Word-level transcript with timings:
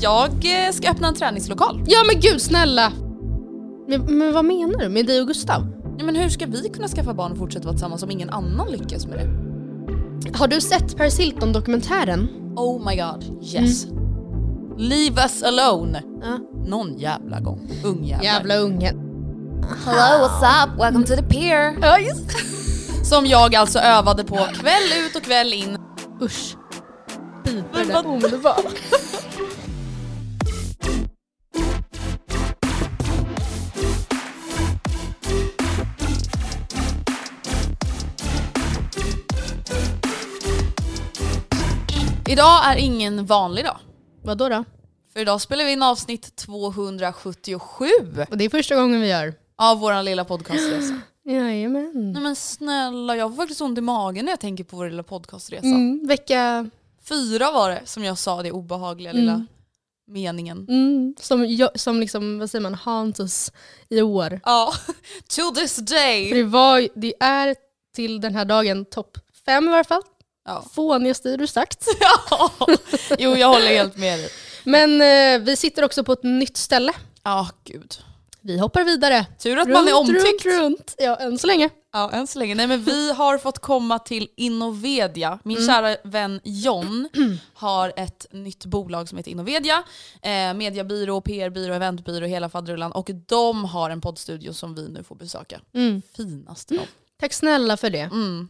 Jag 0.00 0.30
eh, 0.30 0.72
ska 0.72 0.90
öppna 0.90 1.08
en 1.08 1.14
träningslokal. 1.14 1.84
Ja 1.86 1.98
men 2.12 2.20
gud 2.20 2.42
snälla! 2.42 2.92
Men, 3.88 4.18
men 4.18 4.32
vad 4.32 4.44
menar 4.44 4.78
du 4.78 4.88
med 4.88 5.06
dig 5.06 5.20
och 5.20 5.26
Gustav? 5.26 5.66
Ja, 5.98 6.04
men 6.04 6.16
hur 6.16 6.28
ska 6.28 6.46
vi 6.46 6.68
kunna 6.68 6.88
skaffa 6.88 7.14
barn 7.14 7.32
och 7.32 7.38
fortsätta 7.38 7.64
vara 7.64 7.74
tillsammans 7.74 8.02
om 8.02 8.10
ingen 8.10 8.30
annan 8.30 8.70
lyckas 8.70 9.06
med 9.06 9.18
det? 9.18 10.38
Har 10.38 10.48
du 10.48 10.60
sett 10.60 10.96
Paris 10.96 11.18
Hilton-dokumentären? 11.18 12.28
Oh 12.56 12.88
my 12.90 12.96
god, 12.96 13.44
yes. 13.54 13.86
Leave 14.78 15.22
us 15.22 15.42
alone. 15.42 16.02
Ja. 16.22 16.38
Någon 16.66 16.98
jävla 16.98 17.40
gång. 17.40 17.70
Ung 17.84 18.04
jävlar. 18.04 18.24
Jävla 18.24 18.56
unge. 18.56 18.92
Hello, 19.84 20.26
what's 20.26 20.64
up? 20.64 20.80
Welcome 20.80 21.06
to 21.06 21.16
the 21.16 21.22
pier. 21.22 21.76
Ja 21.82 21.98
just 21.98 22.30
Som 23.04 23.26
jag 23.26 23.54
alltså 23.54 23.78
övade 23.78 24.24
på 24.24 24.36
kväll 24.36 25.06
ut 25.06 25.16
och 25.16 25.22
kväll 25.22 25.52
in. 25.52 25.78
Usch. 26.22 26.56
Vad- 27.92 28.06
omedelbart. 28.06 28.64
Idag 42.32 42.64
är 42.72 42.76
ingen 42.76 43.26
vanlig 43.26 43.64
dag. 43.64 43.76
Vadå 44.24 44.48
då? 44.48 44.64
För 45.12 45.20
idag 45.20 45.40
spelar 45.40 45.64
vi 45.64 45.72
in 45.72 45.82
avsnitt 45.82 46.36
277 46.36 47.86
Och 48.30 48.36
det 48.36 48.44
är 48.44 48.48
första 48.50 48.76
gången 48.76 49.00
vi 49.00 49.08
gör. 49.08 49.34
av 49.58 49.78
vår 49.78 50.02
lilla 50.02 50.24
podcastresa. 50.24 51.00
Jajamän. 51.24 52.12
Nej 52.12 52.22
men 52.22 52.36
snälla, 52.36 53.16
jag 53.16 53.30
får 53.30 53.36
faktiskt 53.36 53.60
ont 53.60 53.78
i 53.78 53.80
magen 53.80 54.24
när 54.24 54.32
jag 54.32 54.40
tänker 54.40 54.64
på 54.64 54.76
vår 54.76 54.90
lilla 54.90 55.02
podcastresa. 55.02 55.66
Mm, 55.66 56.06
vecka 56.06 56.70
Fyra 57.08 57.50
var 57.50 57.70
det 57.70 57.80
som 57.84 58.04
jag 58.04 58.18
sa 58.18 58.42
det 58.42 58.52
obehagliga 58.52 59.12
lilla 59.12 59.46
meningen. 60.06 60.66
mm, 60.68 61.14
som, 61.20 61.46
jag- 61.46 61.80
som 61.80 62.00
liksom, 62.00 62.38
vad 62.38 62.50
säger 62.50 62.62
man, 62.62 62.74
haunts 62.74 63.20
us 63.20 63.52
i 63.88 64.02
år. 64.02 64.40
Ja, 64.44 64.72
to 65.36 65.50
this 65.54 65.74
För 65.76 65.82
day. 65.82 66.30
det, 66.32 66.42
var, 66.44 66.88
det 66.94 67.14
är 67.20 67.56
till 67.94 68.20
den 68.20 68.34
här 68.34 68.44
dagen 68.44 68.84
topp 68.84 69.18
fem 69.46 69.68
i 69.68 69.72
alla 69.72 69.84
fall. 69.84 70.02
Ja. 70.44 70.64
Fånigaste 70.72 71.36
du 71.36 71.46
sagt. 71.46 71.86
ja. 72.00 72.50
Jo, 73.18 73.36
jag 73.36 73.48
håller 73.48 73.66
helt 73.68 73.96
med 73.96 74.18
dig. 74.18 74.30
Men 74.64 75.00
eh, 75.00 75.46
vi 75.46 75.56
sitter 75.56 75.84
också 75.84 76.04
på 76.04 76.12
ett 76.12 76.22
nytt 76.22 76.56
ställe. 76.56 76.92
Ja, 77.22 77.48
gud. 77.64 77.94
Vi 78.44 78.58
hoppar 78.58 78.84
vidare. 78.84 79.26
Tur 79.38 79.58
att 79.58 79.68
man 79.68 79.88
är 79.88 79.96
omtyckt. 79.96 80.44
Runt, 80.44 80.60
runt. 80.60 80.94
Ja, 80.98 81.16
än 81.16 81.38
så 81.38 81.46
länge. 81.46 81.70
Ja, 81.92 82.10
än 82.10 82.26
så 82.26 82.38
länge. 82.38 82.54
Nej, 82.54 82.66
men 82.66 82.84
vi 82.84 83.12
har 83.12 83.38
fått 83.38 83.58
komma 83.58 83.98
till 83.98 84.28
Innovedia. 84.36 85.38
Min 85.44 85.66
kära 85.66 85.96
vän 86.04 86.40
John 86.44 87.08
har 87.54 87.92
ett 87.96 88.26
nytt 88.30 88.64
bolag 88.64 89.08
som 89.08 89.18
heter 89.18 89.30
Innovedia. 89.30 89.82
Eh, 90.22 90.54
mediabyrå, 90.54 91.20
PR-byrå, 91.20 91.74
eventbyrå, 91.74 92.26
hela 92.26 92.48
faderullan. 92.48 92.92
Och 92.92 93.10
de 93.26 93.64
har 93.64 93.90
en 93.90 94.00
poddstudio 94.00 94.52
som 94.52 94.74
vi 94.74 94.88
nu 94.88 95.02
får 95.02 95.14
besöka. 95.14 95.60
Mm. 95.74 96.02
Finaste 96.16 96.74
av. 96.74 96.86
Tack 97.20 97.32
snälla 97.32 97.76
för 97.76 97.90
det. 97.90 98.00
Mm. 98.12 98.48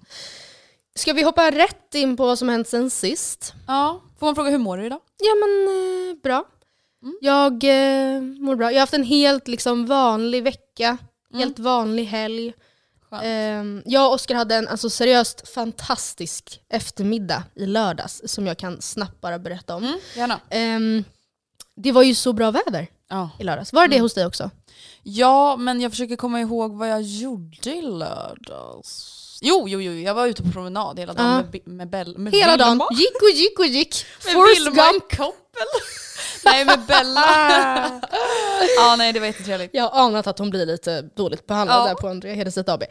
Ska 0.94 1.12
vi 1.12 1.22
hoppa 1.22 1.50
rätt 1.50 1.94
in 1.94 2.16
på 2.16 2.26
vad 2.26 2.38
som 2.38 2.48
hänt 2.48 2.68
sen 2.68 2.90
sist? 2.90 3.54
Ja, 3.66 4.00
får 4.18 4.26
man 4.26 4.34
fråga 4.34 4.50
hur 4.50 4.58
mår 4.58 4.76
du 4.78 4.86
idag? 4.86 5.00
Ja 5.18 5.34
men 5.34 5.66
eh, 5.68 6.22
bra. 6.22 6.44
Mm. 7.02 7.18
Jag 7.20 7.52
eh, 7.64 8.20
mår 8.22 8.56
bra. 8.56 8.66
Jag 8.70 8.76
har 8.76 8.80
haft 8.80 8.94
en 8.94 9.04
helt 9.04 9.48
liksom, 9.48 9.86
vanlig 9.86 10.42
vecka. 10.42 10.98
Helt 11.34 11.58
vanlig 11.58 12.04
helg. 12.04 12.52
Mm. 13.12 13.76
Eh, 13.76 13.82
jag 13.86 14.06
och 14.08 14.14
Oskar 14.14 14.34
hade 14.34 14.54
en 14.54 14.68
alltså, 14.68 14.90
seriöst 14.90 15.48
fantastisk 15.48 16.60
eftermiddag 16.68 17.42
i 17.54 17.66
lördags 17.66 18.22
som 18.24 18.46
jag 18.46 18.58
kan 18.58 18.82
snabbt 18.82 19.20
bara 19.20 19.38
berätta 19.38 19.76
om. 19.76 19.84
Mm, 19.84 19.98
gärna. 20.16 20.40
Ehm, 20.50 21.04
det 21.76 21.92
var 21.92 22.02
ju 22.02 22.14
så 22.14 22.32
bra 22.32 22.50
väder 22.50 22.86
Ja. 23.08 23.30
i 23.38 23.44
lördags. 23.44 23.72
Var 23.72 23.82
det 23.82 23.88
det 23.88 23.94
Mm. 23.96 24.02
hos 24.04 24.14
dig 24.14 24.26
också? 24.26 24.50
ja, 25.02 25.56
men 25.56 25.80
jag 25.80 25.92
försöker 25.92 26.16
komma 26.16 26.40
ihåg 26.40 26.72
vad 26.76 26.88
jag 26.90 27.02
gjorde 27.02 27.70
i 27.74 27.82
lördags. 27.82 29.18
Jo, 29.44 29.68
jo, 29.68 29.80
jo, 29.80 29.92
jag 29.92 30.14
var 30.14 30.26
ute 30.26 30.42
på 30.42 30.50
promenad 30.52 30.98
hela 30.98 31.12
dagen 31.12 31.36
med, 31.36 31.50
Bi- 31.50 31.62
med, 31.64 31.90
Bell, 31.90 32.18
med 32.18 32.32
Hela 32.32 32.56
dagen. 32.56 32.70
Vilma. 32.70 32.88
Gick 32.92 33.22
och 33.22 33.30
gick 33.30 33.58
och 33.58 33.66
gick. 33.66 34.04
Med 34.24 34.32
Forrest 34.34 34.60
Vilma 34.66 34.90
Gump. 34.92 35.10
Koppel. 35.16 35.66
nej, 36.44 36.64
med 36.64 36.80
Bella. 36.88 37.20
ja, 38.76 38.96
nej, 38.98 39.12
det 39.12 39.20
var 39.20 39.26
jättetrevligt. 39.26 39.70
Jag 39.74 39.88
har 39.88 40.06
anat 40.06 40.26
att 40.26 40.38
hon 40.38 40.50
blir 40.50 40.66
lite 40.66 41.02
dåligt 41.02 41.46
behandlad 41.46 41.80
Ja. 41.80 41.86
där 41.88 41.94
på 41.94 42.08
Andrea 42.08 42.34
Hedestedt 42.34 42.68
AB. 42.68 42.82
Eh, 42.82 42.88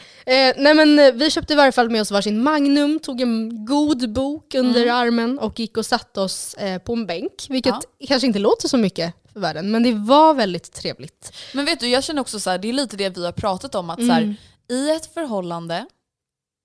nej 0.57 0.73
men 0.73 0.99
eh, 0.99 1.11
vi 1.13 1.31
köpte 1.31 1.53
i 1.53 1.55
varje 1.55 1.71
fall 1.71 1.89
med 1.89 2.01
oss 2.01 2.11
varsin 2.11 2.43
Magnum, 2.43 2.99
tog 2.99 3.21
en 3.21 3.65
god 3.65 4.13
bok 4.13 4.55
under 4.55 4.87
armen 4.91 5.39
och 5.39 5.59
gick 5.59 5.77
och 5.77 5.85
satte 5.85 6.21
oss 6.21 6.53
eh, 6.53 6.77
på 6.81 6.93
en 6.93 7.05
bänk. 7.05 7.45
Vilket 7.49 7.75
kanske 8.07 8.27
inte 8.27 8.39
låter 8.39 8.67
så 8.67 8.77
mycket 8.77 9.13
för 9.33 9.39
världen, 9.39 9.71
men 9.71 9.83
det 9.83 9.93
var 9.93 10.33
väldigt 10.33 10.73
trevligt. 10.73 11.33
Men 11.53 11.65
vet 11.65 11.79
du, 11.79 11.87
jag 11.87 12.03
känner 12.03 12.21
också 12.21 12.39
så 12.39 12.49
här, 12.49 12.57
det 12.57 12.69
är 12.69 12.73
lite 12.73 12.97
det 12.97 13.09
vi 13.09 13.25
har 13.25 13.31
pratat 13.31 13.75
om, 13.75 13.89
att 13.89 13.99
så 13.99 14.11
här, 14.11 14.35
i 14.69 14.89
ett 14.91 15.13
förhållande, 15.13 15.85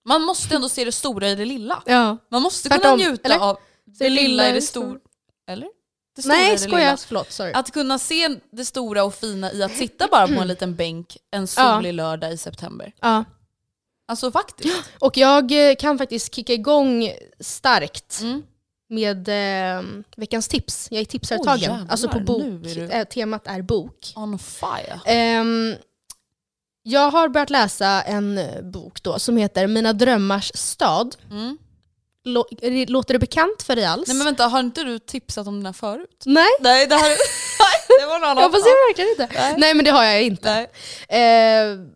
man 0.06 0.22
måste 0.22 0.54
ändå 0.54 0.68
se 0.68 0.84
det 0.84 0.92
stora 0.92 1.28
i 1.28 1.34
det 1.34 1.44
lilla. 1.44 1.82
Ja. 1.86 2.16
Man 2.30 2.42
måste 2.42 2.68
Tvärtom, 2.68 2.82
kunna 2.82 2.96
njuta 3.10 3.28
eller? 3.28 3.38
av 3.44 3.58
det 3.86 4.08
lilla 4.10 4.48
i 4.48 4.52
det 4.52 4.62
stora. 4.62 4.98
Eller? 5.50 5.68
Det 6.16 6.22
stora 6.22 6.34
Nej, 6.36 6.52
det 6.52 6.58
skojar. 6.58 6.78
lilla. 6.78 6.96
Förlåt, 6.96 7.32
sorry. 7.32 7.52
Att 7.52 7.70
kunna 7.72 7.98
se 7.98 8.28
det 8.52 8.64
stora 8.64 9.04
och 9.04 9.14
fina 9.14 9.52
i 9.52 9.62
att 9.62 9.76
sitta 9.76 10.08
bara 10.10 10.26
på 10.28 10.32
en 10.40 10.48
liten 10.48 10.74
bänk 10.74 11.16
en 11.30 11.46
solig 11.46 11.92
lördag 11.94 12.32
i 12.32 12.36
september. 12.38 12.92
Ja. 13.00 13.24
Alltså 14.08 14.32
faktiskt. 14.32 14.76
Och 15.00 15.16
jag 15.16 15.70
eh, 15.70 15.74
kan 15.76 15.98
faktiskt 15.98 16.34
kicka 16.34 16.52
igång 16.52 17.10
starkt 17.40 18.20
Mm. 18.22 18.42
med 18.88 19.28
eh, 19.28 19.82
veckans 20.16 20.48
tips. 20.48 20.88
Jag 20.90 21.00
är 21.00 21.04
tipsartagen. 21.04 21.60
jävlar, 21.60 21.86
alltså 21.90 22.08
på 22.08 22.20
bok. 22.20 22.42
är 22.42 22.74
du- 22.74 22.88
Eh, 22.92 23.04
temat 23.04 23.46
är 23.46 23.62
bok. 23.62 24.12
On 24.16 24.38
fire. 24.38 25.00
Ehm, 25.06 25.74
Jag 26.88 27.10
har 27.10 27.28
börjat 27.28 27.50
läsa 27.50 28.02
en 28.02 28.38
eh, 28.38 28.62
bok 28.62 29.02
då 29.02 29.18
som 29.18 29.36
heter 29.36 29.66
Mina 29.66 29.92
drömmars 29.92 30.50
stad. 30.54 31.16
Mm. 31.30 31.58
Lå- 32.26 32.86
låter 32.90 33.14
det 33.14 33.18
bekant 33.18 33.62
för 33.62 33.76
dig 33.76 33.84
alls? 33.84 34.08
Nej 34.08 34.16
men 34.16 34.24
vänta, 34.24 34.46
har 34.46 34.60
inte 34.60 34.82
du 34.82 34.98
tipsat 34.98 35.46
om 35.46 35.56
den 35.56 35.66
här 35.66 35.72
förut? 35.72 36.22
Nej, 36.26 36.46
Nej, 36.60 36.86
det 36.86 36.94
här 36.94 37.10
det 38.00 38.06
var 38.06 38.18
någon 38.18 38.28
annan. 38.28 38.42
jag 38.42 38.52
får 38.52 38.58
se 38.58 38.70
verkligen 38.88 39.10
inte. 39.10 39.40
Nej. 39.42 39.54
Nej. 39.58 39.74
men 39.74 39.84
det 39.84 39.90
har 39.90 40.04
jag 40.04 40.22
inte. 40.22 40.50
Eh, 41.08 41.86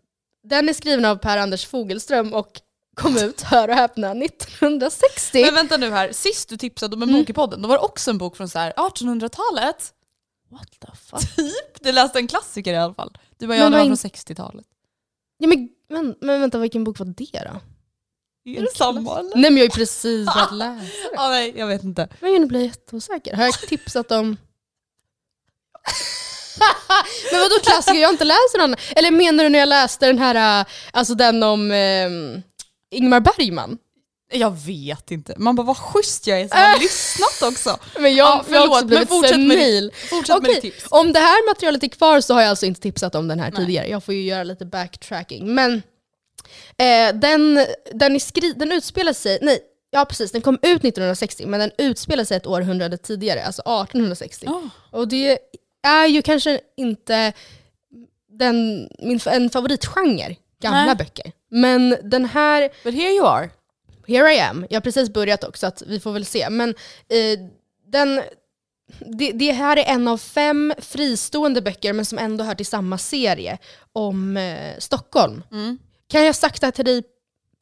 den 0.44 0.68
är 0.68 0.72
skriven 0.72 1.04
av 1.04 1.16
Per-Anders 1.16 1.66
Fogelström 1.66 2.34
och 2.34 2.60
kom 2.94 3.16
ut, 3.16 3.40
hör 3.40 3.68
och 3.68 3.74
häpna, 3.74 4.10
1960. 4.10 5.44
Men 5.44 5.54
vänta 5.54 5.76
nu 5.76 5.90
här, 5.90 6.12
sist 6.12 6.48
du 6.48 6.56
tipsade 6.56 6.96
om 6.96 7.02
en 7.02 7.08
Mm. 7.08 7.20
bok 7.20 7.30
i 7.30 7.32
podden, 7.32 7.62
då 7.62 7.68
var 7.68 7.74
det 7.76 7.82
också 7.84 8.10
en 8.10 8.18
bok 8.18 8.36
från 8.36 8.48
så 8.48 8.58
här 8.58 8.72
1800-talet. 8.72 9.92
What 10.50 10.68
the 10.80 10.88
fuck? 11.10 11.36
Typ, 11.36 11.80
du 11.84 11.92
läste 11.92 12.18
en 12.18 12.28
klassiker 12.28 12.72
i 12.72 12.76
alla 12.76 12.94
fall. 12.94 13.18
Du 13.38 13.46
bara, 13.46 13.56
ja 13.56 13.62
Men 13.62 13.72
det 13.72 13.78
var 13.78 13.84
från 13.86 13.94
60-talet. 14.10 14.66
Ja, 15.40 15.48
men, 15.48 15.68
men, 15.88 16.14
men 16.20 16.40
vänta, 16.40 16.58
vilken 16.58 16.84
bok 16.84 16.98
var 16.98 17.06
det 17.06 17.44
då? 17.44 17.60
Är 18.50 18.60
det 18.60 18.76
samma 18.76 19.18
eller? 19.18 19.36
Nej 19.36 19.50
men 19.50 19.56
jag 19.56 19.60
har 19.60 19.64
ju 19.64 19.70
precis 19.70 20.26
börjat 20.34 20.52
läsa. 20.52 20.86
Ja, 21.12 21.28
nej, 21.28 21.52
jag 21.56 21.66
vet 21.66 21.84
inte. 21.84 22.08
Men 22.20 22.32
jag 22.32 22.48
blir 22.48 22.60
jätteosäker. 22.60 23.36
Har 23.36 23.44
jag 23.44 23.60
tipsat 23.60 24.12
om... 24.12 24.26
men 27.32 27.40
vadå 27.40 27.54
klassiker? 27.62 28.00
Jag 28.00 28.08
har 28.08 28.12
inte 28.12 28.24
läst 28.24 28.56
någon. 28.58 28.74
Eller 28.96 29.10
menar 29.10 29.44
du 29.44 29.50
när 29.50 29.58
jag 29.58 29.68
läste 29.68 30.06
den 30.06 30.18
här, 30.18 30.60
äh, 30.60 30.66
alltså 30.92 31.14
den 31.14 31.42
om 31.42 31.70
eh, 31.70 32.10
Ingmar 32.90 33.20
Bergman? 33.20 33.78
Jag 34.32 34.50
vet 34.66 35.10
inte. 35.10 35.34
Man 35.36 35.54
bara, 35.56 35.62
vad 35.66 35.76
schysst 35.76 36.26
jag 36.26 36.40
är 36.40 36.48
som 36.48 36.58
har 36.58 36.78
lyssnat 36.80 37.42
också. 37.52 37.78
Men 38.00 38.14
jag, 38.14 38.26
Ja, 38.28 38.44
jag 38.50 38.60
har 38.60 38.66
förlåt, 38.66 38.68
också 38.68 38.78
men 38.78 38.86
blivit 38.86 39.08
fortsätt 39.08 39.38
med 39.40 39.58
senil. 39.58 39.92
Fortsätt 40.10 40.28
med 40.42 40.50
Okej, 40.50 40.54
ditt 40.60 40.74
tips. 40.74 40.86
om 40.90 41.12
det 41.12 41.18
här 41.20 41.48
materialet 41.50 41.82
är 41.82 41.88
kvar 41.88 42.20
så 42.20 42.34
har 42.34 42.40
jag 42.40 42.50
alltså 42.50 42.66
inte 42.66 42.80
tipsat 42.80 43.14
om 43.14 43.28
den 43.28 43.40
här 43.40 43.50
tidigare. 43.50 43.88
Jag 43.88 44.04
får 44.04 44.14
ju 44.14 44.22
göra 44.22 44.42
lite 44.42 44.64
backtracking. 44.66 45.54
Men 45.54 45.72
eh, 46.76 47.14
den, 47.14 47.66
den, 47.92 48.20
skri- 48.20 48.54
den 48.56 48.72
utspelar 48.72 49.12
sig, 49.12 49.38
nej, 49.42 49.58
ja 49.90 50.04
precis, 50.04 50.32
den 50.32 50.42
kom 50.42 50.54
ut 50.54 50.84
1960 50.84 51.46
men 51.46 51.60
den 51.60 51.70
utspelar 51.78 52.24
sig 52.24 52.36
ett 52.36 52.46
århundrade 52.46 52.96
tidigare, 52.98 53.44
alltså 53.44 53.62
1860. 53.62 54.46
Oh. 54.46 54.64
Och 54.90 55.08
det 55.08 55.38
är 55.86 56.06
ju 56.06 56.22
kanske 56.22 56.60
inte 56.76 57.32
den, 58.38 58.88
min, 58.98 59.20
en 59.26 59.50
favoritgenre, 59.50 60.36
gamla 60.62 60.84
Nej. 60.86 60.94
böcker. 60.94 61.32
Men 61.50 61.96
den 62.02 62.24
här 62.24 62.68
But 62.84 62.94
here 62.94 63.10
you 63.12 63.26
are. 63.26 63.50
Here 64.10 64.34
I 64.34 64.40
am. 64.40 64.66
Jag 64.70 64.76
har 64.76 64.80
precis 64.80 65.10
börjat 65.12 65.44
också, 65.44 65.66
att 65.66 65.82
vi 65.86 66.00
får 66.00 66.12
väl 66.12 66.24
se. 66.24 66.50
Men 66.50 66.68
eh, 67.08 67.38
den, 67.92 68.22
det, 69.18 69.32
det 69.32 69.52
här 69.52 69.76
är 69.76 69.84
en 69.84 70.08
av 70.08 70.18
fem 70.18 70.74
fristående 70.78 71.62
böcker, 71.62 71.92
men 71.92 72.04
som 72.04 72.18
ändå 72.18 72.44
hör 72.44 72.54
till 72.54 72.66
samma 72.66 72.98
serie, 72.98 73.58
om 73.92 74.36
eh, 74.36 74.74
Stockholm. 74.78 75.42
Mm. 75.52 75.78
Kan 76.08 76.24
jag 76.24 76.34
sagt 76.36 76.60
det 76.60 76.66
här 76.66 76.72
till 76.72 76.84
dig 76.84 77.02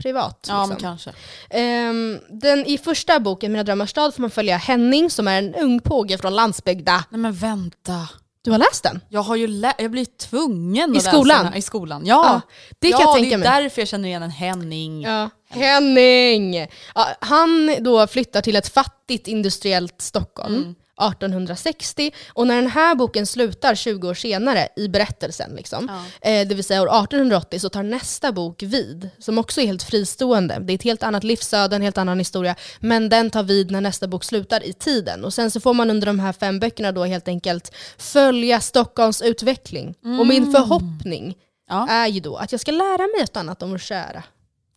privat? 0.03 0.47
Ja 0.49 0.61
men 0.61 0.69
liksom? 0.69 0.83
kanske. 0.83 1.13
Ehm, 1.51 2.19
den, 2.31 2.67
I 2.67 2.79
första 2.79 3.21
boken, 3.21 3.53
Mina 3.53 3.65
drömmars 3.65 3.91
stad, 3.91 4.15
får 4.15 4.21
man 4.21 4.31
följa 4.31 4.57
Henning 4.57 5.11
som 5.11 5.29
är 5.29 5.39
en 5.39 5.55
ung 5.55 5.81
påge 5.81 6.19
från 6.19 6.35
landsbygda. 6.35 7.05
Nej 7.11 7.21
men 7.21 7.33
vänta. 7.33 8.09
Du 8.43 8.51
har 8.51 8.59
läst 8.59 8.83
den? 8.83 9.01
Jag 9.09 9.21
har 9.21 9.37
ju 9.37 9.47
lä- 9.47 9.75
jag 9.79 9.91
blir 9.91 10.05
tvungen 10.05 10.95
I 10.95 10.99
att 10.99 11.05
skolan? 11.05 11.27
läsa 11.29 11.43
den. 11.45 11.55
I 11.55 11.63
skolan? 11.63 12.07
Ja. 12.07 12.25
Ja, 12.25 12.41
det 12.79 12.91
kan 12.91 13.01
ja, 13.01 13.07
jag 13.07 13.17
tänka 13.17 13.31
det 13.31 13.37
mig. 13.37 13.49
är 13.49 13.63
därför 13.63 13.81
jag 13.81 13.89
känner 13.89 14.09
igen 14.09 14.23
en 14.23 14.31
Henning. 14.31 15.03
Ja. 15.03 15.31
Henning! 15.49 16.55
Ja, 16.95 17.07
han 17.21 17.75
då 17.81 18.07
flyttar 18.07 18.41
till 18.41 18.57
ett 18.57 18.69
fattigt 18.69 19.29
industriellt 19.29 19.95
Stockholm 20.03 20.75
1860 21.01 22.11
och 22.29 22.47
när 22.47 22.57
den 22.57 22.71
här 22.71 22.95
boken 22.95 23.27
slutar 23.27 23.75
20 23.75 24.09
år 24.09 24.15
senare 24.15 24.69
i 24.77 24.89
berättelsen, 24.89 25.51
liksom, 25.57 25.89
eh, 26.21 26.49
det 26.49 26.55
vill 26.55 26.65
säga 26.65 26.83
år 26.83 26.87
1880, 27.05 27.61
så 27.61 27.69
tar 27.69 27.83
nästa 27.83 28.33
bok 28.33 28.63
vid, 28.63 29.11
som 29.19 29.39
också 29.39 29.61
är 29.61 29.67
helt 29.67 29.83
fristående. 29.83 30.59
Det 30.61 30.73
är 30.73 30.75
ett 30.75 30.83
helt 30.83 31.03
annat 31.03 31.25
livsöde, 31.25 31.77
en 31.77 31.83
helt 31.83 31.99
annan 31.99 32.19
historia, 32.19 32.55
men 32.81 33.09
den 33.09 33.31
tar 33.31 33.43
vid 33.43 33.71
när 33.71 33.81
nästa 33.81 34.07
bok 34.09 34.25
slutar 34.25 34.65
i 34.67 34.73
tiden. 34.73 35.25
Och 35.25 35.35
sen 35.35 35.51
så 35.51 35.61
får 35.61 35.75
man 35.75 35.91
under 35.91 36.07
de 36.07 36.19
här 36.21 36.33
fem 36.33 36.61
böckerna 36.61 36.93
då 36.93 37.05
helt 37.05 37.29
enkelt 37.29 37.73
följa 37.99 38.61
Stockholms 38.61 39.23
utveckling. 39.23 39.95
Och 40.21 40.27
min 40.27 40.53
förhoppning 40.53 41.35
Ja. 41.71 41.87
är 41.91 42.07
ju 42.07 42.21
då 42.21 42.37
att 42.37 42.53
jag 42.53 42.61
ska 42.61 42.73
lära 42.73 43.03
mig 43.17 43.21
ett 43.23 43.37
annat 43.37 43.63
om 43.63 43.71
vår 43.71 43.79
kära 43.79 44.23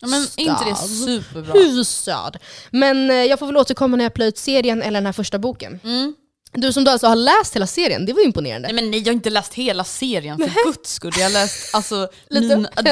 Ja, 0.01 0.07
men 0.07 0.21
är 0.21 0.51
inte 0.51 0.65
det 0.69 0.75
superbra? 0.75 1.53
huvudstad. 1.53 2.31
Men 2.71 3.09
eh, 3.09 3.15
jag 3.15 3.39
får 3.39 3.45
väl 3.45 3.57
återkomma 3.57 3.98
när 3.98 4.06
jag 4.06 4.13
plöjt 4.13 4.38
serien 4.38 4.81
eller 4.81 5.00
den 5.00 5.06
här 5.06 5.13
första 5.13 5.39
boken. 5.39 5.80
Mm. 5.83 6.15
Du 6.53 6.74
som 6.74 6.83
då 6.83 6.92
alltså 6.92 7.07
har 7.07 7.15
läst 7.15 7.56
hela 7.56 7.68
serien, 7.68 8.06
det 8.06 8.13
var 8.13 8.19
ju 8.19 8.25
imponerande. 8.25 8.68
Nej 8.68 8.75
men 8.75 8.92
nej, 8.92 9.00
jag 9.00 9.07
har 9.07 9.13
inte 9.13 9.30
läst 9.30 9.53
hela 9.53 9.83
serien 9.83 10.38
för 10.38 10.65
guds 10.65 10.94
skull. 10.94 11.12
Jag 11.18 11.24
har 11.24 11.31
läst 11.31 11.75
alltså, 11.75 12.09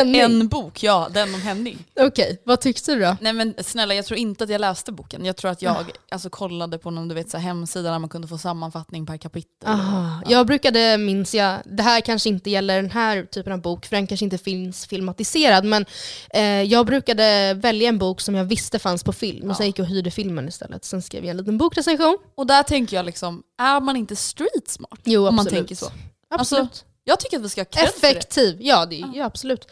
min, 0.06 0.16
en 0.16 0.48
bok, 0.48 0.84
ja 0.84 1.10
den 1.14 1.34
om 1.34 1.42
Henning. 1.42 1.78
Okej, 2.00 2.42
vad 2.44 2.62
tyckte 2.62 2.96
du 2.96 3.02
då? 3.02 3.18
Nej 3.22 3.34
men 3.34 3.54
snälla 3.58 3.94
jag 3.94 4.06
tror 4.06 4.20
inte 4.20 4.44
att 4.44 4.50
jag 4.50 4.62
läste 4.62 4.92
boken. 4.92 5.26
Jag 5.26 5.38
tror 5.38 5.52
att 5.52 5.62
jag 5.62 5.92
alltså, 6.12 6.30
kollade 6.30 6.78
på 6.78 6.92
någon 6.92 7.08
du 7.08 7.16
vet, 7.16 7.30
så 7.30 7.38
här, 7.38 7.44
hemsida 7.44 7.92
där 7.92 8.00
man 8.00 8.10
kunde 8.10 8.28
få 8.28 8.38
sammanfattning 8.38 9.06
per 9.06 9.18
kapitel. 9.18 9.70
Aha. 9.70 10.22
Jag 10.28 10.48
brukade, 10.48 10.98
minns 10.98 11.36
jag, 11.36 11.58
det 11.66 11.84
här 11.84 12.02
kanske 12.02 12.30
inte 12.30 12.50
gäller 12.50 12.82
den 12.82 12.92
här 12.92 13.24
typen 13.24 13.54
av 13.54 13.62
bok, 13.62 13.86
för 13.86 13.96
den 13.96 14.08
kanske 14.08 14.24
inte 14.24 14.38
finns 14.38 14.86
filmatiserad, 14.86 15.66
men 15.66 15.86
eh, 16.34 16.44
jag 16.44 16.86
brukade 16.86 17.54
välja 17.54 17.90
en 17.90 17.98
bok 17.98 18.22
som 18.22 18.36
jag 18.36 18.46
visste 18.46 18.80
fanns 18.80 19.04
på 19.04 19.14
film, 19.14 19.50
och 19.50 19.58
sen 19.58 19.66
gick 19.66 19.80
jag 19.80 19.84
och 19.84 19.90
hyrde 19.90 20.12
filmen 20.12 20.48
istället. 20.48 20.86
Sen 20.86 21.02
skrev 21.02 21.24
jag 21.24 21.32
en 21.32 21.38
liten 21.38 21.58
bokrecension. 21.58 22.18
Och 22.36 22.48
där 22.48 22.64
tänker 22.64 22.96
jag 22.96 23.06
liksom, 23.06 23.44
är 23.60 23.80
man 23.82 23.96
inte 23.96 24.16
street 24.16 24.68
smart? 24.70 25.00
Jo, 25.04 25.28
om 25.28 25.36
man 25.36 25.46
tänker 25.46 25.76
så. 25.76 25.92
Absolut. 26.30 26.62
Alltså, 26.62 26.84
jag 27.04 27.20
tycker 27.20 27.38
att 27.38 27.44
vi 27.44 27.50
ska 27.50 27.62
ha 27.62 27.66
cred 27.66 27.90
för 27.90 28.02
det. 28.02 28.08
Effektiv, 28.08 28.58
ja, 28.60 28.86
det, 28.86 28.96
ja 29.14 29.26
absolut. 29.26 29.68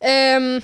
Ehm, 0.00 0.62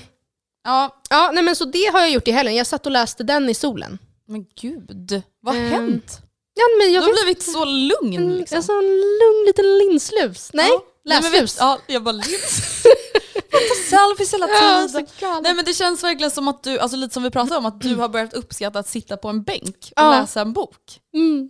Ja, 0.65 1.01
ja, 1.09 1.31
nej, 1.33 1.43
men 1.43 1.55
så 1.55 1.65
det 1.65 1.85
har 1.93 1.99
jag 1.99 2.09
gjort 2.09 2.27
i 2.27 2.31
helgen. 2.31 2.55
Jag 2.55 2.67
satt 2.67 2.85
och 2.85 2.91
läste 2.91 3.23
den 3.23 3.49
i 3.49 3.53
solen. 3.53 3.99
men 4.27 4.45
gud, 4.61 5.21
vad 5.41 5.55
har 5.55 5.61
Ehm, 5.61 5.69
hänt? 5.71 6.19
Ja, 6.53 6.63
men 6.79 6.87
Du 6.87 6.93
jag 6.93 7.01
har 7.01 7.23
blivit 7.23 7.43
så 7.43 7.65
lugn 7.65 8.13
En, 8.17 8.35
liksom. 8.37 8.55
Alltså 8.57 8.71
en 8.71 8.85
lugn 8.99 9.43
liten 9.47 9.77
linslus. 9.77 10.49
Nej, 10.53 10.67
Ja. 10.69 10.81
Nej, 11.05 11.21
läslus. 11.21 11.41
vet- 11.55 11.59
Ja, 11.59 11.79
jag 11.87 12.03
bara 12.03 12.11
lins. 12.11 12.81
Jag 13.33 13.51
tar 13.51 13.89
selfies 13.89 14.33
hela 14.33 14.47
Ja, 14.49 14.87
tiden. 14.87 15.07
galet. 15.19 15.43
Nej 15.43 15.53
men 15.53 15.65
det 15.65 15.73
känns 15.73 16.03
verkligen 16.03 16.31
som 16.31 16.47
att 16.47 16.63
du, 16.63 16.79
alltså 16.79 16.97
lite 16.97 17.13
som 17.13 17.23
vi 17.23 17.29
pratade 17.31 17.57
om, 17.57 17.65
att 17.65 17.81
du 17.81 17.95
har 17.95 18.09
börjat 18.09 18.33
uppskatta 18.33 18.79
att 18.79 18.87
sitta 18.89 19.17
på 19.17 19.27
en 19.29 19.43
bänk 19.43 19.75
och 19.77 19.91
Ja. 19.95 20.11
läsa 20.21 20.41
en 20.41 20.53
bok. 20.53 20.99
Mm, 21.13 21.49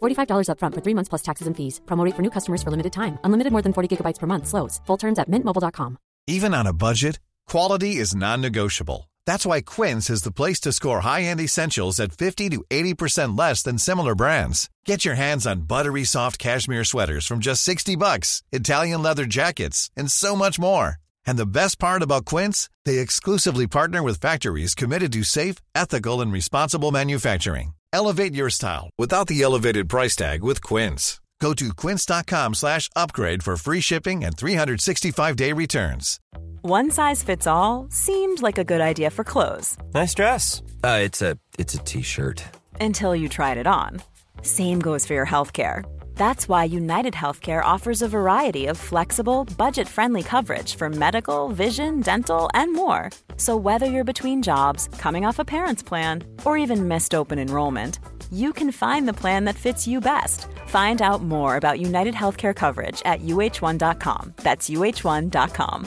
$45 0.00 0.48
upfront 0.50 0.74
for 0.74 0.82
three 0.82 0.94
months 0.94 1.08
plus 1.08 1.22
taxes 1.22 1.46
and 1.46 1.56
fees. 1.56 1.80
Promo 1.86 2.04
rate 2.04 2.16
for 2.16 2.22
new 2.22 2.34
customers 2.36 2.62
for 2.62 2.70
limited 2.70 2.92
time. 2.92 3.18
Unlimited 3.24 3.52
more 3.52 3.62
than 3.62 3.72
40 3.72 3.96
gigabytes 3.96 4.18
per 4.18 4.26
month. 4.26 4.46
Slows. 4.46 4.80
Full 4.86 4.98
terms 4.98 5.18
at 5.18 5.30
mintmobile.com. 5.30 5.98
Even 6.26 6.54
on 6.54 6.66
a 6.66 6.72
budget, 6.72 7.20
quality 7.46 7.96
is 7.96 8.16
non-negotiable. 8.16 9.08
That's 9.26 9.46
why 9.46 9.60
Quince 9.60 10.10
is 10.10 10.22
the 10.22 10.32
place 10.32 10.60
to 10.62 10.72
score 10.72 11.00
high-end 11.00 11.40
essentials 11.40 12.00
at 12.00 12.18
50 12.18 12.50
to 12.50 12.64
80% 12.68 13.38
less 13.38 13.62
than 13.62 13.78
similar 13.78 14.14
brands. 14.16 14.68
Get 14.86 15.04
your 15.04 15.14
hands 15.14 15.46
on 15.46 15.66
buttery 15.68 16.04
soft 16.04 16.38
cashmere 16.38 16.84
sweaters 16.84 17.26
from 17.26 17.38
just 17.40 17.62
60 17.62 17.94
bucks, 17.96 18.42
Italian 18.50 19.02
leather 19.02 19.24
jackets, 19.24 19.90
and 19.96 20.10
so 20.10 20.34
much 20.34 20.58
more. 20.58 20.96
And 21.26 21.38
the 21.38 21.46
best 21.46 21.78
part 21.78 22.02
about 22.02 22.24
Quince, 22.24 22.68
they 22.84 22.98
exclusively 22.98 23.66
partner 23.68 24.02
with 24.02 24.20
factories 24.20 24.74
committed 24.74 25.12
to 25.12 25.22
safe, 25.22 25.56
ethical, 25.74 26.20
and 26.20 26.32
responsible 26.32 26.90
manufacturing. 26.90 27.75
Elevate 27.92 28.34
your 28.34 28.50
style 28.50 28.90
without 28.98 29.26
the 29.28 29.42
elevated 29.42 29.88
price 29.88 30.16
tag 30.16 30.42
with 30.42 30.62
Quince. 30.62 31.20
Go 31.40 31.52
to 31.54 31.72
quince.com 31.74 32.54
slash 32.54 32.88
upgrade 32.96 33.42
for 33.42 33.56
free 33.56 33.80
shipping 33.80 34.24
and 34.24 34.34
365-day 34.36 35.52
returns. 35.52 36.18
One 36.62 36.90
size 36.90 37.22
fits 37.22 37.46
all 37.46 37.86
seemed 37.90 38.40
like 38.40 38.56
a 38.58 38.64
good 38.64 38.80
idea 38.80 39.10
for 39.10 39.22
clothes 39.22 39.76
Nice 39.94 40.14
dress. 40.14 40.62
Uh, 40.82 41.00
it's 41.02 41.20
a 41.22 41.36
it's 41.58 41.74
a 41.74 41.78
t-shirt. 41.78 42.42
until 42.80 43.14
you 43.14 43.28
tried 43.28 43.58
it 43.58 43.66
on. 43.66 44.00
Same 44.42 44.80
goes 44.80 45.06
for 45.06 45.12
your 45.14 45.26
healthcare. 45.26 45.84
That's 46.16 46.48
why 46.48 46.64
United 46.64 47.14
Healthcare 47.14 47.62
offers 47.64 48.02
a 48.02 48.08
variety 48.08 48.66
of 48.70 48.78
flexible, 48.78 49.44
budget 49.58 49.86
friendly 49.88 50.22
coverage 50.22 50.74
for 50.74 50.88
medical, 50.90 51.48
vision, 51.48 52.00
dental, 52.00 52.48
and 52.54 52.74
more. 52.74 53.10
So, 53.36 53.56
whether 53.56 53.86
you're 53.86 54.04
between 54.04 54.42
jobs, 54.42 54.88
coming 54.98 55.26
off 55.26 55.38
a 55.38 55.44
parent's 55.44 55.82
plan, 55.82 56.22
or 56.44 56.56
even 56.58 56.88
missed 56.88 57.14
open 57.14 57.38
enrollment, 57.38 57.98
you 58.32 58.52
can 58.52 58.72
find 58.72 59.06
the 59.06 59.12
plan 59.12 59.44
that 59.44 59.56
fits 59.56 59.86
you 59.86 60.00
best. 60.00 60.46
Find 60.66 61.00
out 61.02 61.22
more 61.22 61.56
about 61.56 61.78
United 61.80 62.14
Healthcare 62.14 62.54
coverage 62.54 63.02
at 63.04 63.20
uh1.com. 63.20 64.32
That's 64.42 64.70
uh1.com. 64.70 65.86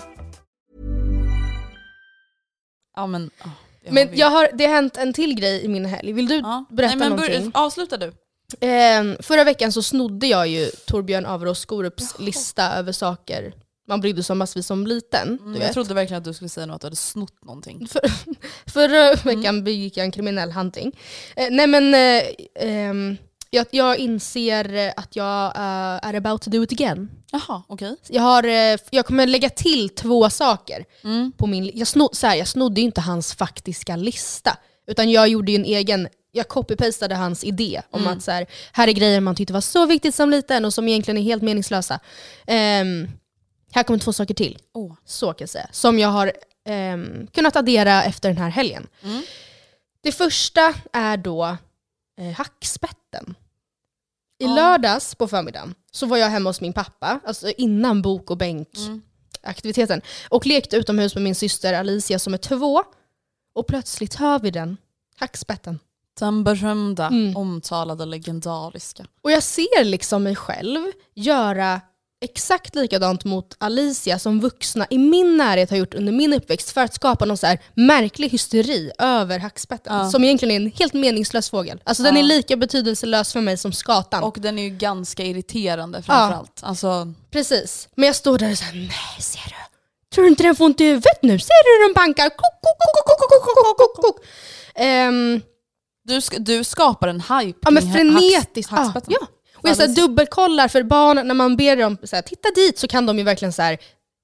Ja 2.95 3.07
men, 3.07 3.31
ja, 3.43 3.49
det 3.83 3.89
har 3.89 3.93
Men 3.93 4.09
vi. 4.11 4.17
jag 4.19 4.29
har, 4.29 4.47
det 4.53 4.65
har 4.65 4.73
hänt 4.73 4.97
en 4.97 5.13
till 5.13 5.35
grej 5.35 5.65
i 5.65 5.67
min 5.67 5.85
helg. 5.85 6.13
Vill 6.13 6.27
du 6.27 6.35
Ja. 6.35 6.65
berätta 6.69 6.95
Nej, 6.95 7.09
men 7.09 7.17
någonting? 7.17 7.51
avsluta 7.53 7.97
du. 7.97 8.11
Eh, 8.59 9.03
förra 9.19 9.43
veckan 9.43 9.71
så 9.71 9.83
snodde 9.83 10.27
jag 10.27 10.47
ju 10.47 10.69
Torbjörn 10.87 11.25
Averås 11.25 11.59
Skorups 11.59 12.19
lista 12.19 12.73
över 12.73 12.91
saker 12.91 13.53
man 13.89 14.01
brydde 14.01 14.23
sig 14.23 14.33
om 14.33 14.37
massvis 14.37 14.67
som 14.67 14.87
liten. 14.87 15.27
Mm, 15.41 15.53
jag 15.53 15.59
vet. 15.59 15.73
trodde 15.73 15.93
verkligen 15.93 16.17
att 16.17 16.23
du 16.23 16.33
skulle 16.33 16.49
säga 16.49 16.65
något 16.65 16.75
att 16.75 16.81
du 16.81 16.85
hade 16.85 16.95
snott 16.95 17.45
någonting. 17.45 17.87
För, 17.87 18.01
förra 18.71 18.99
Mm. 19.09 19.17
veckan 19.23 19.63
begick 19.63 19.97
jag 19.97 20.03
en 20.05 20.11
kriminell 20.11 20.51
handling. 20.51 20.91
Eh, 21.35 21.47
nej 21.51 21.67
men 21.67 21.93
eh, 21.93 22.23
ehm, 22.55 23.17
jag, 23.49 23.65
jag 23.71 23.97
inser 23.97 24.93
att 24.97 25.15
jag 25.15 25.45
eh, 25.45 26.07
är 26.09 26.13
about 26.13 26.41
to 26.41 26.49
do 26.49 26.63
it 26.63 26.71
again. 26.71 27.09
Jaha, 27.31 27.63
okej. 27.67 27.95
Jag, 28.07 28.21
har, 28.21 28.43
eh, 28.43 28.77
jag 28.89 29.05
kommer 29.05 29.27
lägga 29.27 29.49
till 29.49 29.89
två 29.89 30.29
saker. 30.29 30.85
Mm. 31.03 31.31
På 31.37 31.47
min, 31.47 31.71
jag, 31.73 31.87
snod, 31.87 32.15
så 32.15 32.27
här, 32.27 32.35
jag 32.35 32.47
snodde 32.47 32.81
ju 32.81 32.85
inte 32.85 33.01
hans 33.01 33.33
faktiska 33.33 33.95
lista, 33.95 34.57
utan 34.87 35.11
jag 35.11 35.27
gjorde 35.27 35.51
ju 35.51 35.55
en 35.55 35.65
egen 35.65 36.07
jag 36.31 36.45
copy-pastade 36.47 37.15
hans 37.15 37.43
idé 37.43 37.81
om 37.91 38.01
Mm. 38.01 38.13
att 38.17 38.23
så 38.23 38.31
här, 38.31 38.45
här 38.73 38.87
är 38.87 38.91
grejer 38.91 39.21
man 39.21 39.35
tyckte 39.35 39.53
var 39.53 39.61
så 39.61 39.85
viktigt 39.85 40.15
som 40.15 40.29
liten 40.29 40.65
och 40.65 40.73
som 40.73 40.87
egentligen 40.87 41.17
är 41.17 41.21
helt 41.21 41.43
meningslösa. 41.43 41.99
Ehm, 42.47 43.07
här 43.71 43.83
kommer 43.83 43.99
två 43.99 44.13
saker 44.13 44.33
till, 44.33 44.57
Åh. 44.73 44.93
så 45.05 45.27
kan 45.33 45.37
jag 45.39 45.49
säga, 45.49 45.67
som 45.71 45.99
jag 45.99 46.09
har 46.09 46.31
ehm, 46.65 47.27
kunnat 47.27 47.55
addera 47.55 48.03
efter 48.03 48.29
den 48.29 48.37
här 48.37 48.49
helgen. 48.49 48.87
Mm. 49.03 49.23
Det 50.03 50.11
första 50.11 50.73
är 50.93 51.17
då 51.17 51.57
eh, 52.21 52.31
hackspetten. 52.37 53.35
I 54.41 54.45
Ja. 54.45 54.55
lördags 54.55 55.15
på 55.15 55.27
förmiddagen 55.27 55.75
så 55.91 56.05
var 56.05 56.17
jag 56.17 56.29
hemma 56.29 56.49
hos 56.49 56.61
min 56.61 56.73
pappa, 56.73 57.19
alltså 57.25 57.49
innan 57.57 58.01
bok 58.01 58.31
och 58.31 58.37
bänkaktiviteten, 58.37 60.01
och 60.29 60.45
lekte 60.45 60.77
utomhus 60.77 61.15
med 61.15 61.23
min 61.23 61.35
syster 61.35 61.73
Alicia 61.73 62.19
som 62.19 62.33
är 62.33 62.37
två. 62.37 62.83
Och 63.53 63.67
plötsligt 63.67 64.15
hör 64.15 64.39
vi 64.39 64.51
den, 64.51 64.77
hackspetten. 65.19 65.79
Den 66.19 66.43
berömda, 66.43 67.07
mm. 67.07 67.37
omtalade, 67.37 68.05
legendariska. 68.05 69.05
Och 69.23 69.31
jag 69.31 69.43
ser 69.43 69.83
liksom 69.83 70.23
mig 70.23 70.35
själv 70.35 70.79
göra 71.15 71.81
exakt 72.21 72.75
likadant 72.75 73.25
mot 73.25 73.55
Alicia 73.59 74.19
som 74.19 74.39
vuxna 74.39 74.87
i 74.89 74.97
min 74.97 75.37
närhet 75.37 75.69
har 75.69 75.77
gjort 75.77 75.93
under 75.93 76.11
min 76.11 76.33
uppväxt 76.33 76.71
för 76.71 76.81
att 76.81 76.93
skapa 76.93 77.25
någon 77.25 77.37
så 77.37 77.57
märklig 77.73 78.29
hysteri 78.29 78.91
över 78.99 79.39
hackspetten. 79.39 79.97
Ja. 79.97 80.09
Som 80.09 80.23
egentligen 80.23 80.51
är 80.51 80.65
en 80.65 80.71
helt 80.71 80.93
meningslös 80.93 81.49
fågel. 81.49 81.81
Alltså 81.83 82.03
ja. 82.03 82.07
den 82.11 82.17
är 82.17 82.23
lika 82.23 82.57
betydelselös 82.57 83.33
för 83.33 83.41
mig 83.41 83.57
som 83.57 83.73
skatan. 83.73 84.23
Och 84.23 84.37
den 84.39 84.59
är 84.59 84.63
ju 84.63 84.69
ganska 84.69 85.23
irriterande 85.23 86.01
framförallt. 86.01 86.59
Ja. 86.61 86.67
Alltså... 86.67 87.13
Precis. 87.31 87.89
Men 87.95 88.07
jag 88.07 88.15
står 88.15 88.37
där 88.37 88.51
och 88.51 88.57
säger 88.57 88.73
nej 88.73 89.21
ser 89.21 89.49
du? 89.49 89.55
Tror 90.15 90.23
du 90.23 90.29
inte 90.29 90.43
den 90.43 90.55
får 90.55 90.65
ont 90.65 90.81
i 90.81 90.85
huvudet 90.85 91.21
nu? 91.21 91.39
Ser 91.39 91.63
du 91.63 91.83
hur 91.83 91.87
den 91.87 91.93
bankar? 91.93 92.29
Kok, 92.29 92.37
kok, 92.37 92.77
kok, 92.79 93.19
kok, 93.19 93.43
kok, 93.55 93.77
kok, 93.77 94.05
kok. 94.05 94.25
Um, 94.79 95.41
du, 96.09 96.19
sk- 96.19 96.39
du 96.39 96.63
skapar 96.63 97.07
en 97.07 97.21
hype 97.21 97.59
Ja 97.61 97.71
men 97.71 97.93
frenetiskt. 97.93 98.71
hacks- 98.71 98.75
hackspetten. 98.77 99.13
ja. 99.19 99.27
Och 99.55 99.69
jag 99.69 99.75
så 99.77 99.81
här, 99.87 99.95
dubbelkollar 99.95 100.67
för 100.67 100.83
barn, 100.83 101.27
när 101.27 101.33
man 101.35 101.57
ber 101.57 101.75
dem 101.75 101.97
så 102.03 102.15
här, 102.15 102.23
titta 102.23 102.49
dit 102.55 102.77
så 102.79 102.87
kan 102.87 103.05
de 103.05 103.17
ju 103.17 103.23
verkligen 103.23 103.53
så 103.53 103.61
här. 103.61 103.77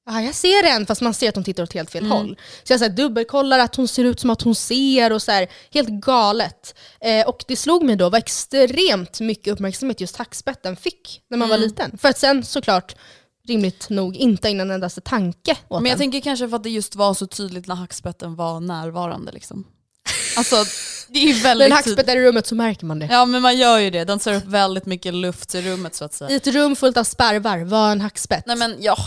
Ja, 0.10 0.22
jag 0.22 0.36
ser 0.36 0.63
den, 0.63 0.86
fast 0.86 1.01
man 1.01 1.13
ser 1.13 1.30
att 1.30 1.36
de 1.36 1.44
tittar 1.44 1.63
åt 1.63 1.74
helt 1.74 1.92
fel 1.92 2.06
Mm. 2.06 2.18
håll. 2.18 2.38
Så 2.63 2.74
jag 2.74 2.80
så 2.80 2.86
här, 2.86 2.92
dubbelkollar 2.92 3.60
att 3.60 3.75
hon 3.75 3.88
ser 3.88 4.04
ut 4.04 4.20
som 4.20 4.30
att 4.30 4.42
hon 4.42 4.56
ser 4.56 5.12
och 5.13 5.22
så 5.22 5.32
här, 5.32 5.48
helt 5.74 5.89
galet. 5.89 6.75
Eh, 7.01 7.27
och 7.27 7.44
det 7.48 7.56
slog 7.56 7.84
mig 7.84 7.96
då 7.96 8.10
vad 8.10 8.18
extremt 8.18 9.20
mycket 9.20 9.54
uppmärksamhet 9.54 10.01
just 10.01 10.15
hackspetten 10.18 10.75
fick 10.75 11.22
när 11.30 11.38
man 11.38 11.50
var 11.50 11.56
Mm. 11.56 11.68
liten. 11.70 11.98
För 11.98 12.10
att 12.10 12.18
sen 12.20 12.46
såklart, 12.46 12.96
rimligt 13.48 13.89
nog, 13.89 14.15
inte 14.15 14.50
in 14.50 14.60
en 14.60 14.72
endaste 14.72 15.01
tanke 15.01 15.51
åt 15.51 15.82
Men 15.82 15.89
jag 15.89 15.94
den. 15.94 16.00
tänker 16.00 16.20
kanske 16.22 16.50
för 16.50 16.56
att 16.56 16.63
det 16.63 16.70
just 16.70 16.96
var 16.96 17.13
så 17.13 17.27
tydligt 17.27 17.68
när 17.68 17.75
hackspetten 17.75 18.36
var 18.36 18.60
närvarande. 18.60 19.32
Liksom. 19.32 19.65
Alltså, 20.38 20.56
det 21.08 21.20
är 21.20 21.27
ju 21.27 21.34
väldigt 21.34 21.65
en 21.65 21.72
hackspett 21.72 22.10
är 22.10 22.15
i 22.15 22.25
rummet 22.27 22.48
så 22.48 22.56
märker 22.56 22.86
man 22.86 23.00
det. 23.00 23.08
Ja 23.12 23.25
men 23.25 23.42
man 23.42 23.58
gör 23.58 23.80
ju 23.80 23.89
det, 23.89 24.04
den 24.04 24.20
tar 24.20 24.34
upp 24.34 24.46
väldigt 24.46 24.86
mycket 24.86 25.13
luft 25.13 25.56
i 25.56 25.62
rummet 25.62 25.96
så 25.96 26.06
att 26.06 26.13
säga. 26.13 26.30
I 26.32 26.36
ett 26.36 26.48
rum 26.48 26.75
fullt 26.75 26.98
av 26.98 27.04
sparvar 27.04 27.58
var 27.63 27.92
en 27.92 28.01
hackspett. 28.01 28.46
Nej 28.46 28.56
men 28.56 28.75
jag, 28.80 28.98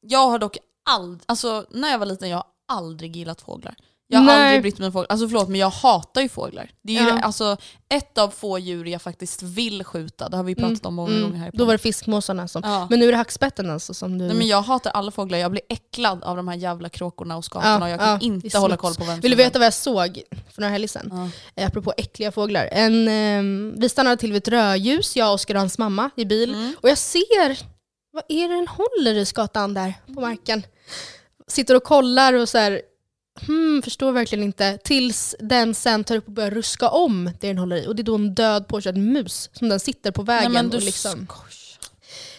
jag 0.00 0.28
har 0.28 0.38
dock 0.38 0.56
aldrig, 0.90 1.22
alltså 1.26 1.66
när 1.70 1.90
jag 1.90 1.98
var 1.98 2.06
liten 2.06 2.28
jag 2.30 2.36
har 2.36 2.46
aldrig 2.68 3.16
gillat 3.16 3.40
fåglar. 3.40 3.74
Jag 4.14 4.20
har 4.20 4.26
Nej. 4.26 4.46
aldrig 4.46 4.62
brytt 4.62 4.78
mig 4.78 4.86
om 4.86 4.92
fåglar. 4.92 5.06
Alltså 5.08 5.28
förlåt 5.28 5.48
men 5.48 5.60
jag 5.60 5.70
hatar 5.70 6.20
ju 6.20 6.28
fåglar. 6.28 6.70
Det 6.82 6.96
är 6.96 7.02
ju 7.02 7.08
Ja. 7.08 7.20
alltså, 7.20 7.56
ett 7.88 8.18
av 8.18 8.28
få 8.28 8.58
djur 8.58 8.84
jag 8.84 9.02
faktiskt 9.02 9.42
vill 9.42 9.84
skjuta, 9.84 10.28
det 10.28 10.36
har 10.36 10.44
vi 10.44 10.54
pratat 10.54 10.86
om 10.86 10.94
många 10.94 11.20
gånger 11.20 11.36
här 11.36 11.46
i 11.46 11.48
Mm. 11.48 11.50
Då 11.52 11.64
var 11.64 11.72
det 11.72 11.78
fiskmåsarna 11.78 12.48
som... 12.48 12.62
Ja. 12.64 12.86
Men 12.90 12.98
nu 12.98 13.08
är 13.08 13.10
det 13.12 13.16
hackspetten 13.18 13.70
alltså 13.70 13.94
som 13.94 14.18
du... 14.18 14.24
Nej 14.26 14.36
men 14.36 14.46
jag 14.46 14.62
hatar 14.62 14.90
alla 14.90 15.10
fåglar, 15.10 15.38
jag 15.38 15.50
blir 15.50 15.62
äcklad 15.68 16.24
av 16.24 16.36
de 16.36 16.48
här 16.48 16.56
jävla 16.56 16.88
kråkorna 16.88 17.36
och 17.36 17.44
skatorna 17.44 17.84
och 17.84 17.90
jag 17.90 17.98
kan 18.00 18.08
ja, 18.08 18.18
det 18.20 18.26
inte 18.26 18.58
hålla 18.58 18.76
smuts. 18.76 18.80
koll 18.80 18.94
på 18.94 19.12
vem 19.12 19.20
Vill 19.20 19.30
du 19.30 19.36
som 19.36 19.44
veta 19.44 19.58
vad 19.58 19.66
jag 19.66 19.74
såg 19.74 20.22
för 20.50 20.60
några 20.60 20.72
helger 20.72 20.88
sedan? 20.88 21.10
Ja. 21.54 21.62
Eh, 21.62 21.66
Apropå 21.68 21.92
äckliga 21.96 22.32
fåglar. 22.32 22.68
En, 22.72 23.08
ehm, 23.08 23.74
vi 23.76 23.88
stannade 23.88 24.16
till 24.16 24.32
vid 24.32 24.42
ett 24.42 24.48
rödljus, 24.48 25.16
jag, 25.16 25.34
Oskar 25.34 25.54
och 25.54 25.60
hans 25.60 25.78
mamma 25.78 26.10
i 26.16 26.24
bil. 26.24 26.54
Mm. 26.54 26.74
Och 26.80 26.88
jag 26.88 26.98
ser, 26.98 27.58
vad 28.12 28.22
är 28.28 28.48
det 28.48 28.54
den 28.54 28.68
håller 28.68 29.14
i 29.14 29.26
skatan 29.26 29.74
där 29.74 29.94
på 30.14 30.20
marken? 30.20 30.62
Sitter 31.48 31.74
och 31.76 31.84
kollar 31.84 32.32
och 32.34 32.48
så 32.48 32.58
här, 32.58 32.80
hmm, 33.46 33.82
förstår 33.82 34.12
verkligen 34.12 34.44
inte. 34.44 34.78
Tills 34.84 35.34
den 35.38 35.74
sen 35.74 36.04
tar 36.04 36.16
upp 36.16 36.26
och 36.26 36.32
börjar 36.32 36.50
ruska 36.50 36.88
om 36.88 37.30
det 37.40 37.46
den 37.48 37.58
håller 37.58 37.76
i. 37.76 37.86
Och 37.86 37.96
det 37.96 38.02
är 38.02 38.04
då 38.04 38.14
en 38.14 38.34
död 38.34 38.68
påkörd 38.68 38.96
mus 38.96 39.50
som 39.52 39.68
den 39.68 39.80
sitter 39.80 40.10
på 40.10 40.22
vägen 40.22 40.52
Nej 40.52 40.64
och 40.66 40.82
liksom 40.82 41.26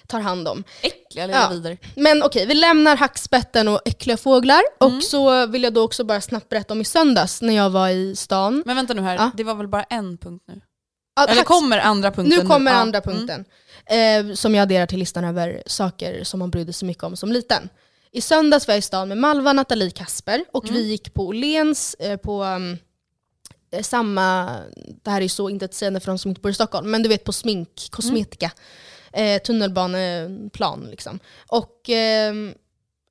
tar 0.07 0.19
hand 0.19 0.47
om. 0.47 0.63
äckliga 0.81 1.25
lilla 1.27 1.39
Ja. 1.41 1.49
vidare. 1.49 1.77
Men 1.95 2.23
okej, 2.23 2.45
vi 2.45 2.53
lämnar 2.53 2.95
hackspetten 2.95 3.67
och 3.67 3.81
äckliga 3.85 4.17
fåglar. 4.17 4.61
Mm. 4.81 4.97
Och 4.97 5.03
så 5.03 5.45
vill 5.45 5.63
jag 5.63 5.73
då 5.73 5.81
också 5.83 6.03
bara 6.03 6.21
snabbt 6.21 6.49
berätta 6.49 6.73
om 6.73 6.81
i 6.81 6.85
söndags 6.85 7.41
när 7.41 7.53
jag 7.53 7.69
var 7.69 7.89
i 7.89 8.15
stan. 8.15 8.63
Men 8.65 8.75
vänta 8.75 8.93
nu 8.93 9.01
här, 9.01 9.15
Ja. 9.15 9.31
det 9.37 9.43
var 9.43 9.55
väl 9.55 9.67
bara 9.67 9.83
en 9.83 10.17
punkt 10.17 10.43
nu? 10.47 10.61
Att 11.15 11.29
Eller 11.29 11.43
kommer 11.43 11.79
andra 11.79 12.11
punkten 12.11 12.39
nu 12.39 12.47
kommer 12.47 12.71
Ja. 12.71 12.77
andra 12.77 12.99
Mm. 12.99 13.15
punkten. 13.17 13.45
Eh, 13.85 14.33
som 14.35 14.55
jag 14.55 14.61
adderar 14.63 14.85
till 14.85 14.99
listan 14.99 15.23
över 15.25 15.63
saker 15.65 16.23
som 16.23 16.39
man 16.39 16.49
brydde 16.49 16.73
sig 16.73 16.87
mycket 16.87 17.03
om 17.03 17.17
som 17.17 17.31
liten. 17.31 17.69
I 18.15 18.21
söndags 18.21 18.67
var 18.67 18.73
jag 18.73 18.79
i 18.79 18.81
stan 18.81 19.07
med 19.07 19.17
Malva, 19.17 19.53
Nathalie, 19.53 19.91
Kasper 19.91 20.45
och 20.51 20.63
Mm. 20.63 20.75
vi 20.75 20.87
gick 20.87 21.13
på 21.13 21.27
Åhléns 21.27 21.93
eh, 21.93 22.17
på 22.17 22.43
um, 22.43 22.77
eh, 23.71 23.81
samma, 23.83 24.57
det 25.03 25.11
här 25.11 25.21
är 25.21 25.27
så 25.27 25.49
intetsägande 25.49 25.99
för 25.99 26.11
de 26.11 26.17
som 26.17 26.29
inte 26.29 26.41
bor 26.41 26.51
i 26.51 26.53
Stockholm, 26.53 26.91
men 26.91 27.03
du 27.03 27.09
vet 27.09 27.23
på 27.23 27.33
smink, 27.33 27.87
kosmetika, 27.91 28.51
eh, 29.13 29.41
tunnelbaneplan 29.41 30.87
liksom. 30.91 31.19
Och 31.47 31.89
ehm, 31.89 32.53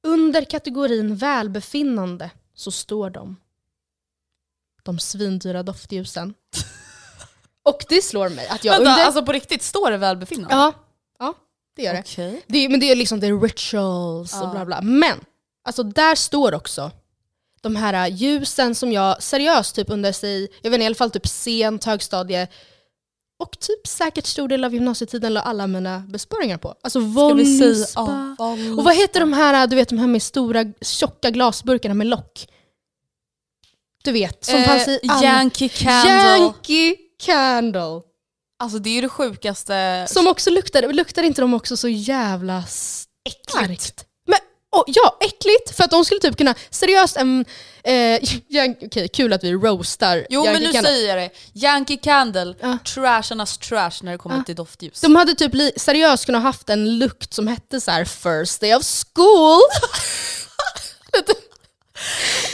under 0.03 0.45
kategorin 0.45 1.17
välbefinnande 1.17 2.31
så 2.55 2.71
står 2.71 3.11
de. 3.11 3.37
De 4.83 4.99
svindyra 4.99 5.63
doftljusen. 5.63 6.35
Och 7.63 7.85
det 7.89 8.05
slår 8.05 8.29
mig 8.29 8.49
att 8.49 8.65
jag 8.65 8.73
Vänta, 8.73 8.91
under... 8.91 9.05
alltså 9.05 9.25
på 9.25 9.33
riktigt, 9.33 9.63
står 9.63 9.91
det 9.91 9.97
välbefinnande? 9.97 10.55
Ja 10.55 10.73
det 11.77 11.83
gör 11.83 11.93
det. 11.95 12.01
Okej. 12.01 12.43
det 12.47 12.69
men 12.69 12.81
det 12.81 12.91
är 12.91 12.97
liksom 12.97 13.21
är 13.25 13.41
rituals 13.41 14.33
Ja. 14.33 14.43
och 14.43 14.51
bla 14.51 14.65
bla. 14.65 14.81
Men, 14.83 15.19
alltså 15.65 15.83
där 15.83 16.15
står 16.15 16.55
också 16.55 16.91
de 17.61 17.77
här 17.77 18.09
ljusen 18.09 18.75
som 18.75 18.93
jag 18.93 19.23
seriöst 19.23 19.75
typ 19.77 19.91
under 19.91 20.13
sig, 20.13 20.49
jag 20.63 20.71
vet 20.71 20.77
inte, 20.77 20.83
i 20.83 20.87
alla 20.87 20.95
fall 20.95 21.11
typ 21.11 21.27
sent 21.27 21.85
högstadie 21.85 22.49
och 23.39 23.59
typ 23.61 23.87
säkert 23.87 24.27
stor 24.27 24.49
del 24.49 24.65
av 24.65 24.75
gymnasietiden 24.75 25.35
la 25.35 25.41
alla 25.41 25.67
mina 25.67 25.99
besparingar 25.99 26.59
på. 26.59 26.75
Alltså 26.83 27.01
Voluspa. 27.01 28.37
ja. 28.39 28.53
Och 28.79 28.85
vad 28.85 28.97
heter 28.97 29.21
de 29.21 29.33
här, 29.33 29.67
du 29.67 29.77
vet 29.77 29.89
de 29.89 29.99
här 29.99 30.07
med 30.07 30.23
stora 30.23 30.65
tjocka 30.81 31.31
glasburkarna 31.31 31.95
med 31.95 32.07
lock? 32.07 32.49
Du 34.05 34.13
vet, 34.13 34.45
som 34.45 34.55
Eh, 34.55 34.67
fanns 34.69 34.89
i 34.89 35.01
alla... 35.09 35.23
Yankee 35.27 35.69
Candle. 35.69 36.13
Yankee 36.39 36.97
Candle. 37.19 38.01
Alltså 38.59 38.79
det 38.79 38.91
är 38.91 38.95
ju 38.95 39.01
det 39.01 39.09
sjukaste. 39.09 40.07
Som 40.09 40.27
också 40.27 40.51
luktar, 40.51 40.93
luktar 40.93 41.23
inte 41.23 41.41
de 41.41 41.55
också 41.55 41.77
så 41.77 41.89
jävla 41.89 42.65
starkt? 42.67 44.05
Men, 44.27 44.39
oh, 44.73 44.83
ja, 44.87 45.17
äckligt! 45.21 45.77
För 45.77 45.85
att 45.85 45.91
de 45.91 46.05
skulle 46.05 46.21
typ 46.21 46.37
kunna, 46.39 46.55
seriöst, 46.71 47.17
en, 47.17 47.45
eh, 47.85 48.21
okej 48.87 49.09
kul 49.09 49.33
att 49.33 49.45
vi 49.45 49.53
roastar 49.53 50.27
Jo 50.31 50.45
Yankee 50.45 50.53
men 50.53 50.63
nu 50.63 50.73
Candle. 50.73 50.91
säger 50.91 51.09
jag 51.17 51.19
det. 51.19 51.61
Yankee 51.61 51.97
Candle, 51.97 52.55
Ja. 52.61 52.79
trasharnas 52.95 53.59
trash 53.59 53.93
när 54.03 54.13
det 54.13 54.19
kommer 54.19 54.37
Ja. 54.37 54.43
till 54.45 54.57
doftljus. 54.57 55.01
De 55.01 55.17
hade 55.17 55.35
typ 55.35 55.53
seriöst 55.81 56.27
kunnat 56.27 56.43
haft 56.43 56.71
en 56.71 56.99
lukt 56.99 57.35
som 57.35 57.47
hette 57.49 57.81
så 57.81 57.91
här 57.91 58.05
first 58.05 58.61
day 58.61 58.75
of 58.75 58.83
school, 59.15 59.61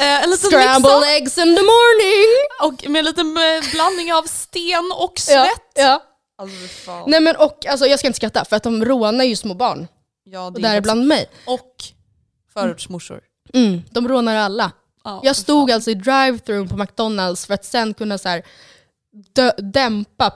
Eh, 0.00 0.22
en 0.24 0.30
liten 0.30 0.50
scrambled 0.50 1.00
mix 1.00 1.08
eggs 1.08 1.38
in 1.38 1.56
the 1.56 1.62
morning. 1.62 2.26
och 2.62 2.90
med 2.90 2.98
en 2.98 3.04
liten 3.04 3.36
eh, 3.36 3.70
blandning 3.72 4.12
av 4.12 4.22
sten 4.22 4.92
och 4.96 5.12
Ja, 5.28 5.44
svett. 5.44 5.72
ja. 5.74 6.02
Alltså, 6.38 6.56
fy 6.56 6.68
fan. 6.68 7.04
Nej 7.10 7.20
men 7.20 7.36
och, 7.36 7.66
alltså, 7.66 7.86
jag 7.86 7.98
ska 7.98 8.06
inte 8.08 8.16
skratta 8.16 8.44
för 8.44 8.56
att 8.56 8.62
de 8.62 8.84
rånar 8.84 9.24
ju 9.24 9.36
små 9.36 9.54
barn, 9.54 9.88
Ja, 10.24 10.46
och 10.46 10.52
det 10.52 10.58
är 10.60 10.62
däribland 10.72 11.06
mig. 11.06 11.30
Och 11.46 11.74
förortsmorsor. 12.54 13.20
Mm, 13.54 13.82
de 13.90 14.08
rånar 14.08 14.36
alla. 14.36 14.72
Ja, 15.04 15.20
Jag 15.24 15.36
stod 15.36 15.68
fan. 15.68 15.74
alltså 15.74 15.90
i 15.90 15.94
drive-through 15.94 16.68
på 16.68 16.76
McDonalds 16.76 17.46
för 17.46 17.54
att 17.54 17.64
sen 17.64 17.94
kunna 17.94 18.18
så 18.18 18.28
här 18.28 18.42
dö- 19.34 19.52
dämpa 19.58 20.32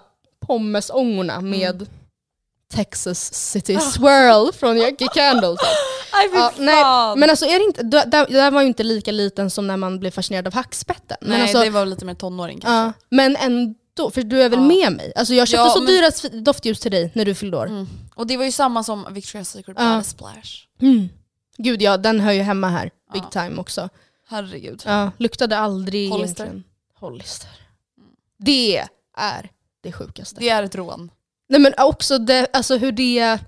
pommesångorna 0.47 1.40
med 1.40 1.87
Texas 2.75 3.35
City 3.35 3.78
Swirl 3.80 4.52
från 4.52 4.76
Yankee 4.78 5.09
Candle. 5.14 5.56
Aj, 6.14 6.30
Ja, 6.33 6.52
nej, 6.59 7.16
men 7.16 7.30
alltså 7.30 7.44
är 7.47 7.59
det 7.59 7.64
inte, 7.64 7.83
där, 7.83 8.06
där 8.06 8.26
där 8.26 8.50
var 8.50 8.61
ju 8.62 8.66
inte 8.68 8.83
lika 8.83 9.12
liten 9.12 9.50
som 9.50 9.66
när 9.66 9.76
man 9.76 10.00
blev 10.00 10.11
fascinerad 10.11 10.47
av 10.47 10.54
hackspetten. 10.54 11.16
Men 11.21 11.30
Nej, 11.30 11.42
alltså, 11.42 11.59
det 11.61 11.71
var 11.71 11.87
lite 11.87 12.04
mer 12.04 12.14
tonåring 12.14 12.61
kanske. 12.61 12.75
ja, 12.75 12.92
men 13.11 13.37
ändå, 13.37 14.11
för 14.11 14.23
du 14.23 14.42
är 14.42 14.49
väl 14.49 14.59
Ja. 14.59 14.64
med 14.66 14.92
mig? 14.92 15.12
Alltså 15.16 15.35
jag 15.35 15.49
köpte 15.49 15.71
så 15.71 15.78
men- 15.83 15.87
dyra 15.87 16.11
doftljus 16.42 16.80
till 16.80 16.90
dig 16.90 17.11
när 17.14 17.25
du 17.25 17.35
fyllde 17.35 17.56
år. 17.56 17.66
Mm. 17.66 17.87
Och 18.14 18.26
det 18.26 18.37
var 18.37 18.44
ju 18.44 18.52
samma 18.52 18.85
som 18.85 19.06
Victoria's 19.06 19.44
Secret 19.44 19.76
Ja. 19.80 20.02
Splash. 20.02 20.66
Mm. 20.83 21.09
Gud 21.56 21.83
ja, 21.83 21.97
den 21.97 22.21
hör 22.21 22.33
ju 22.33 22.42
hemma 22.42 22.68
här. 22.68 22.90
Big 23.12 23.30
time 23.30 23.56
också. 23.61 23.88
Herregud. 24.28 24.83
Ja, 24.87 25.11
luktade 25.18 25.59
aldrig 25.59 26.11
Hollister. 26.11 26.44
egentligen. 26.44 26.64
Hollister. 27.00 27.50
Det 28.38 28.85
är 29.16 29.50
det 29.83 29.92
sjukaste. 29.92 30.40
Det 30.40 30.49
är 30.49 30.62
ett 30.62 30.75
rån. 30.75 31.11
Nej 31.49 31.61
men 31.61 31.73
också 31.78 32.18
det, 32.18 32.47
alltså 32.52 32.76
hur 32.76 32.92
det... 32.92 33.38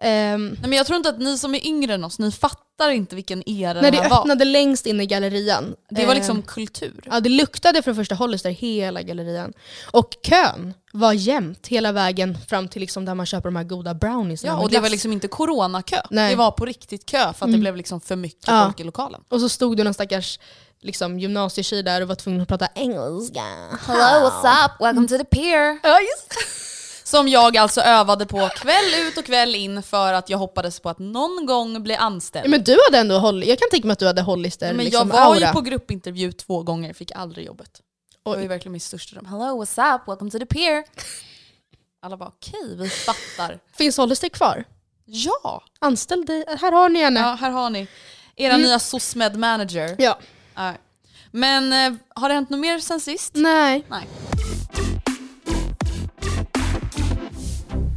ehm, 0.00 0.48
Nej, 0.48 0.58
men 0.70 0.72
jag 0.72 0.86
tror 0.86 0.96
inte 0.96 1.08
att 1.08 1.18
ni 1.18 1.38
som 1.38 1.54
är 1.54 1.66
yngre 1.66 1.94
än 1.94 2.04
oss, 2.04 2.18
ni 2.18 2.32
fattar 2.32 2.90
inte 2.90 3.14
vilken 3.16 3.48
era 3.48 3.72
när 3.74 3.82
det 3.82 3.90
det 3.90 4.02
här 4.02 4.10
var. 4.10 4.18
öppnade 4.20 4.44
längst 4.44 4.86
in 4.86 5.00
i 5.00 5.06
gallerian. 5.06 5.74
Det 5.90 6.04
var 6.06 6.12
ehm, 6.12 6.18
liksom 6.18 6.42
kultur. 6.42 7.00
Ja 7.10 7.20
det 7.20 7.28
luktade 7.28 7.82
för 7.82 7.90
det 7.90 7.94
första 7.94 8.14
Hollister 8.14 8.50
hela 8.50 9.02
gallerian. 9.02 9.52
Och 9.90 10.16
kön 10.22 10.74
var 10.92 11.12
jämnt 11.12 11.66
hela 11.66 11.92
vägen 11.92 12.38
fram 12.48 12.68
till 12.68 12.80
liksom 12.80 13.04
där 13.04 13.14
man 13.14 13.26
köper 13.26 13.48
de 13.48 13.56
här 13.56 13.64
goda 13.64 13.94
browniesarna 13.94 14.52
Ja, 14.52 14.58
och 14.62 14.70
det 14.70 14.76
var 14.76 14.80
glass. 14.80 14.90
liksom 14.92 15.12
inte 15.12 15.28
coronakö. 15.28 15.96
Nej. 16.10 16.30
Det 16.30 16.36
var 16.36 16.50
på 16.50 16.64
riktigt 16.64 17.06
kö 17.06 17.18
för 17.18 17.26
att 17.28 17.38
det 17.38 17.44
Mm. 17.44 17.60
blev 17.60 17.76
liksom 17.76 18.00
för 18.00 18.16
mycket 18.16 18.44
Ja. 18.48 18.64
folk 18.64 18.80
i 18.80 18.84
lokalen. 18.84 19.20
Och 19.28 19.40
så 19.40 19.48
stod 19.48 19.76
det 19.76 19.84
någon 19.84 19.94
stackars 19.94 20.38
liksom, 20.82 21.18
gymnasietjej 21.18 21.82
där 21.82 22.02
och 22.02 22.08
var 22.08 22.14
tvungen 22.14 22.40
att 22.40 22.48
prata 22.48 22.68
engelska. 22.74 23.42
Hello, 23.86 24.28
what's 24.30 24.64
up? 24.66 24.72
Welcome 24.80 25.08
to 25.08 25.18
the 25.18 25.24
pier. 25.24 25.78
Ja, 25.82 25.98
just. 26.00 26.32
Som 27.06 27.28
jag 27.28 27.56
alltså 27.56 27.80
övade 27.80 28.26
på 28.26 28.48
kväll 28.56 28.94
ut 29.08 29.18
och 29.18 29.24
kväll 29.24 29.54
in 29.54 29.82
för 29.82 30.12
att 30.12 30.28
jag 30.30 30.38
hoppades 30.38 30.80
på 30.80 30.88
att 30.90 30.98
någon 30.98 31.46
gång 31.46 31.82
bli 31.82 31.94
anställd. 31.94 32.50
Men 32.50 32.64
du 32.64 32.78
hade 32.86 32.98
ändå 32.98 33.18
Holl- 33.18 33.44
jag 33.44 33.58
kan 33.58 33.68
tänka 33.70 33.86
mig 33.86 33.92
att 33.92 33.98
du 33.98 34.06
hade 34.06 34.22
Hollister 34.22 34.72
Men 34.74 34.84
liksom, 34.84 35.08
jag 35.08 35.16
var 35.16 35.26
aura. 35.34 35.46
ju 35.46 35.52
på 35.52 35.60
gruppintervju 35.60 36.32
två 36.32 36.62
gånger, 36.62 36.92
fick 36.92 37.12
aldrig 37.12 37.46
jobbet. 37.46 37.70
Det 38.24 38.30
var 38.30 38.36
ju 38.40 38.48
verkligen 38.48 38.72
min 38.72 38.80
största 38.80 39.14
dröm. 39.14 39.26
Hello, 39.26 39.64
what's 39.64 39.94
up? 39.96 40.08
Welcome 40.08 40.30
to 40.30 40.38
the 40.38 40.46
pier. 40.46 40.84
Alla 42.02 42.16
bara 42.16 42.28
okej, 42.28 42.76
vi 42.78 42.88
fattar. 42.88 43.58
Finns 43.78 43.96
Hollister 43.96 44.28
kvar? 44.28 44.64
Ja! 45.04 45.62
Anställ 45.78 46.24
dig, 46.26 46.44
här 46.60 46.72
har 46.72 46.88
ni 46.88 47.02
henne. 47.02 47.20
ja 47.20 47.34
här 47.40 47.50
har 47.50 47.70
ni. 47.70 47.86
Era 48.36 48.52
Mm. 48.54 48.66
nya 48.66 48.78
SOSMED 48.78 49.36
manager. 49.36 49.96
Ja. 49.98 50.18
Men 51.30 51.72
eh, 51.72 51.98
har 52.14 52.28
det 52.28 52.34
hänt 52.34 52.50
något 52.50 52.60
mer 52.60 52.78
sen 52.78 53.00
sist? 53.00 53.32
Nej. 53.34 53.84
Nej. 53.88 54.06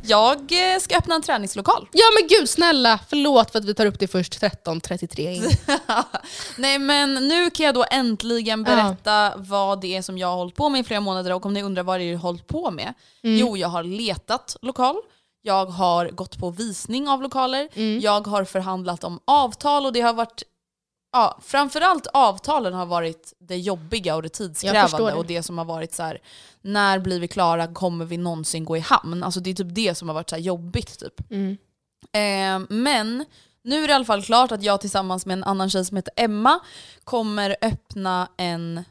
Jag 0.10 0.52
eh, 0.52 0.80
ska 0.80 0.98
öppna 0.98 1.16
en 1.16 1.22
träningslokal. 1.22 1.88
Ja 1.92 2.06
men 2.20 2.28
gud 2.28 2.50
snälla, 2.50 3.00
förlåt 3.10 3.52
för 3.52 3.60
att 3.60 3.66
vi 3.66 3.74
tar 3.74 3.86
upp 3.86 4.00
det 4.00 4.08
först. 4.08 4.42
13.33 4.42 5.20
in. 5.20 5.52
Nej 6.58 6.80
men 6.80 7.28
nu 7.28 7.50
kan 7.50 7.66
jag 7.66 7.76
då 7.76 7.86
äntligen 7.92 8.64
berätta 8.64 9.34
vad 9.38 9.82
det 9.82 9.96
är 9.96 10.02
som 10.02 10.18
jag 10.18 10.28
har 10.28 10.36
hållit 10.36 10.56
på 10.56 10.70
med 10.70 10.82
i 10.82 10.84
flera 10.84 11.00
månader 11.00 11.34
och 11.34 11.46
om 11.46 11.54
ni 11.54 11.64
undrar 11.64 11.84
vad 11.84 12.00
det 12.00 12.04
är 12.04 12.12
jag 12.12 12.18
har 12.18 12.22
hållit 12.22 12.48
på 12.48 12.72
med. 12.72 12.94
Jo, 13.22 13.58
jag 13.58 13.68
har 13.68 13.84
letat 13.84 14.58
lokal, 14.62 14.96
jag 15.42 15.66
har 15.66 16.10
gått 16.10 16.40
på 16.40 16.50
visning 16.50 17.10
av 17.10 17.22
lokaler, 17.22 17.70
jag 18.02 18.28
har 18.28 18.44
förhandlat 18.44 19.04
om 19.04 19.20
avtal 19.26 19.86
och 19.86 19.94
det 19.94 20.02
har 20.02 20.14
varit 20.14 20.44
Ja, 21.12 21.40
framförallt 21.42 22.08
avtalen 22.14 22.74
har 22.74 22.86
varit 22.86 23.34
det 23.40 23.58
jobbiga 23.58 24.16
och 24.16 24.22
det 24.22 24.30
tidskrävande 24.30 25.12
det. 25.12 25.18
och 25.18 25.26
det 25.26 25.44
som 25.44 25.58
har 25.58 25.66
varit 25.66 25.94
så 25.94 26.04
här: 26.04 26.22
när 26.62 27.00
blir 27.00 27.20
vi 27.20 27.28
klara, 27.28 27.68
kommer 27.68 28.06
vi 28.06 28.18
någonsin 28.18 28.66
gå 28.66 28.78
i 28.78 28.80
hamn? 28.80 29.24
Alltså 29.24 29.40
det 29.40 29.50
är 29.50 29.54
typ 29.54 29.76
det 29.76 29.96
som 29.96 30.10
har 30.10 30.16
varit 30.16 30.30
så 30.30 30.38
jobbigt 30.38 31.00
typ. 31.00 31.32
Mm. 31.32 31.58
Eh, 32.14 32.68
men 32.70 33.26
nu 33.64 33.84
är 33.84 33.88
det 33.88 33.92
i 33.92 33.96
alla 33.96 34.06
fall 34.06 34.24
klart 34.24 34.52
att 34.52 34.64
jag 34.64 34.82
tillsammans 34.82 35.26
med 35.26 35.34
en 35.34 35.44
annan 35.44 35.70
tjej 35.70 35.86
som 35.86 35.98
heter 35.98 36.14
Emma 36.16 36.60
kommer 37.04 37.56
öppna 37.62 38.30
en 38.38 38.84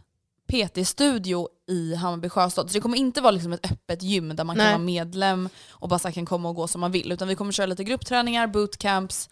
PT-studio 0.52 1.48
i 1.68 1.94
Hammarby 1.94 2.28
sjöstad. 2.28 2.70
Så 2.70 2.74
det 2.74 2.80
kommer 2.80 2.98
inte 2.98 3.20
vara 3.20 3.30
liksom 3.30 3.52
ett 3.52 3.72
öppet 3.72 4.02
gym 4.02 4.36
där 4.36 4.44
man 4.44 4.56
Nej. 4.56 4.66
kan 4.66 4.72
vara 4.72 4.84
medlem 4.84 5.48
och 5.70 5.88
bara 5.88 5.98
så 5.98 6.12
kan 6.12 6.26
komma 6.26 6.48
och 6.48 6.54
gå 6.54 6.68
som 6.68 6.80
man 6.80 6.92
vill. 6.92 7.12
Utan 7.12 7.28
vi 7.28 7.34
kommer 7.34 7.52
köra 7.52 7.66
lite 7.66 7.84
gruppträningar, 7.84 8.46
bootcamps, 8.46 9.28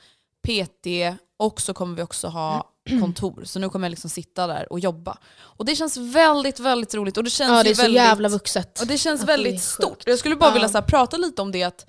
PT 0.46 0.87
och 1.37 1.61
så 1.61 1.75
kommer 1.75 1.96
vi 1.96 2.03
också 2.03 2.29
ha 2.29 2.72
kontor. 3.01 3.44
Så 3.44 3.59
nu 3.59 3.68
kommer 3.68 3.87
jag 3.87 3.90
liksom 3.90 4.11
sitta 4.11 4.46
där 4.46 4.72
och 4.72 4.81
jobba. 4.81 5.18
Och 5.38 5.64
det 5.64 5.77
känns 5.77 5.96
väldigt, 5.96 6.61
väldigt 6.61 6.94
roligt. 6.94 7.16
Och 7.16 7.25
det 7.25 7.31
känns 7.31 7.51
Ja 7.51 7.62
det 7.62 7.70
är 7.70 7.75
så 7.75 7.83
väldigt, 7.83 8.03
jävla 8.03 8.29
vuxet. 8.29 8.81
och 8.81 8.87
det 8.87 8.99
känns 8.99 9.20
Att 9.20 9.27
det 9.27 9.33
väldigt 9.33 9.53
sjukt. 9.55 9.64
stort. 9.64 10.03
Jag 10.07 10.18
skulle 10.18 10.37
bara 10.37 10.51
Ja. 10.51 10.55
vilja 10.55 10.68
så 10.68 10.79
här, 10.79 10.83
prata 10.85 11.16
lite 11.16 11.42
om 11.42 11.53
det 11.53 11.62
att 11.62 11.87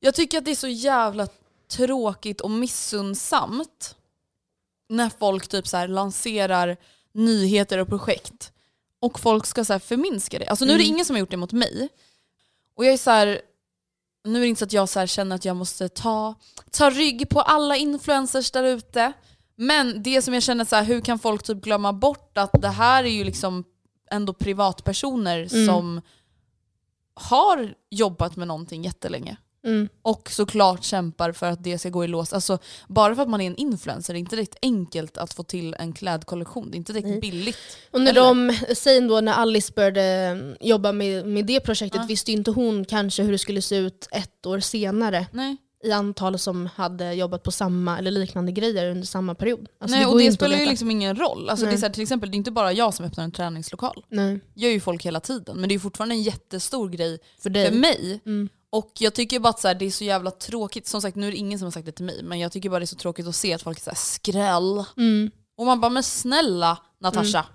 jag 0.00 0.14
tycker 0.14 0.38
att 0.38 0.44
det 0.44 0.50
är 0.50 0.54
så 0.56 0.68
jävla 0.68 1.28
tråkigt 1.70 2.40
och 2.40 2.50
missunnsamt 2.50 3.96
när 4.88 5.10
folk 5.18 5.48
typ 5.48 5.66
så 5.66 5.76
här 5.76 5.88
lanserar 5.88 6.76
nyheter 7.14 7.78
och 7.78 7.88
projekt 7.88 8.52
och 9.00 9.20
folk 9.20 9.46
ska 9.46 9.64
så 9.64 9.72
här 9.72 9.80
förminska 9.80 10.38
det. 10.38 10.46
Alltså 10.46 10.64
nu 10.64 10.72
är 10.72 10.76
det 10.78 10.84
Mm. 10.84 10.94
ingen 10.94 11.04
som 11.06 11.16
har 11.16 11.20
gjort 11.20 11.30
det 11.30 11.36
mot 11.36 11.52
mig. 11.52 11.88
Och 12.76 12.84
jag 12.84 12.92
är 12.92 12.96
så 12.98 13.10
här, 13.10 13.40
nu 14.24 14.36
är 14.38 14.40
det 14.40 14.46
inte 14.48 14.58
så 14.58 14.64
att 14.64 14.72
jag 14.72 14.88
så 14.88 15.06
känner 15.06 15.36
att 15.36 15.44
jag 15.44 15.56
måste 15.56 15.88
ta, 15.88 16.34
ta 16.70 16.90
rygg 16.90 17.28
på 17.28 17.40
alla 17.40 17.76
influencers 17.76 18.50
där 18.50 18.64
ute. 18.64 19.12
Men 19.56 20.02
det 20.02 20.22
som 20.22 20.34
jag 20.34 20.42
känner 20.42 20.64
så 20.64 20.76
här, 20.76 20.84
hur 20.84 21.00
kan 21.00 21.18
folk 21.18 21.42
typ 21.42 21.62
glömma 21.62 21.92
bort 21.92 22.38
att 22.38 22.50
det 22.62 22.68
här 22.68 23.04
är 23.04 23.08
ju 23.08 23.24
liksom 23.24 23.64
ändå 24.10 24.32
privatpersoner 24.32 25.48
Mm. 25.54 25.66
som 25.66 26.00
har 27.14 27.74
jobbat 27.90 28.36
med 28.36 28.48
någonting 28.48 28.84
jättelänge. 28.84 29.36
Mm. 29.66 29.88
Och 30.02 30.30
såklart 30.30 30.84
kämpar 30.84 31.32
för 31.32 31.46
att 31.50 31.64
det 31.64 31.78
ska 31.78 31.88
gå 31.90 32.04
i 32.04 32.08
lås. 32.08 32.32
Alltså, 32.32 32.58
bara 32.88 33.14
för 33.14 33.22
att 33.22 33.28
man 33.28 33.40
är 33.40 33.46
en 33.46 33.56
influencer, 33.56 34.14
det 34.14 34.18
är 34.18 34.20
inte 34.20 34.36
direkt 34.36 34.56
enkelt 34.62 35.18
att 35.18 35.34
få 35.34 35.42
till 35.42 35.74
en 35.78 35.92
klädkollektion. 35.92 36.70
Det 36.70 36.74
är 36.74 36.78
inte 36.78 36.92
direkt 36.92 37.08
Nej. 37.08 37.20
billigt. 37.20 37.56
Och 37.90 38.00
när 38.00 38.10
Eller? 38.10 38.20
de, 38.20 38.56
säg 38.74 39.00
då 39.00 39.20
när 39.20 39.32
Alice 39.32 39.72
började 39.76 40.36
jobba 40.60 40.92
med, 40.92 41.26
med 41.26 41.46
det 41.46 41.60
projektet 41.60 42.00
Ja. 42.00 42.06
visste 42.06 42.32
inte 42.32 42.50
hon 42.50 42.84
kanske 42.84 43.22
hur 43.22 43.32
det 43.32 43.38
skulle 43.38 43.62
se 43.62 43.76
ut 43.76 44.08
ett 44.10 44.46
år 44.46 44.60
senare 44.60 45.26
Nej. 45.32 45.56
I 45.86 45.92
antal 45.92 46.38
som 46.38 46.66
hade 46.66 47.12
jobbat 47.12 47.42
på 47.42 47.52
samma 47.52 47.98
eller 47.98 48.10
liknande 48.10 48.52
grejer 48.52 48.90
under 48.90 49.06
samma 49.06 49.34
period. 49.34 49.68
Alltså, 49.78 49.96
Nej, 49.96 50.04
går 50.04 50.12
och 50.12 50.18
det 50.18 50.32
spelar 50.32 50.56
ju 50.58 50.66
liksom 50.66 50.90
ingen 50.90 51.16
roll. 51.16 51.48
Alltså, 51.48 51.66
det 51.66 51.72
är 51.72 51.78
här, 51.78 51.90
till 51.90 52.02
exempel, 52.02 52.30
det 52.30 52.34
är 52.34 52.38
inte 52.38 52.50
bara 52.50 52.72
jag 52.72 52.94
som 52.94 53.06
öppnar 53.06 53.24
en 53.24 53.32
träningslokal. 53.32 54.04
Nej, 54.08 54.40
Jag 54.54 54.68
gör 54.68 54.74
ju 54.74 54.80
folk 54.80 55.06
hela 55.06 55.20
tiden, 55.20 55.56
men 55.60 55.68
det 55.68 55.74
är 55.74 55.78
fortfarande 55.78 56.14
en 56.14 56.22
jättestor 56.22 56.88
grej 56.88 57.18
för 57.38 57.50
dig. 57.50 57.70
för 57.70 57.76
mig. 57.78 58.20
Mm. 58.26 58.48
Och 58.70 58.92
jag 58.98 59.14
tycker 59.14 59.40
bara 59.40 59.48
att 59.48 59.60
så 59.60 59.68
här, 59.68 59.74
det 59.74 59.84
är 59.84 59.90
så 59.90 60.04
jävla 60.04 60.30
tråkigt. 60.30 60.86
Som 60.86 61.02
sagt, 61.02 61.16
nu 61.16 61.26
är 61.26 61.30
det 61.30 61.36
ingen 61.36 61.58
som 61.58 61.66
har 61.66 61.70
sagt 61.70 61.86
det 61.86 61.92
till 61.92 62.04
mig, 62.04 62.22
men 62.22 62.38
jag 62.38 62.52
tycker 62.52 62.70
bara 62.70 62.78
det 62.78 62.84
är 62.84 62.86
så 62.86 62.96
tråkigt 62.96 63.26
att 63.26 63.36
se 63.36 63.52
att 63.52 63.62
folk 63.62 63.78
är 63.78 63.82
så 63.82 63.90
här 63.90 63.96
skräll. 63.96 64.84
Mm. 64.96 65.30
Och 65.56 65.66
man 65.66 65.80
bara, 65.80 65.90
men 65.90 66.02
snälla 66.02 66.78
Natasha. 67.00 67.46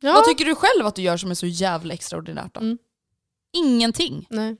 Ja. 0.00 0.12
Vad 0.12 0.24
tycker 0.24 0.44
du 0.44 0.54
själv 0.54 0.86
att 0.86 0.94
du 0.94 1.02
gör 1.02 1.16
som 1.16 1.30
är 1.30 1.34
så 1.34 1.46
jävla 1.46 1.94
extraordinärt 1.94 2.54
då? 2.54 2.60
Mm. 2.60 2.78
Ingenting. 3.52 4.26
Nej. 4.30 4.56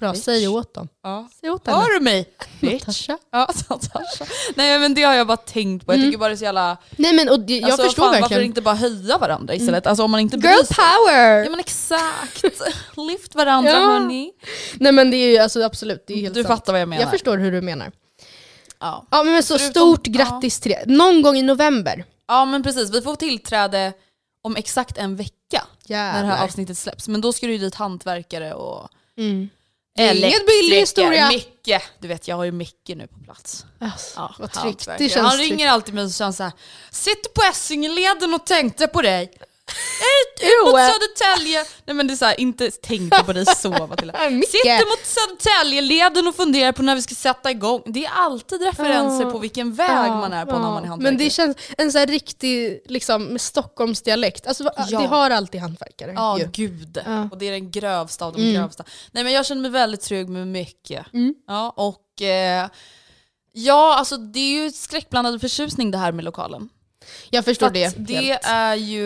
Bra, 0.00 0.12
Bitch. 0.12 0.24
säg 0.24 0.48
åt 0.48 0.74
dem. 0.74 0.88
Ja. 1.02 1.28
Säg 1.40 1.50
åt 1.50 1.66
henne. 1.66 1.78
Hör 1.78 1.94
du 1.98 2.00
mig? 2.00 2.28
Ja, 3.08 3.16
Natasha. 3.70 4.24
Nej 4.54 4.78
men 4.78 4.94
det 4.94 5.02
har 5.02 5.14
jag 5.14 5.26
bara 5.26 5.36
tänkt 5.36 5.86
på. 5.86 5.92
Jag 5.92 5.96
Mm. 5.98 6.08
tycker 6.08 6.18
bara 6.18 6.28
det 6.28 6.34
är 6.34 6.36
så 6.36 6.44
jävla... 6.44 6.76
Nej 6.96 7.12
men 7.12 7.28
och 7.28 7.40
det, 7.40 7.58
jag 7.58 7.70
alltså, 7.70 7.82
förstår 7.86 8.02
fan, 8.02 8.10
Varför 8.12 8.20
verkligen. 8.20 8.44
inte 8.44 8.62
bara 8.62 8.74
höja 8.74 9.18
varandra 9.18 9.54
istället? 9.54 9.86
Alltså 9.86 10.04
om 10.04 10.10
man 10.10 10.20
inte 10.20 10.36
Girl 10.36 10.64
sig. 10.64 10.76
power! 10.76 11.44
Ja 11.44 11.50
men 11.50 11.60
exakt. 11.60 12.44
Lyft 12.96 13.34
varandra 13.34 13.70
Ja. 13.70 13.78
hörni. 13.78 14.32
Nej 14.74 14.92
men 14.92 15.10
det 15.10 15.16
är 15.16 15.28
ju 15.30 15.38
alltså, 15.38 15.62
absolut, 15.62 16.04
det 16.06 16.14
är 16.14 16.18
helt 16.18 16.34
Du 16.34 16.42
sant. 16.42 16.58
fattar 16.60 16.72
vad 16.72 16.80
jag 16.80 16.88
menar. 16.88 17.02
Jag 17.02 17.10
förstår 17.10 17.38
hur 17.38 17.52
du 17.52 17.60
menar. 17.60 17.92
Ja. 18.80 19.06
Ja 19.10 19.22
men 19.22 19.42
så 19.42 19.58
Förutom- 19.58 19.70
stort 19.94 20.06
grattis 20.06 20.60
till 20.60 20.70
det. 20.72 20.84
Någon 20.86 21.22
gång 21.22 21.36
i 21.36 21.42
november. 21.42 22.04
ja 22.28 22.44
men 22.44 22.62
precis, 22.62 22.90
vi 22.94 23.02
får 23.02 23.16
tillträde 23.16 23.92
om 24.42 24.56
exakt 24.56 24.98
en 24.98 25.16
vecka 25.16 25.32
när 25.88 25.96
det 25.96 25.96
här 25.96 26.24
Jävlar. 26.24 26.44
avsnittet 26.44 26.78
släpps. 26.78 27.08
Men 27.08 27.20
då 27.20 27.32
ska 27.32 27.46
det 27.46 27.52
ju 27.52 27.58
dit 27.58 27.74
hantverkare 27.74 28.54
och 28.54 28.88
Mm. 29.16 29.48
Inget 29.98 30.46
billig 30.46 30.76
historia. 30.80 31.28
Micke. 31.28 31.82
Du 32.00 32.08
vet 32.08 32.28
jag 32.28 32.36
har 32.36 32.44
ju 32.44 32.52
Micke 32.52 32.88
nu 32.96 33.06
på 33.06 33.18
plats. 33.24 33.64
Alltså, 33.80 34.12
Ja, 34.20 34.34
vad 34.38 34.52
tryggt. 34.52 34.64
hantverkare. 34.64 34.96
Det 34.98 35.08
känns 35.08 35.26
Han 35.26 35.36
tryggt. 35.38 35.50
ringer 35.50 35.68
alltid 35.68 35.94
mig 35.94 36.04
och 36.04 36.10
känner 36.12 36.32
såhär, 36.32 36.52
sitter 36.90 37.30
på 37.30 37.42
Essingeleden 37.50 38.34
och 38.34 38.46
tänkte 38.46 38.86
på 38.86 39.02
dig. 39.02 39.32
Ut 40.42 40.64
mot. 40.66 40.74
Södertälje. 40.74 41.64
Nej 41.84 41.94
men 41.96 42.06
det 42.06 42.12
är 42.14 42.16
såhär, 42.16 42.40
inte 42.40 42.70
tänkte 42.70 43.22
på 43.24 43.32
dig 43.32 43.46
så 43.46 43.68
Matilda. 43.70 44.12
Sitter 44.12 44.90
mot 44.90 45.06
Södertäljeleden 45.06 46.28
och 46.28 46.34
funderar 46.36 46.72
på 46.72 46.82
när 46.82 46.94
vi 46.94 47.02
ska 47.02 47.14
sätta 47.14 47.50
igång. 47.50 47.82
Det 47.86 48.04
är 48.04 48.10
alltid 48.14 48.62
referenser 48.62 49.24
Ja. 49.24 49.30
på 49.30 49.38
vilken 49.38 49.74
väg 49.74 49.90
Ja, 49.90 50.14
man 50.16 50.32
är 50.32 50.44
på 50.44 50.50
ja. 50.52 50.58
när 50.58 50.70
man 50.70 50.84
är 50.84 50.88
hantverkare. 50.88 51.12
Men 51.12 51.24
det 51.24 51.30
känns 51.30 51.56
en 51.78 51.92
sån 51.92 51.98
här 51.98 52.06
riktig 52.06 52.80
liksom, 52.86 53.38
Stockholmsdialekt. 53.38 54.46
Alltså, 54.46 54.64
Ja. 54.76 54.98
Det 55.00 55.06
har 55.06 55.30
alltid 55.30 55.60
hantverkare. 55.60 56.12
Ja, 56.16 56.38
ju. 56.38 56.48
gud. 56.52 56.98
Och 57.32 57.38
det 57.38 57.46
är 57.46 57.52
den 57.52 57.70
grövsta 57.70 58.24
av 58.26 58.32
de 58.32 58.42
Mm. 58.42 58.54
grövsta. 58.54 58.84
Nej 59.12 59.24
men 59.24 59.32
jag 59.32 59.46
känner 59.46 59.62
mig 59.62 59.70
väldigt 59.70 60.00
trygg 60.00 60.28
med 60.28 60.46
mycket. 60.48 61.06
Mm. 61.12 61.34
Ja, 61.48 61.70
och 61.76 62.22
eh, 62.22 62.68
ja, 63.52 63.94
alltså 63.98 64.16
det 64.16 64.38
är 64.40 64.62
ju 64.64 64.70
skräckblandad 64.72 65.40
förtjusning 65.40 65.90
det 65.90 65.98
här 65.98 66.12
med 66.12 66.24
lokalen. 66.24 66.68
Jag 67.30 67.44
För 67.44 67.50
förstår 67.50 67.66
att 67.66 67.74
det. 67.74 67.92
det 67.96 68.14
helt. 68.14 68.40
är 68.44 68.74
ju, 68.74 69.04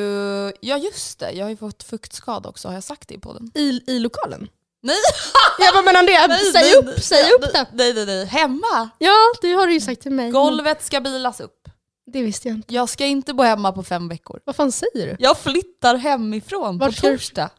ja 0.61 0.79
just 0.79 1.19
det, 1.19 1.31
jag 1.33 1.45
har 1.45 1.51
ju 1.51 1.57
fått 1.57 1.83
fuktskada 1.83 2.49
också, 2.49 2.69
har 2.69 2.75
jag 2.75 2.85
sagt 2.85 3.09
det 3.09 3.15
i 3.15 3.19
podden? 3.19 3.51
I, 3.55 3.83
I 3.87 3.99
lokalen? 3.99 4.49
Nej! 4.83 4.97
Jag 5.59 5.75
bara, 5.75 5.83
men 5.83 5.97
Andrea, 5.97 6.27
nej, 6.27 6.53
säg 6.53 6.63
nej, 6.63 6.75
upp, 6.77 7.01
säg 7.03 7.23
nej, 7.23 7.33
upp 7.33 7.53
det. 7.53 7.67
Nej, 7.73 7.95
nej, 7.95 8.07
nej. 8.07 8.25
Hemma! 8.27 8.91
Ja, 8.99 9.17
det 9.43 9.53
har 9.53 9.67
du 9.67 9.73
ju 9.73 9.81
sagt 9.81 10.03
till 10.03 10.13
mig. 10.13 10.31
Golvet 10.31 10.85
ska 10.85 11.01
bilas 11.01 11.41
upp. 11.41 11.69
Det 12.13 12.23
visste 12.23 12.49
jag 12.49 12.57
inte. 12.57 12.75
Jag 12.75 12.89
ska 12.89 13.05
inte 13.05 13.35
bo 13.35 13.43
hemma 13.43 13.73
på 13.73 13.83
fem 13.83 14.09
veckor. 14.09 14.41
Vad 14.45 14.57
fan 14.57 14.73
säger 14.73 15.07
du? 15.07 15.17
Jag 15.19 15.39
flyttar 15.39 15.95
hemifrån 15.97 16.79
Vart 16.79 17.01
på 17.01 17.07
torsdag. 17.09 17.51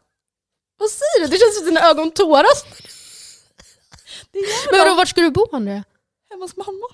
Vad 0.78 0.90
säger 0.90 1.20
du? 1.20 1.26
Det 1.26 1.38
känns 1.38 1.58
som 1.58 1.64
att 1.64 1.68
dina 1.74 1.80
ögon 1.90 2.10
tåras. 2.10 2.64
Det 4.32 4.38
är 4.38 4.72
Men 4.72 4.80
vadå, 4.80 4.94
vart 4.94 5.08
ska 5.08 5.20
du 5.20 5.30
bo 5.30 5.46
Andrea? 5.52 5.84
hemma 6.30 6.44
hos 6.44 6.56
mamma. 6.56 6.86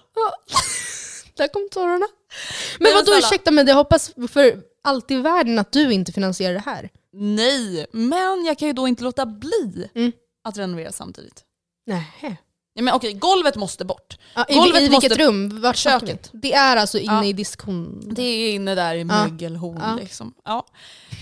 Där 1.37 1.49
kom 1.49 1.69
tårarna. 1.71 2.07
Men 2.81 2.93
vadå, 2.95 3.13
ursäkta 3.19 3.51
mig, 3.51 3.65
jag 3.69 3.75
hoppas 3.75 4.13
för 4.29 4.61
allt 4.83 5.11
i 5.11 5.17
världen 5.17 5.59
att 5.59 5.73
du 5.73 5.93
inte 5.93 6.13
finansierar 6.13 6.55
det 6.55 6.63
här. 6.67 6.91
Nej, 7.13 7.87
men 7.93 8.45
jag 8.45 8.59
kan 8.59 8.69
ju 8.69 8.75
då 8.75 8.89
inte 8.89 9.05
låta 9.05 9.27
bli 9.27 9.89
Mm. 9.95 10.13
att 10.45 10.59
renovera 10.59 10.93
samtidigt. 10.93 11.43
Nej. 11.87 12.37
Ja, 12.79 12.83
men 12.83 12.95
okej, 12.95 13.13
golvet 13.13 13.57
måste 13.57 13.85
bort. 13.85 14.19
Ja, 14.35 14.45
i, 14.49 14.55
Golvet 14.55 14.83
I 14.83 14.89
vilket 14.89 15.11
måste- 15.11 15.25
rum? 15.25 15.61
Vart? 15.61 15.77
Köket. 15.77 16.31
Det 16.33 16.53
är 16.55 16.77
alltså 16.77 16.99
inne 16.99 17.15
Ja. 17.15 17.25
i 17.25 17.33
diskhon... 17.33 18.03
Det 18.15 18.23
är 18.23 18.53
inne 18.55 18.75
där 18.75 18.95
i 18.95 19.05
mögelhorn 19.05 19.79
Ja. 19.83 19.95
liksom. 20.01 20.35
Ja. 20.45 20.67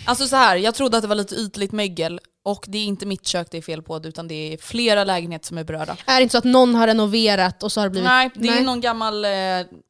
Alltså 0.06 0.26
så 0.26 0.36
här, 0.36 0.56
jag 0.56 0.74
trodde 0.74 0.96
att 0.96 1.02
det 1.02 1.08
var 1.08 1.14
lite 1.16 1.34
ytligt 1.34 1.72
mögel 1.72 2.20
och 2.44 2.64
det 2.68 2.78
är 2.78 2.84
inte 2.84 3.06
mitt 3.06 3.26
kök 3.26 3.48
det 3.50 3.58
är 3.58 3.62
fel 3.62 3.82
på 3.82 4.00
utan 4.04 4.28
det 4.28 4.52
är 4.52 4.56
flera 4.58 5.04
lägenheter 5.04 5.46
som 5.46 5.58
är 5.58 5.64
berörda. 5.64 5.96
Är 6.06 6.16
det 6.16 6.22
inte 6.22 6.32
så 6.32 6.38
att 6.38 6.44
någon 6.44 6.74
har 6.74 6.86
renoverat 6.86 7.62
och 7.62 7.72
så 7.72 7.80
har 7.80 7.86
det 7.86 7.90
blivit... 7.90 8.08
Nej, 8.08 8.30
det 8.34 8.48
är 8.48 8.52
Nej. 8.54 8.64
någon 8.64 8.80
gammal, 8.80 9.24
eh, 9.24 9.30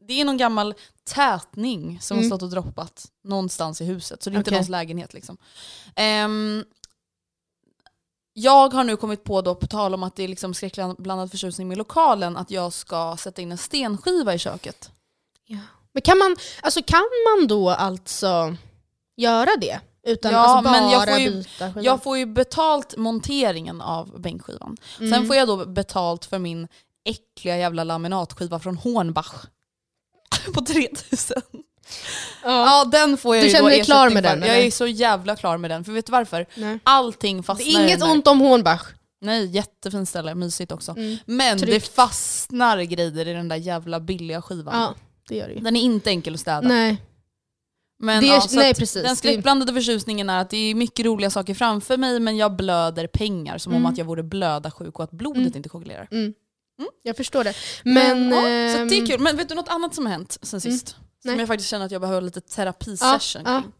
det 0.08 0.20
är 0.20 0.24
någon 0.24 0.36
gammal 0.36 0.74
tätning 1.14 1.98
som 2.02 2.16
Mm. 2.18 2.30
har 2.30 2.36
stått 2.36 2.42
och 2.42 2.50
droppat 2.50 3.04
någonstans 3.24 3.80
i 3.80 3.84
huset. 3.84 4.22
Så 4.22 4.30
det 4.30 4.36
är 4.36 4.38
inte 4.38 4.48
Okej. 4.50 4.56
någons 4.56 4.68
lägenhet. 4.68 5.14
Liksom. 5.14 5.36
Ehm, 5.96 6.64
jag 8.36 8.72
har 8.72 8.84
nu 8.84 8.96
kommit 8.96 9.24
på, 9.24 9.40
då, 9.42 9.54
på 9.54 9.66
tal 9.66 9.94
om 9.94 10.02
att 10.02 10.16
det 10.16 10.22
är 10.24 10.28
liksom 10.28 10.54
skräckblandad 10.54 11.30
förtjusning 11.30 11.68
med 11.68 11.78
lokalen, 11.78 12.36
att 12.36 12.50
jag 12.50 12.72
ska 12.72 13.16
sätta 13.18 13.42
in 13.42 13.52
en 13.52 13.58
stenskiva 13.58 14.34
i 14.34 14.38
köket. 14.38 14.90
Men 15.92 16.02
kan 16.02 16.18
man, 16.18 16.36
alltså, 16.62 16.82
kan 16.82 17.02
man 17.38 17.46
då 17.48 17.70
alltså 17.70 18.56
göra 19.16 19.50
det? 19.60 19.80
Utan 20.06 20.32
Ja, 20.32 20.38
alltså 20.38 20.64
bara 20.70 20.80
men 20.80 20.90
jag 20.90 21.08
får 21.08 21.18
ju- 21.18 21.30
byta 21.30 21.66
skivan? 21.68 21.84
Jag 21.84 22.02
får 22.02 22.18
ju 22.18 22.26
betalt 22.26 22.96
monteringen 22.96 23.80
av 23.80 24.20
bänkskivan. 24.20 24.76
Sen 24.96 25.06
Mm. 25.12 25.26
får 25.26 25.36
jag 25.36 25.48
då 25.48 25.66
betalt 25.66 26.24
för 26.24 26.38
min 26.38 26.68
äckliga 27.04 27.56
jävla 27.58 27.84
laminatskiva 27.84 28.60
från 28.60 28.76
Hornbach. 28.76 29.34
På 30.54 30.60
3000. 30.64 31.42
Ja. 32.44 32.84
den 32.92 33.16
får 33.16 33.36
jag 33.36 33.42
Du 33.44 33.46
ju 33.48 33.52
känner 33.52 33.62
då 33.62 33.68
dig 33.68 33.84
klar 33.84 34.06
ersättning 34.06 34.14
med 34.22 34.30
för. 34.30 34.36
den, 34.40 34.48
Jag 34.48 34.56
eller? 34.58 34.66
är 34.66 34.70
så 34.70 34.86
jävla 34.86 35.36
klar 35.36 35.58
med 35.58 35.70
den. 35.70 35.84
För 35.84 35.92
vet 35.92 36.06
du 36.06 36.12
varför? 36.12 36.46
Nej. 36.54 36.78
Allting 36.84 37.36
Det 37.36 37.42
fastnar 37.42 37.66
är 37.66 37.70
i 37.70 37.84
inget 37.84 38.00
den 38.00 38.08
där. 38.08 38.14
ont 38.14 38.26
om 38.26 38.40
Hornbach. 38.40 38.82
Nej, 39.20 39.46
jättefint 39.46 40.08
ställe. 40.08 40.34
Mysigt 40.34 40.72
också. 40.72 40.92
Mm. 40.92 41.16
Men 41.26 41.58
det 41.58 41.66
Tryggt. 41.66 41.94
fastnar 41.94 42.82
grejer 42.82 43.28
i 43.28 43.32
den 43.32 43.48
där 43.48 43.56
jävla 43.56 44.00
billiga 44.00 44.42
skivan. 44.42 44.80
Ja, 44.80 44.94
det 45.28 45.36
gör 45.36 45.48
det 45.48 45.54
ju. 45.54 45.60
Den 45.60 45.76
är 45.76 45.80
inte 45.80 46.10
enkel 46.10 46.34
att 46.34 46.40
städa. 46.40 46.60
Nej. 46.68 46.96
Men, 48.02 48.20
Det 48.22 48.28
är- 48.28 48.34
ja, 48.34 48.40
så 48.40 48.56
nej, 48.56 48.70
att 48.70 48.78
precis. 48.78 49.02
Den 49.02 49.16
skräckblandade 49.16 49.72
förtjusningen 49.72 50.30
är 50.30 50.40
att 50.40 50.50
det 50.50 50.56
är 50.56 50.74
mycket 50.74 51.06
roliga 51.06 51.30
saker 51.30 51.54
framför 51.54 51.96
mig 51.96 52.20
men 52.20 52.36
jag 52.36 52.56
blöder 52.56 53.06
pengar 53.06 53.58
som 53.58 53.72
Mm. 53.72 53.84
om 53.86 53.92
att 53.92 53.98
jag 53.98 54.04
vore 54.04 54.22
blödarsjuk 54.22 54.98
och 54.98 55.04
att 55.04 55.10
blodet 55.10 55.42
Mm. 55.42 55.56
inte 55.56 55.68
koagulerar. 55.68 56.08
Mm. 56.12 56.34
Jag 57.02 57.16
förstår 57.16 57.44
det. 57.44 57.54
Men... 57.84 58.30
ja, 58.30 58.40
så 58.40 58.46
ehm, 58.82 58.88
det 58.88 58.96
är 58.98 59.06
kul. 59.06 59.20
Men 59.20 59.36
vet 59.36 59.48
du 59.48 59.54
något 59.54 59.68
annat 59.68 59.94
som 59.94 60.06
har 60.06 60.12
hänt 60.12 60.38
sen 60.42 60.60
Mm. 60.64 60.72
sist? 60.78 60.96
Nej. 61.24 61.32
Som 61.32 61.38
jag 61.38 61.48
faktiskt 61.48 61.70
känner 61.70 61.86
att 61.86 61.92
jag 61.92 62.00
behöver 62.00 62.20
lite 62.20 62.40
terapisession 62.40 63.42
ja. 63.44 63.60
kring. 63.60 63.72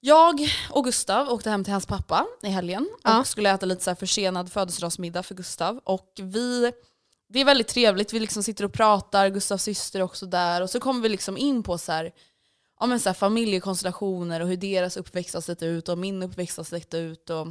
Jag 0.00 0.48
och 0.70 0.84
Gustav 0.84 1.28
åkte 1.28 1.50
hem 1.50 1.64
till 1.64 1.72
hans 1.72 1.86
pappa 1.86 2.26
i 2.42 2.48
helgen 2.48 2.88
Ja. 3.02 3.20
och 3.20 3.26
skulle 3.26 3.50
äta 3.50 3.66
lite 3.66 3.84
så 3.84 3.90
här 3.90 3.94
försenad 3.94 4.52
födelsedagsmiddag 4.52 5.22
för 5.22 5.34
Gustav. 5.34 5.80
Och 5.84 6.12
vi, 6.22 6.72
det 7.28 7.40
är 7.40 7.44
väldigt 7.44 7.68
trevligt, 7.68 8.12
vi 8.12 8.20
liksom 8.20 8.42
sitter 8.42 8.64
och 8.64 8.72
pratar, 8.72 9.28
Gustavs 9.28 9.62
syster 9.62 9.98
är 9.98 10.02
också 10.02 10.26
där. 10.26 10.62
Och 10.62 10.70
så 10.70 10.80
kommer 10.80 11.00
vi 11.00 11.08
liksom 11.08 11.36
in 11.36 11.62
på 11.62 11.78
så 11.78 11.92
här, 11.92 12.12
ja, 12.80 12.86
men 12.86 13.00
så 13.00 13.14
familjekonstellationer 13.14 14.40
och 14.40 14.48
hur 14.48 14.56
deras 14.56 14.96
uppväxt 14.96 15.34
har 15.34 15.40
sett 15.40 15.62
ut 15.62 15.88
och 15.88 15.98
min 15.98 16.22
uppväxt 16.22 16.56
har 16.56 16.64
sett 16.64 16.94
ut. 16.94 17.30
Och, 17.30 17.46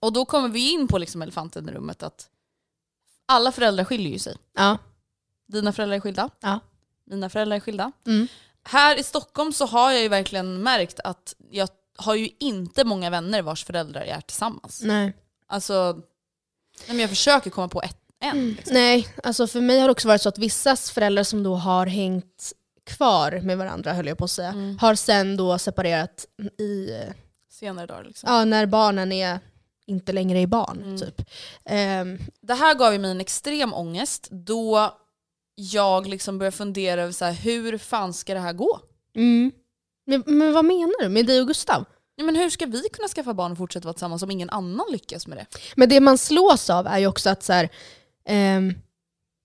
och 0.00 0.12
då 0.12 0.24
kommer 0.24 0.48
vi 0.48 0.72
in 0.72 0.88
på 0.88 0.98
liksom 0.98 1.22
elefanten 1.22 1.68
i 1.68 1.72
rummet 1.72 2.02
att 2.02 2.30
alla 3.26 3.52
föräldrar 3.52 3.84
skiljer 3.84 4.12
ju 4.12 4.18
sig. 4.18 4.36
Ja. 4.52 4.78
Dina 5.46 5.72
föräldrar 5.72 5.96
är 5.96 6.00
skilda. 6.00 6.30
Ja. 6.40 6.60
Mina 7.10 7.28
föräldrar 7.28 7.56
är 7.56 7.60
skilda. 7.60 7.92
Mm. 8.06 8.28
Här 8.64 8.98
i 8.98 9.02
Stockholm 9.02 9.52
så 9.52 9.66
har 9.66 9.90
jag 9.92 10.02
ju 10.02 10.08
verkligen 10.08 10.62
märkt 10.62 11.00
att 11.04 11.34
jag 11.50 11.68
har 11.96 12.14
ju 12.14 12.28
inte 12.40 12.84
många 12.84 13.10
vänner 13.10 13.42
vars 13.42 13.64
föräldrar 13.64 14.00
är 14.00 14.20
tillsammans. 14.20 14.80
Nej. 14.84 15.12
Alltså, 15.46 15.92
nej, 15.92 16.86
men 16.88 16.98
jag 16.98 17.10
försöker 17.10 17.50
komma 17.50 17.68
på 17.68 17.82
ett, 17.82 17.96
en. 18.20 18.50
Liksom. 18.52 18.74
Nej, 18.74 19.08
alltså 19.22 19.46
för 19.46 19.60
mig 19.60 19.78
har 19.80 19.88
det 19.88 19.92
också 19.92 20.08
varit 20.08 20.22
så 20.22 20.28
att 20.28 20.38
vissas 20.38 20.90
föräldrar 20.90 21.24
som 21.24 21.42
då 21.42 21.54
har 21.54 21.86
hängt 21.86 22.52
kvar 22.86 23.40
med 23.42 23.58
varandra, 23.58 23.92
höll 23.92 24.06
jag 24.06 24.18
på 24.18 24.24
att 24.24 24.30
säga, 24.30 24.48
Mm. 24.48 24.78
har 24.80 24.94
sen 24.94 25.36
då 25.36 25.58
separerat 25.58 26.26
i, 26.58 26.90
Senare 27.50 27.86
dagar 27.86 28.04
liksom. 28.04 28.32
ja, 28.32 28.44
när 28.44 28.66
barnen 28.66 29.12
är 29.12 29.40
inte 29.86 30.12
längre 30.12 30.38
är 30.38 30.46
barn. 30.46 30.82
Mm. 30.82 30.98
Typ. 30.98 31.22
Ehm, 31.64 32.18
Det 32.40 32.54
här 32.54 32.74
gav 32.74 32.92
ju 32.92 32.98
mig 32.98 33.10
en 33.10 33.20
extrem 33.20 33.74
ångest 33.74 34.28
då 34.30 34.94
jag 35.60 36.06
liksom 36.06 36.38
började 36.38 36.56
fundera 36.56 37.02
över 37.02 37.12
så 37.12 37.24
här, 37.24 37.32
hur 37.32 37.78
fan 37.78 38.14
ska 38.14 38.34
det 38.34 38.40
här 38.40 38.52
gå? 38.52 38.80
mm. 39.16 39.52
men, 40.06 40.22
men 40.26 40.52
vad 40.52 40.64
menar 40.64 41.02
du 41.02 41.08
med 41.08 41.26
dig 41.26 41.40
och 41.40 41.46
Gustav? 41.46 41.84
Ja, 42.16 42.24
men 42.24 42.36
hur 42.36 42.50
ska 42.50 42.66
vi 42.66 42.82
kunna 42.92 43.08
skaffa 43.08 43.34
barn 43.34 43.52
och 43.52 43.58
fortsätta 43.58 43.84
vara 43.84 43.94
tillsammans 43.94 44.22
om 44.22 44.30
ingen 44.30 44.50
annan 44.50 44.86
lyckas 44.90 45.26
med 45.26 45.38
det? 45.38 45.46
Men 45.76 45.88
det 45.88 46.00
man 46.00 46.18
slås 46.18 46.70
av 46.70 46.86
är 46.86 46.98
ju 46.98 47.06
också 47.06 47.30
att 47.30 47.42
så 47.42 47.52
här, 47.52 47.68
ehm, 48.28 48.74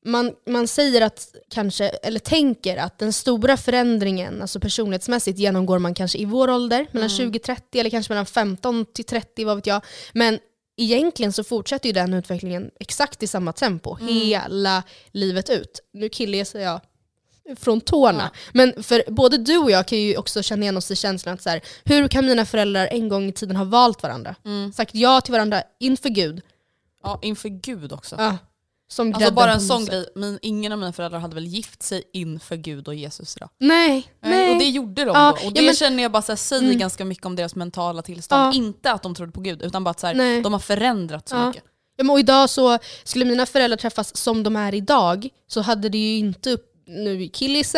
man, 0.06 0.32
man 0.50 0.68
säger 0.68 1.02
att 1.02 1.36
kanske, 1.50 1.90
eller 1.90 2.20
tänker 2.20 2.78
att 2.78 3.00
den 3.00 3.14
stora 3.14 3.58
förändringen, 3.58 4.42
alltså 4.42 4.60
personlighetsmässigt, 4.60 5.40
genomgår 5.40 5.80
man 5.80 5.94
kanske 5.94 6.18
i 6.18 6.26
vår 6.26 6.50
ålder, 6.50 6.88
mellan 6.92 7.10
Mm. 7.10 7.18
20 7.18 7.40
30 7.40 7.80
eller 7.80 7.90
kanske 7.90 8.12
mellan 8.12 8.26
15 8.26 8.86
till 8.86 9.06
30, 9.06 9.46
vad 9.46 9.56
vet 9.56 9.68
jag. 9.68 9.82
Men 10.14 10.40
egentligen 10.78 11.34
så 11.34 11.44
fortsätter 11.44 11.90
ju 11.90 11.94
den 11.94 12.14
utvecklingen 12.14 12.72
exakt 12.80 13.24
i 13.24 13.28
samma 13.28 13.54
tempo, 13.54 13.98
Mm. 14.02 14.14
hela 14.14 14.84
livet 15.12 15.50
ut. 15.50 15.80
Nu 15.94 16.10
killgissar 16.10 16.60
jag 16.60 16.82
från 17.58 17.82
tårna. 17.82 18.32
Ja. 18.34 18.40
Men 18.54 18.84
för 18.84 19.04
både 19.12 19.38
du 19.38 19.58
och 19.58 19.72
jag 19.72 19.88
kan 19.88 19.98
ju 19.98 20.18
också 20.18 20.44
känna 20.44 20.62
igen 20.64 20.78
oss 20.78 20.92
i 20.92 20.96
känslan 20.96 21.34
att 21.34 21.42
så 21.42 21.50
här, 21.50 21.62
hur 21.84 22.08
kan 22.08 22.26
mina 22.26 22.46
föräldrar 22.46 22.88
en 22.92 23.10
gång 23.10 23.30
i 23.30 23.32
tiden 23.32 23.56
ha 23.56 23.64
valt 23.66 24.04
varandra? 24.04 24.36
Mm. 24.46 24.74
Sagt 24.74 24.96
ja 24.96 25.22
till 25.22 25.32
varandra 25.32 25.64
inför 25.80 26.10
Gud. 26.10 26.42
Ja, 27.04 27.20
inför 27.22 27.50
Gud 27.50 27.94
också. 27.94 28.16
Ja, 28.20 28.38
som 28.96 29.14
Alltså 29.14 29.32
bara 29.34 29.54
en 29.54 29.62
sån 29.62 29.86
grej, 29.86 30.06
min, 30.16 30.40
ingen 30.42 30.72
av 30.72 30.78
mina 30.80 30.94
föräldrar 30.94 31.20
hade 31.20 31.36
väl 31.36 31.46
gift 31.46 31.84
sig 31.84 32.04
inför 32.14 32.56
Gud 32.56 32.88
och 32.88 32.96
Jesus 32.96 33.38
idag? 33.38 33.50
Nej, 33.60 34.08
nej. 34.22 34.54
Och 34.54 34.60
det 34.60 34.70
gjorde 34.70 35.06
de 35.06 35.12
Ja, 35.16 35.30
då. 35.30 35.32
Och 35.32 35.40
ja, 35.44 35.52
det 35.56 35.62
men- 35.62 35.76
känner 35.76 36.04
jag 36.04 36.12
bara 36.12 36.22
så 36.22 36.32
här, 36.32 36.38
säger 36.38 36.64
Mm. 36.64 36.78
ganska 36.78 37.06
mycket 37.06 37.26
om 37.26 37.36
deras 37.36 37.56
mentala 37.56 38.02
tillstånd. 38.02 38.42
Ja. 38.42 38.54
Inte 38.58 38.92
att 38.92 39.04
de 39.04 39.16
trodde 39.16 39.32
på 39.32 39.42
Gud, 39.42 39.62
utan 39.62 39.84
bara 39.84 39.90
att 39.92 40.00
så 40.00 40.08
här, 40.08 40.42
de 40.44 40.54
har 40.54 40.60
förändrats 40.60 41.30
så 41.30 41.36
Ja. 41.36 41.48
mycket. 41.48 41.64
Ja, 41.98 42.04
men 42.04 42.10
och 42.10 42.20
idag 42.20 42.50
så, 42.50 42.78
skulle 43.04 43.26
mina 43.26 43.46
föräldrar 43.46 43.78
träffas 43.78 44.18
som 44.18 44.44
de 44.44 44.56
är 44.56 44.74
idag 44.76 45.30
så 45.48 45.62
hade 45.62 45.90
det 45.90 45.98
ju 45.98 46.18
inte, 46.18 46.52
upp, 46.52 46.66
nu 46.88 47.30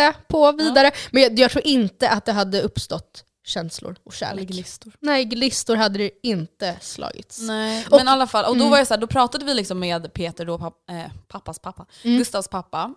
jag 0.01 0.27
på 0.27 0.51
vidare, 0.51 0.91
men 1.11 1.23
jag, 1.23 1.39
jag 1.39 1.51
tror 1.51 1.67
inte 1.67 2.09
att 2.09 2.25
det 2.25 2.31
hade 2.31 2.61
uppstått 2.61 3.23
känslor 3.45 3.95
och 4.03 4.13
Eller 4.13 4.17
kärlek. 4.17 4.47
glistor. 4.47 4.93
Nej, 4.99 5.25
glistor 5.25 5.75
hade 5.75 5.97
det 5.97 6.11
inte 6.23 6.77
slagits. 6.81 7.41
Nej, 7.41 7.85
Och- 7.91 7.97
men 7.97 8.07
i 8.07 8.09
alla 8.09 8.27
fall. 8.27 8.45
Och 8.45 8.55
då, 8.55 8.59
Mm. 8.61 8.69
var 8.71 8.77
jag 8.77 8.87
så 8.87 8.93
här, 8.93 9.01
då 9.01 9.07
pratade 9.07 9.45
vi 9.45 9.53
liksom 9.53 9.79
med 9.79 10.13
Peter, 10.13 10.45
då, 10.45 10.59
papp, 10.59 10.89
eh, 10.89 11.11
pappas 11.27 11.59
pappa, 11.59 11.85
Mm. 12.03 12.17
Gustavs 12.17 12.47
pappa. 12.47 12.93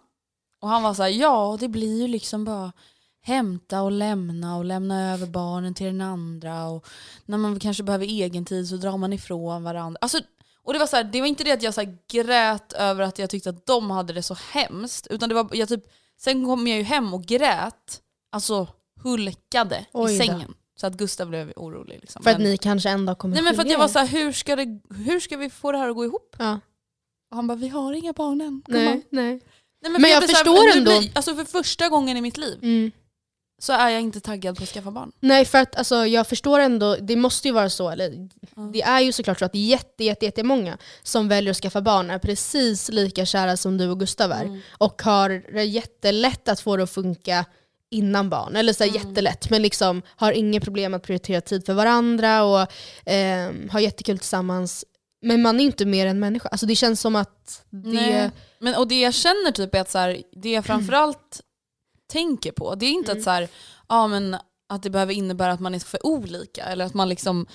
Och 0.60 0.68
han 0.68 0.82
var 0.82 0.94
så 0.94 1.02
här, 1.02 1.10
ja 1.10 1.56
det 1.60 1.68
blir 1.68 2.00
ju 2.02 2.08
liksom 2.08 2.44
bara 2.44 2.72
hämta 3.22 3.82
och 3.82 3.92
lämna 3.92 4.56
och 4.56 4.64
lämna 4.64 5.12
över 5.12 5.26
barnen 5.26 5.74
till 5.74 5.86
den 5.86 6.00
andra. 6.00 6.64
Och 6.68 6.86
när 7.24 7.38
man 7.38 7.60
kanske 7.60 7.82
behöver 7.82 8.06
egen 8.06 8.44
tid 8.44 8.68
så 8.68 8.76
drar 8.76 8.96
man 8.96 9.12
ifrån 9.12 9.62
varandra. 9.64 9.98
Alltså, 10.00 10.20
och 10.62 10.72
det 10.72 10.78
var 10.78 10.86
så 10.86 10.96
här, 10.96 11.04
det 11.04 11.20
var 11.20 11.28
inte 11.28 11.44
det 11.44 11.52
att 11.52 11.62
jag 11.62 11.74
så 11.74 11.96
grät 12.12 12.72
över 12.72 13.02
att 13.02 13.18
jag 13.18 13.30
tyckte 13.30 13.50
att 13.50 13.66
de 13.66 13.90
hade 13.90 14.12
det 14.12 14.22
så 14.22 14.36
hemskt. 14.52 15.06
Utan 15.06 15.28
det 15.28 15.34
var, 15.34 15.48
jag 15.52 15.68
typ, 15.68 15.84
sen 16.20 16.44
kom 16.44 16.66
jag 16.66 16.76
ju 16.78 16.82
hem 16.84 17.14
och 17.14 17.24
grät, 17.24 18.00
alltså 18.32 18.66
hulkade 19.02 19.86
Oj 19.92 20.14
i 20.14 20.18
då. 20.18 20.24
sängen. 20.24 20.54
Så 20.80 20.86
att 20.86 20.94
Gustav 20.94 21.28
blev 21.28 21.52
orolig. 21.56 21.98
Liksom. 22.00 22.22
För 22.22 22.30
att 22.30 22.38
Men- 22.38 22.50
ni 22.50 22.56
kanske 22.56 22.88
ändå 22.90 23.14
kommer 23.14 23.34
Nej 23.34 23.44
men 23.44 23.54
för 23.54 23.62
att 23.62 23.70
jag 23.70 23.78
var 23.78 23.88
så 23.88 23.98
här, 23.98 24.06
hur 24.06 24.32
ska, 24.32 24.56
det, 24.56 24.80
hur 24.94 25.20
ska 25.20 25.36
vi 25.36 25.50
få 25.50 25.72
det 25.72 25.78
här 25.78 25.88
att 25.88 25.94
gå 25.96 26.04
ihop? 26.04 26.36
Ja. 26.38 26.60
Och 27.30 27.36
han 27.36 27.46
bara, 27.46 27.54
vi 27.58 27.68
har 27.68 27.92
inga 27.92 28.12
barn 28.12 28.40
än. 28.40 28.62
gumman." 28.66 28.84
Nej, 28.84 29.06
nej. 29.10 29.40
Nej, 29.82 29.92
Men 29.92 30.00
för 30.00 30.08
jag 30.08 30.20
här, 30.20 30.28
förstår 30.28 30.74
nu 30.74 30.78
ändå. 30.78 30.98
Blir, 30.98 31.10
alltså 31.14 31.34
för 31.34 31.44
första 31.44 31.88
gången 31.88 32.16
i 32.16 32.20
mitt 32.20 32.36
liv 32.36 32.58
Mm. 32.62 32.90
så 33.62 33.72
är 33.72 33.88
jag 33.88 34.00
inte 34.00 34.20
taggad 34.20 34.56
på 34.56 34.62
att 34.62 34.68
skaffa 34.68 34.90
barn. 34.90 35.12
Nej 35.20 35.44
för 35.44 35.58
att 35.58 35.76
alltså, 35.76 36.06
jag 36.06 36.26
förstår 36.26 36.60
ändå, 36.60 36.96
det 36.96 37.16
måste 37.16 37.48
ju 37.48 37.54
vara 37.54 37.70
så, 37.70 37.90
eller 37.90 38.28
Ja. 38.56 38.62
det 38.72 38.82
är 38.82 39.00
ju 39.00 39.12
såklart 39.12 39.38
så 39.38 39.44
att 39.44 39.54
jätte, 39.54 40.04
jätte, 40.04 40.24
jättemånga 40.24 40.78
som 41.02 41.28
väljer 41.28 41.50
att 41.50 41.56
skaffa 41.56 41.80
barn 41.80 42.10
är 42.10 42.18
precis 42.18 42.88
lika 42.88 43.26
kära 43.26 43.56
som 43.56 43.78
du 43.78 43.88
och 43.88 44.00
Gustav 44.00 44.32
är. 44.32 44.44
Mm. 44.44 44.60
Och 44.78 45.02
har 45.02 45.52
det 45.54 45.64
jättelätt 45.64 46.48
att 46.48 46.60
få 46.60 46.76
det 46.76 46.82
att 46.82 46.90
funka 46.90 47.44
innan 47.90 48.30
barn. 48.30 48.56
Eller 48.56 48.72
så 48.72 48.84
här, 48.84 48.90
jättelätt, 48.90 49.50
men 49.50 49.62
liksom 49.62 50.02
har 50.16 50.32
inget 50.32 50.64
problem 50.64 50.94
att 50.94 51.02
prioritera 51.02 51.40
tid 51.40 51.66
för 51.66 51.74
varandra 51.74 52.42
och 52.44 52.60
eh, 53.12 53.52
har 53.70 53.80
jättekul 53.80 54.18
tillsammans. 54.18 54.84
Men 55.22 55.42
man 55.42 55.60
är 55.60 55.64
inte 55.64 55.86
mer 55.86 56.06
än 56.06 56.20
människa. 56.20 56.48
Alltså 56.48 56.66
det 56.66 56.74
känns 56.74 57.00
som 57.00 57.16
att 57.16 57.64
det... 57.70 57.88
Nej. 57.88 58.30
Men, 58.58 58.74
och 58.74 58.88
det 58.88 59.00
jag 59.00 59.14
känner 59.14 59.50
typ 59.50 59.74
är 59.74 59.80
att 59.80 59.90
så 59.90 59.98
här, 59.98 60.22
det 60.32 60.50
jag 60.50 60.64
framförallt 60.64 61.40
tänker 62.12 62.52
på, 62.52 62.74
det 62.74 62.86
är 62.86 62.90
inte 62.90 63.10
Mm. 63.12 63.20
att, 63.20 63.24
så 63.24 63.30
här, 63.30 63.48
ja, 63.88 64.06
men 64.06 64.36
att 64.68 64.82
det 64.82 64.90
behöver 64.90 65.12
innebära 65.14 65.52
att 65.52 65.60
man 65.60 65.74
är 65.74 65.78
för 65.78 66.06
olika 66.06 66.64
eller 66.64 66.84
att 66.84 66.94
man 66.94 67.08
liksom 67.08 67.46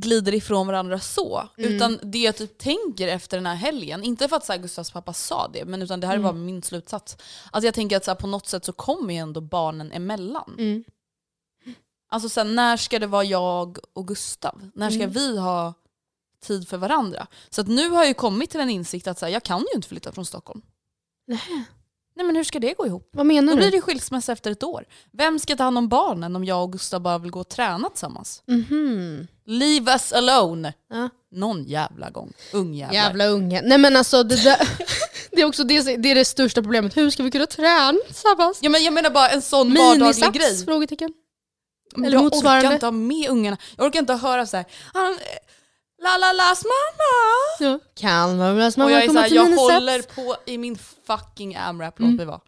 glider 0.00 0.34
ifrån 0.34 0.66
varandra 0.66 0.98
så. 1.00 1.48
Mm. 1.58 1.74
Utan 1.74 1.98
det 2.02 2.18
jag 2.18 2.36
typ 2.36 2.58
tänker 2.58 3.08
efter 3.08 3.36
den 3.36 3.46
här 3.46 3.54
helgen, 3.54 4.04
inte 4.04 4.28
för 4.28 4.36
att 4.36 4.44
så 4.46 4.52
här, 4.52 4.60
Gustavs 4.60 4.90
pappa 4.90 5.12
sa 5.12 5.48
det, 5.52 5.64
men 5.64 5.82
utan 5.82 6.00
det 6.00 6.06
här 6.06 6.16
Mm. 6.16 6.44
min 6.46 6.62
slutsats. 6.62 7.16
Alltså 7.50 7.66
jag 7.66 7.74
tänker 7.74 7.96
att 7.96 8.04
så 8.04 8.10
här, 8.10 8.16
på 8.16 8.26
något 8.26 8.46
sätt 8.46 8.64
så 8.64 8.72
kommer 8.72 9.14
ju 9.14 9.20
ändå 9.20 9.40
barnen 9.40 9.92
emellan. 9.92 10.54
Mm. 10.58 10.84
Alltså 12.08 12.28
så 12.28 12.40
här, 12.40 12.48
när 12.48 12.76
ska 12.76 12.98
det 12.98 13.06
vara 13.06 13.24
jag 13.24 13.78
och 13.92 14.08
Gustav? 14.08 14.70
När 14.74 14.90
ska 14.90 15.00
Mm. 15.02 15.10
vi 15.10 15.38
ha 15.38 15.74
tid 16.42 16.68
för 16.68 16.76
varandra? 16.76 17.26
Så 17.50 17.60
att 17.60 17.68
nu 17.68 17.88
har 17.88 17.98
jag 17.98 18.08
ju 18.08 18.14
kommit 18.14 18.50
till 18.50 18.60
en 18.60 18.70
insikt 18.70 19.06
att 19.06 19.18
så 19.18 19.28
jag 19.28 19.42
kan 19.42 19.60
ju 19.60 19.66
inte 19.74 19.88
flytta 19.88 20.12
från 20.12 20.26
Stockholm. 20.26 20.62
Nähä. 21.26 21.64
Nej 22.16 22.26
men 22.26 22.36
hur 22.36 22.44
ska 22.44 22.58
det 22.58 22.74
gå 22.74 22.86
ihop? 22.86 23.08
Vad 23.12 23.26
menar 23.26 23.52
Då 23.52 23.60
du? 23.60 23.62
blir 23.62 23.70
det 23.70 23.80
skilsmässa 23.80 24.32
efter 24.32 24.50
ett 24.50 24.62
år. 24.62 24.84
Vem 25.12 25.38
ska 25.38 25.56
ta 25.56 25.64
hand 25.64 25.78
om 25.78 25.88
barnen 25.88 26.36
om 26.36 26.44
jag 26.44 26.62
och 26.62 26.72
Gustav 26.72 27.00
bara 27.00 27.18
vill 27.18 27.30
gå 27.30 27.40
och 27.40 27.48
träna 27.48 27.88
tillsammans? 27.90 28.42
Mhm. 28.46 29.26
Leave 29.46 29.92
us 29.92 30.12
alone! 30.12 30.72
Ja. 30.90 31.08
Någon 31.32 31.64
jävla 31.64 32.10
gång. 32.10 32.32
Ungjävlar. 32.52 32.94
Jävla 32.94 33.26
unge. 33.26 33.62
Nej 33.64 33.78
men 33.78 33.96
alltså 33.96 34.22
det, 34.22 34.44
där, 34.44 34.68
det 35.30 35.40
är 35.40 35.44
också 35.44 35.64
det, 35.64 35.96
det, 35.96 36.10
är 36.10 36.14
det 36.14 36.24
största 36.24 36.62
problemet. 36.62 36.96
Hur 36.96 37.10
ska 37.10 37.22
vi 37.22 37.30
kunna 37.30 37.46
träna 37.46 37.98
tillsammans? 38.06 38.58
Ja, 38.62 38.70
men 38.70 38.84
jag 38.84 38.92
menar 38.94 39.10
bara 39.10 39.28
en 39.28 39.42
sån 39.42 39.74
vardaglig 39.74 40.00
Minisats? 40.00 40.38
grej. 40.38 40.64
Frågetecken. 40.64 41.12
Men 41.96 42.04
eller 42.04 42.16
jag 42.16 42.24
motsvarande. 42.24 42.66
orkar 42.66 42.74
inte 42.74 42.86
ha 42.86 42.90
med 42.90 43.30
ungarna. 43.30 43.56
Jag 43.76 43.86
orkar 43.86 43.98
inte 44.00 44.14
höra 44.14 44.46
så 44.46 44.56
här. 44.56 44.66
"Han, 44.94 45.12
eh, 45.12 45.18
La 46.02 46.16
la 46.18 46.32
las 46.32 46.64
mamma! 46.64 47.70
Ja. 47.70 47.78
Kan 48.00 48.36
man 48.36 48.56
väl 48.56 48.72
och 48.76 48.90
jag 48.90 48.92
är 48.92 49.00
så 49.00 49.06
komma 49.06 49.20
här, 49.20 49.28
till 49.28 49.36
jag 49.36 49.44
minisats? 49.44 49.72
håller 49.72 50.02
på 50.02 50.36
i 50.46 50.58
min 50.58 50.78
fucking 51.06 51.56
AMRAP, 51.56 51.98
låt 51.98 52.14
mig 52.14 52.26
vara. 52.26 52.40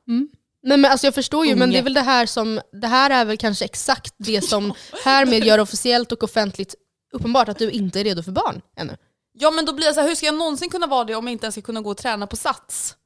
Nej 0.62 0.78
men 0.78 0.84
alltså 0.84 1.06
jag 1.06 1.14
förstår 1.14 1.46
ju, 1.46 1.54
men 1.54 1.62
Unge. 1.62 1.72
det 1.72 1.78
är 1.78 1.82
väl 1.82 1.94
det 1.94 2.00
här 2.00 2.26
som, 2.26 2.60
det 2.72 2.86
här 2.86 3.10
är 3.10 3.24
väl 3.24 3.36
kanske 3.36 3.64
exakt 3.64 4.14
det 4.18 4.42
som 4.42 4.72
härmed 5.04 5.44
gör 5.44 5.58
officiellt 5.58 6.12
och 6.12 6.22
offentligt 6.22 6.74
uppenbart 7.12 7.48
att 7.48 7.58
du 7.58 7.70
inte 7.70 8.00
är 8.00 8.04
redo 8.04 8.22
för 8.22 8.32
barn 8.32 8.60
ännu. 8.76 8.96
Ja 9.32 9.50
men 9.50 9.64
då 9.64 9.72
blir 9.72 9.86
jag 9.86 9.94
så 9.94 10.00
här, 10.00 10.08
hur 10.08 10.14
ska 10.14 10.26
jag 10.26 10.34
någonsin 10.34 10.70
kunna 10.70 10.86
vara 10.86 11.04
det 11.04 11.14
om 11.14 11.26
jag 11.26 11.32
inte 11.32 11.46
ens 11.46 11.54
ska 11.54 11.62
kunna 11.62 11.80
gå 11.80 11.90
och 11.90 11.96
träna 11.96 12.26
på 12.26 12.36
Sats? 12.36 12.96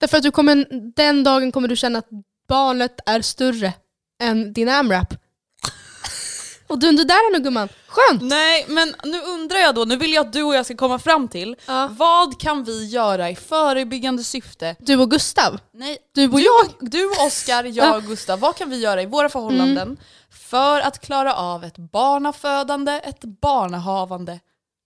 Därför 0.00 0.16
att 0.16 0.22
du 0.22 0.30
kommer, 0.30 0.66
den 0.96 1.24
dagen 1.24 1.52
kommer 1.52 1.68
du 1.68 1.76
känna 1.76 1.98
att 1.98 2.08
barnet 2.48 3.00
är 3.06 3.20
större 3.20 3.72
än 4.22 4.52
din 4.52 4.68
AMRAP. 4.68 5.14
och 6.66 6.78
du 6.78 6.86
är 6.86 6.90
inte 6.90 7.04
där 7.04 7.30
ännu 7.30 7.44
gumman. 7.44 7.68
Skönt! 7.96 8.22
Nej 8.22 8.64
men 8.68 8.94
nu 9.04 9.20
undrar 9.22 9.58
jag 9.58 9.74
då, 9.74 9.84
nu 9.84 9.96
vill 9.96 10.12
jag 10.12 10.26
att 10.26 10.32
du 10.32 10.42
och 10.42 10.54
jag 10.54 10.64
ska 10.64 10.76
komma 10.76 10.98
fram 10.98 11.28
till, 11.28 11.56
Ja. 11.66 11.88
vad 11.92 12.40
kan 12.40 12.64
vi 12.64 12.86
göra 12.86 13.30
i 13.30 13.36
förebyggande 13.36 14.24
syfte? 14.24 14.76
Du 14.78 14.96
och 14.96 15.10
Gustav. 15.10 15.58
Nej, 15.72 15.98
Du 16.14 16.24
och 16.28 16.36
du, 16.38 16.42
jag. 16.44 16.90
du 16.90 17.06
och 17.06 17.26
Oskar, 17.26 17.64
jag 17.64 17.96
och 17.96 18.02
Gustav, 18.02 18.40
vad 18.40 18.56
kan 18.56 18.70
vi 18.70 18.78
göra 18.80 19.02
i 19.02 19.06
våra 19.06 19.28
förhållanden 19.28 19.78
Mm. 19.88 19.96
för 20.30 20.80
att 20.80 21.00
klara 21.00 21.34
av 21.34 21.64
ett 21.64 21.78
barnafödande, 21.78 22.92
ett 23.04 23.20
barnahavande 23.24 24.40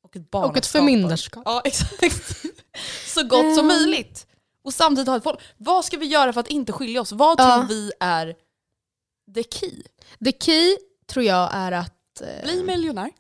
och 0.04 0.16
ett 0.16 0.30
barnaskapande? 0.30 0.48
Och 0.48 0.56
ett 0.56 0.66
förmyndarskap. 0.66 1.42
Ja 1.46 1.62
exakt. 1.64 2.36
Så 3.06 3.22
gott 3.22 3.54
som 3.54 3.64
Mm. 3.64 3.66
möjligt. 3.66 4.26
Och 4.64 4.74
samtidigt 4.74 5.08
ha 5.08 5.16
ett 5.16 5.22
folk. 5.22 5.40
Vad 5.56 5.84
ska 5.84 5.96
vi 5.96 6.06
göra 6.06 6.32
för 6.32 6.40
att 6.40 6.48
inte 6.48 6.72
skilja 6.72 7.00
oss? 7.00 7.12
Vad 7.12 7.40
Ja. 7.40 7.54
tror 7.56 7.68
vi 7.68 7.92
är 8.00 8.34
the 9.34 9.42
key? 9.42 9.82
The 10.24 10.32
key 10.40 10.76
tror 11.12 11.24
jag 11.24 11.50
är 11.52 11.72
att 11.72 11.92
eh, 12.20 12.42
Bli 12.42 12.62
miljonär. 12.62 13.10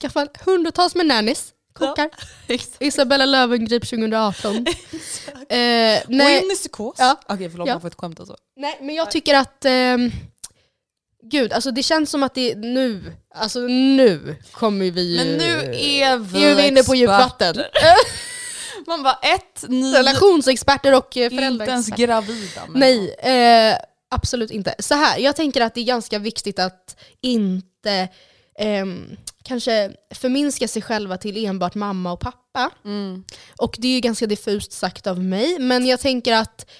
skaffa 0.00 0.26
hundratals 0.44 0.94
med 0.94 1.06
nannies, 1.06 1.52
kockar. 1.72 2.10
Isabella 2.78 3.26
Löwengrip 3.26 3.82
2018. 3.90 4.56
eh, 4.56 4.64
Gå 4.66 4.66
nej, 6.08 6.42
in 6.44 6.50
i 6.50 6.54
psykos. 6.54 6.96
Ja. 6.98 7.20
Okej 7.28 7.50
förlåt, 7.50 7.68
Ja. 7.68 7.74
man 7.74 7.80
får 7.80 7.88
inte 7.88 7.96
skämta 8.00 8.26
så. 8.26 8.36
nej, 8.56 8.78
men 8.80 8.94
jag 8.94 9.10
tycker 9.10 9.34
att 9.34 9.64
ehm, 9.64 10.10
Gud, 11.30 11.52
alltså 11.52 11.70
det 11.70 11.82
känns 11.82 12.10
som 12.10 12.22
att 12.22 12.34
det 12.34 12.50
är 12.52 12.56
nu, 12.56 13.12
alltså 13.34 13.58
nu 13.96 14.36
kommer 14.52 14.90
vi. 14.90 15.16
Men 15.16 15.26
nu 15.36 15.74
är 15.74 16.16
vi, 16.18 16.44
är 16.44 16.54
vi 16.54 16.68
inne 16.68 16.82
på 16.82 16.94
djupvatten. 16.94 17.54
Man 18.86 19.02
bara 19.02 19.18
ett, 19.22 19.64
ni 19.68 19.92
Relationsexperter 19.94 20.94
och 20.96 21.16
eh, 21.16 21.22
är 21.22 21.24
inte 21.26 21.42
ens 21.42 21.46
föräldraexperter. 21.86 22.06
gravida. 22.06 22.62
Nej, 22.74 23.14
eh, 23.70 23.76
absolut 24.10 24.50
inte. 24.50 24.74
Så 24.78 24.94
här, 24.94 25.18
jag 25.18 25.36
tänker 25.36 25.60
att 25.60 25.74
det 25.74 25.80
är 25.80 25.84
ganska 25.84 26.18
viktigt 26.18 26.58
att 26.58 26.96
inte 27.20 28.08
ehm, 28.58 29.16
kanske 29.42 29.92
förminska 30.14 30.68
sig 30.68 30.82
själva 30.82 31.16
till 31.16 31.44
enbart 31.44 31.74
mamma 31.74 32.12
och 32.12 32.20
pappa. 32.20 32.70
Mm. 32.84 33.24
Och 33.58 33.76
det 33.78 33.88
är 33.88 33.94
ju 33.94 34.00
ganska 34.00 34.26
diffust 34.26 34.72
sagt 34.72 35.06
av 35.06 35.22
mig, 35.22 35.58
men 35.58 35.86
jag 35.86 36.00
tänker 36.00 36.32
att 36.32 36.70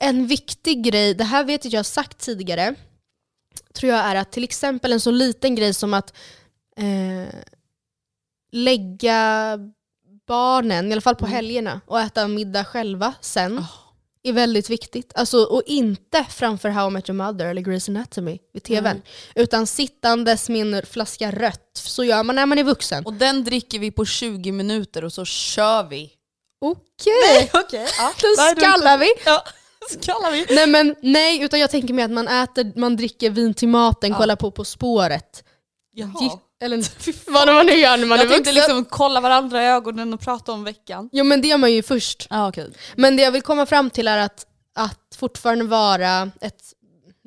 en 0.00 0.26
viktig 0.26 0.84
grej, 0.84 1.14
det 1.14 1.24
här 1.24 1.44
vet 1.44 1.64
jag 1.64 1.72
jag 1.72 1.78
har 1.78 1.84
sagt 1.84 2.18
tidigare, 2.18 2.74
tror 3.74 3.92
jag 3.92 4.04
är 4.04 4.16
att 4.16 4.32
till 4.32 4.44
exempel 4.44 4.92
en 4.92 5.00
så 5.00 5.10
liten 5.10 5.54
grej 5.54 5.74
som 5.74 5.94
att 5.94 6.14
eh, 6.76 7.34
lägga 8.52 9.58
barnen, 10.26 10.88
i 10.88 10.92
alla 10.92 11.00
fall 11.00 11.16
på 11.16 11.26
helgerna, 11.26 11.80
och 11.86 12.00
äta 12.00 12.28
middag 12.28 12.64
själva 12.64 13.14
sen. 13.20 13.64
är 14.22 14.32
väldigt 14.32 14.70
viktigt. 14.70 15.12
Alltså, 15.14 15.38
och 15.44 15.62
inte 15.66 16.26
framför 16.30 16.68
How 16.68 16.88
I 16.88 16.90
Met 16.90 17.08
Your 17.08 17.16
Mother 17.16 17.46
eller 17.46 17.62
Grey's 17.62 17.90
Anatomy 17.90 18.38
vid 18.52 18.62
tvn. 18.62 19.02
Utan 19.34 19.66
sittandes 19.66 20.48
med 20.48 20.74
en 20.74 20.86
flaska 20.86 21.30
rött. 21.30 21.70
Så 21.72 22.04
gör 22.04 22.22
man 22.22 22.36
när 22.36 22.46
man 22.46 22.58
är 22.58 22.64
vuxen. 22.64 23.06
Och 23.06 23.12
den 23.12 23.44
dricker 23.44 23.78
vi 23.78 23.90
på 23.90 24.04
20 24.04 24.52
minuter 24.52 25.04
och 25.04 25.12
så 25.12 25.24
kör 25.24 25.82
vi. 25.88 26.12
Okej, 26.60 27.50
Okej, 27.54 27.86
ja. 27.98 28.12
då 28.22 28.56
skallar 28.56 28.98
vi. 28.98 29.08
Ja, 29.24 29.44
skallar 30.00 30.32
vi. 30.32 30.46
Nej 30.54 30.66
men 30.66 30.94
nej, 31.02 31.42
utan 31.42 31.60
jag 31.60 31.70
tänker 31.70 31.94
mig 31.94 32.04
att 32.04 32.10
man 32.10 32.28
äter, 32.28 32.72
man 32.78 32.96
dricker 32.96 33.30
vin 33.30 33.54
till 33.54 33.68
maten, 33.68 34.14
kollar 34.14 34.36
på 34.36 34.50
På 34.50 34.64
spåret. 34.64 35.44
Jaha. 35.92 36.38
Eller 36.60 37.30
vad 37.32 37.48
man 37.54 37.66
nu 37.66 37.72
gör 37.72 37.96
när 37.96 38.06
man 38.06 38.18
Jag 38.18 38.26
är 38.26 38.30
tänkte 38.30 38.50
vuxen. 38.52 38.54
liksom 38.76 38.84
kolla 38.84 39.20
varandra 39.20 39.62
i 39.62 39.66
ögonen 39.66 40.14
och 40.14 40.20
prata 40.20 40.52
om 40.52 40.64
veckan. 40.64 41.08
Jo 41.12 41.24
men 41.24 41.40
det 41.42 41.48
gör 41.48 41.58
man 41.58 41.72
ju 41.72 41.82
först. 41.82 42.26
Ja, 42.30 42.48
okej. 42.48 42.70
Men 42.96 43.16
det 43.16 43.22
jag 43.22 43.30
vill 43.32 43.42
komma 43.42 43.66
fram 43.66 43.90
till 43.90 44.08
är 44.08 44.18
att, 44.18 44.46
att 44.74 45.16
fortfarande 45.16 45.64
vara 45.64 46.30
ett, 46.40 46.62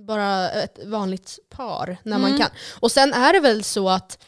bara 0.07 0.49
ett 0.51 0.79
vanligt 0.85 1.39
par 1.49 1.97
när 2.03 2.17
man 2.17 2.37
kan. 2.37 2.49
Och 2.79 2.91
sen 2.91 3.13
är 3.13 3.33
det 3.33 3.39
väl 3.39 3.63
så 3.63 3.89
att 3.89 4.23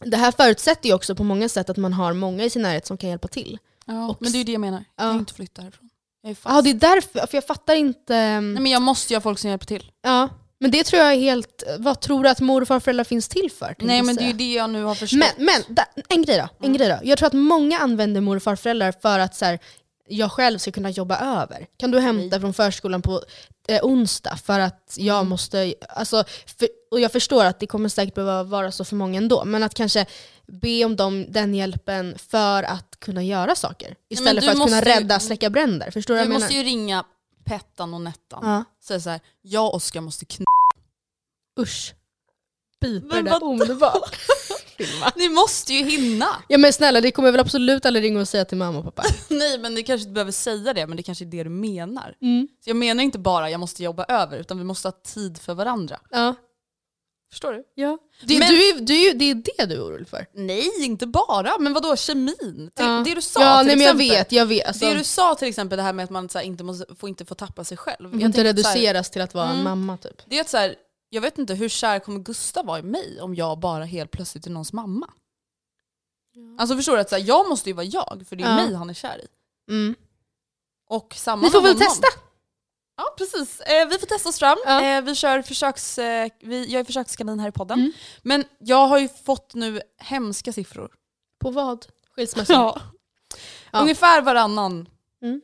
det 0.00 0.16
här 0.16 0.32
förutsätter 0.32 0.88
ju 0.88 0.94
också 0.94 1.14
på 1.14 1.24
många 1.24 1.48
sätt 1.48 1.70
att 1.70 1.76
man 1.76 1.92
har 1.92 2.12
många 2.12 2.44
i 2.44 2.50
sin 2.50 2.62
närhet 2.62 2.86
som 2.86 2.96
kan 2.98 3.10
hjälpa 3.10 3.28
till. 3.28 3.58
Ja, 3.86 4.08
Och- 4.08 4.16
men 4.20 4.32
det 4.32 4.36
är 4.36 4.38
ju 4.38 4.44
det 4.44 4.52
jag 4.52 4.60
menar. 4.60 4.84
Jag 4.96 5.06
Ja. 5.06 5.10
kan 5.10 5.18
inte 5.18 5.34
flytta 5.34 5.62
härifrån. 5.62 5.90
Jag 6.22 6.30
är 6.30 6.34
fast. 6.34 6.54
Ja 6.56 6.62
det 6.62 6.70
är 6.70 6.74
därför, 6.74 7.26
för 7.26 7.36
jag 7.36 7.44
fattar 7.46 7.74
inte. 7.74 8.14
Nej, 8.40 8.40
men 8.40 8.66
jag 8.66 8.82
måste 8.82 9.12
ju 9.12 9.16
ha 9.16 9.20
folk 9.20 9.38
som 9.38 9.50
hjälper 9.50 9.66
till. 9.66 9.90
Ja, 10.02 10.28
men 10.60 10.70
det 10.70 10.84
tror 10.84 11.02
jag 11.02 11.12
är 11.12 11.18
helt, 11.18 11.62
vad 11.78 12.00
tror 12.00 12.22
du 12.22 12.28
att 12.28 12.40
mor 12.40 12.62
och 12.62 12.68
farföräldrar 12.68 13.04
finns 13.04 13.28
till 13.28 13.50
för? 13.58 13.74
Nej 13.78 14.02
men 14.02 14.16
det 14.16 14.22
är 14.22 14.26
ju 14.26 14.32
det 14.32 14.52
jag 14.52 14.70
nu 14.70 14.82
har 14.84 14.94
förstått. 14.94 15.18
Men, 15.18 15.46
men 15.46 15.74
da, 15.74 15.84
en, 16.08 16.22
grej 16.22 16.38
då, 16.38 16.66
en 16.66 16.72
grej 16.72 16.88
då. 16.88 16.98
Jag 17.02 17.18
tror 17.18 17.26
att 17.26 17.32
många 17.32 17.78
använder 17.78 18.20
mor 18.20 18.36
och 18.36 18.42
farföräldrar 18.42 18.92
för 19.02 19.18
att 19.18 19.36
så 19.36 19.44
här, 19.44 19.58
jag 20.08 20.32
själv 20.32 20.58
ska 20.58 20.70
kunna 20.70 20.90
jobba 20.90 21.42
över. 21.42 21.66
Kan 21.76 21.90
du 21.90 22.00
hämta 22.00 22.40
från 22.40 22.54
förskolan 22.54 23.02
på 23.02 23.22
eh, 23.68 23.80
onsdag 23.82 24.36
för 24.36 24.60
att 24.60 24.94
jag 24.96 25.26
måste... 25.26 25.74
Alltså, 25.88 26.24
för, 26.58 26.68
och 26.90 27.00
jag 27.00 27.12
förstår 27.12 27.44
att 27.44 27.60
det 27.60 27.66
kommer 27.66 27.88
säkert 27.88 28.14
behöva 28.14 28.42
vara 28.42 28.72
så 28.72 28.84
för 28.84 28.96
många 28.96 29.18
ändå, 29.18 29.44
men 29.44 29.62
att 29.62 29.74
kanske 29.74 30.06
be 30.46 30.84
om 30.84 30.96
dem, 30.96 31.26
den 31.28 31.54
hjälpen 31.54 32.14
för 32.30 32.62
att 32.62 32.96
kunna 33.00 33.22
göra 33.22 33.54
saker. 33.54 33.94
Istället 34.08 34.34
du 34.34 34.40
för 34.40 34.48
att 34.48 34.52
kunna 34.54 34.76
måste 34.76 34.90
ju- 34.90 34.94
rädda, 34.96 35.20
släcka 35.20 35.50
bränder. 35.50 35.90
Förstår 35.90 36.14
du 36.14 36.20
jag 36.20 36.26
vad 36.26 36.34
jag 36.34 36.40
måste 36.40 36.54
menar? 36.54 36.64
ju 36.64 36.70
ringa 36.70 37.04
Pettan 37.44 37.94
och 37.94 38.00
Nettan. 38.00 38.40
Ja. 38.42 38.64
Säga 38.84 39.00
såhär, 39.00 39.20
jag 39.42 39.66
och 39.66 39.74
Oskar 39.74 40.00
måste 40.00 40.24
kn... 40.24 40.44
Usch. 41.58 41.94
Men 42.80 43.24
det 43.24 43.36
omedelbart. 43.36 44.16
Ni 45.16 45.28
måste 45.28 45.74
ju 45.74 45.84
hinna! 45.90 46.26
Ja 46.48 46.58
men 46.58 46.72
snälla, 46.72 47.00
det 47.00 47.10
kommer 47.10 47.26
jag 47.28 47.32
väl 47.32 47.40
absolut 47.40 47.86
aldrig 47.86 48.04
ringa 48.04 48.20
och 48.20 48.28
säga 48.28 48.44
till 48.44 48.56
mamma 48.58 48.78
och 48.78 48.84
pappa. 48.84 49.02
Nej 49.28 49.58
men 49.58 49.74
ni 49.74 49.82
kanske 49.82 50.02
inte 50.02 50.12
behöver 50.14 50.32
säga 50.32 50.72
det, 50.72 50.86
men 50.86 50.96
det 50.96 51.02
kanske 51.02 51.24
är 51.24 51.26
det 51.26 51.42
du 51.44 51.50
menar. 51.50 52.14
Mm. 52.22 52.48
Så 52.64 52.70
jag 52.70 52.76
menar 52.76 53.02
inte 53.04 53.18
bara 53.18 53.50
jag 53.50 53.60
måste 53.60 53.82
jobba 53.84 54.04
över, 54.04 54.38
utan 54.38 54.58
vi 54.58 54.64
måste 54.64 54.88
ha 54.88 54.92
tid 54.92 55.38
för 55.38 55.54
varandra. 55.54 56.00
Ja. 56.10 56.34
Förstår 57.32 57.52
du? 57.52 57.64
Ja. 57.74 57.98
Det, 58.24 58.38
Men- 58.38 58.48
du, 58.48 58.68
är- 58.68 58.80
du, 58.80 59.12
det 59.18 59.24
är 59.30 59.34
det 59.34 59.66
du 59.66 59.74
är 59.74 59.82
orolig 59.86 60.08
för. 60.08 60.26
Nej, 60.34 60.70
inte 60.84 61.06
bara. 61.06 61.58
Men 61.58 61.72
vadå 61.72 61.96
kemin? 61.96 62.70
Ja. 62.78 63.02
Det 63.04 63.14
du 63.14 63.22
sa 63.22 63.40
ja, 63.42 63.58
till 63.58 63.66
nej, 63.66 63.76
men 63.76 63.84
jag 63.86 63.94
exempel. 63.96 64.16
vet, 64.18 64.32
jag 64.32 64.46
vet. 64.46 64.66
Alltså, 64.66 64.84
Det 64.88 64.94
du 64.94 65.04
sa 65.04 65.34
till 65.34 65.48
exempel, 65.48 65.76
det 65.76 65.82
här 65.82 65.92
med 65.92 66.04
att 66.04 66.10
man 66.10 66.28
så 66.28 66.38
här, 66.38 66.44
inte 66.44 66.64
måste, 66.64 66.94
får 66.94 67.08
inte 67.08 67.24
få 67.24 67.34
tappa 67.34 67.64
sig 67.64 67.76
själv. 67.76 68.14
inte 68.14 68.18
tänkte 68.20 68.32
så 68.32 68.38
här, 68.38 68.44
reduceras 68.44 69.10
till 69.10 69.22
att 69.22 69.34
vara 69.34 69.46
en 69.46 69.52
Mm. 69.52 69.64
mamma 69.64 69.96
typ. 69.96 70.22
det 70.26 70.36
är 70.36 70.40
att 70.40 70.48
så 70.48 70.56
här, 70.56 70.74
jag 71.08 71.20
vet 71.20 71.38
inte 71.38 71.54
hur 71.54 71.68
kär 71.68 71.98
kommer 71.98 72.20
Gustav 72.20 72.66
vara 72.66 72.78
i 72.78 72.82
mig 72.82 73.20
om 73.20 73.34
jag 73.34 73.58
bara 73.58 73.84
helt 73.84 74.10
plötsligt 74.10 74.46
är 74.46 74.50
någons 74.50 74.72
mamma? 74.72 75.10
Alltså 76.58 76.76
förstår 76.76 76.92
du? 76.94 77.00
att 77.00 77.08
så 77.08 77.16
här, 77.16 77.22
Jag 77.22 77.48
måste 77.48 77.68
ju 77.70 77.74
vara 77.74 77.86
jag, 77.86 78.24
för 78.28 78.36
det 78.36 78.44
är 78.44 78.48
Ja. 78.48 78.56
mig 78.56 78.74
han 78.74 78.90
är 78.90 78.94
kär 78.94 79.18
i. 79.24 79.26
Mm. 79.72 79.94
Och 80.88 81.14
samma 81.16 81.42
Ni 81.42 81.50
får 81.50 81.60
väl 81.62 81.72
honom. 81.72 81.88
testa? 81.88 82.06
Ja 82.96 83.14
precis, 83.18 83.60
eh, 83.60 83.88
vi 83.88 83.98
får 83.98 84.06
testa 84.06 84.28
oss 84.28 84.38
fram. 84.38 84.58
Ja. 84.64 84.82
Eh, 84.84 85.02
vi 85.02 85.14
kör 85.14 85.42
försöks, 85.42 85.98
eh, 85.98 86.30
vi, 86.40 86.66
jag 86.72 86.80
är 86.80 86.84
försökskanin 86.84 87.40
här 87.40 87.48
i 87.48 87.52
podden. 87.52 87.78
Mm. 87.78 87.92
Men 88.22 88.44
jag 88.58 88.86
har 88.88 88.98
ju 88.98 89.08
fått 89.08 89.54
nu 89.54 89.80
hemska 89.98 90.52
siffror. 90.52 90.90
På 91.40 91.50
vad? 91.50 91.86
Skilsmässan? 92.16 92.56
Ja. 92.56 92.80
Ja. 93.72 93.80
Ungefär 93.80 94.22
varannan 94.22 94.88
Mm. 95.22 95.40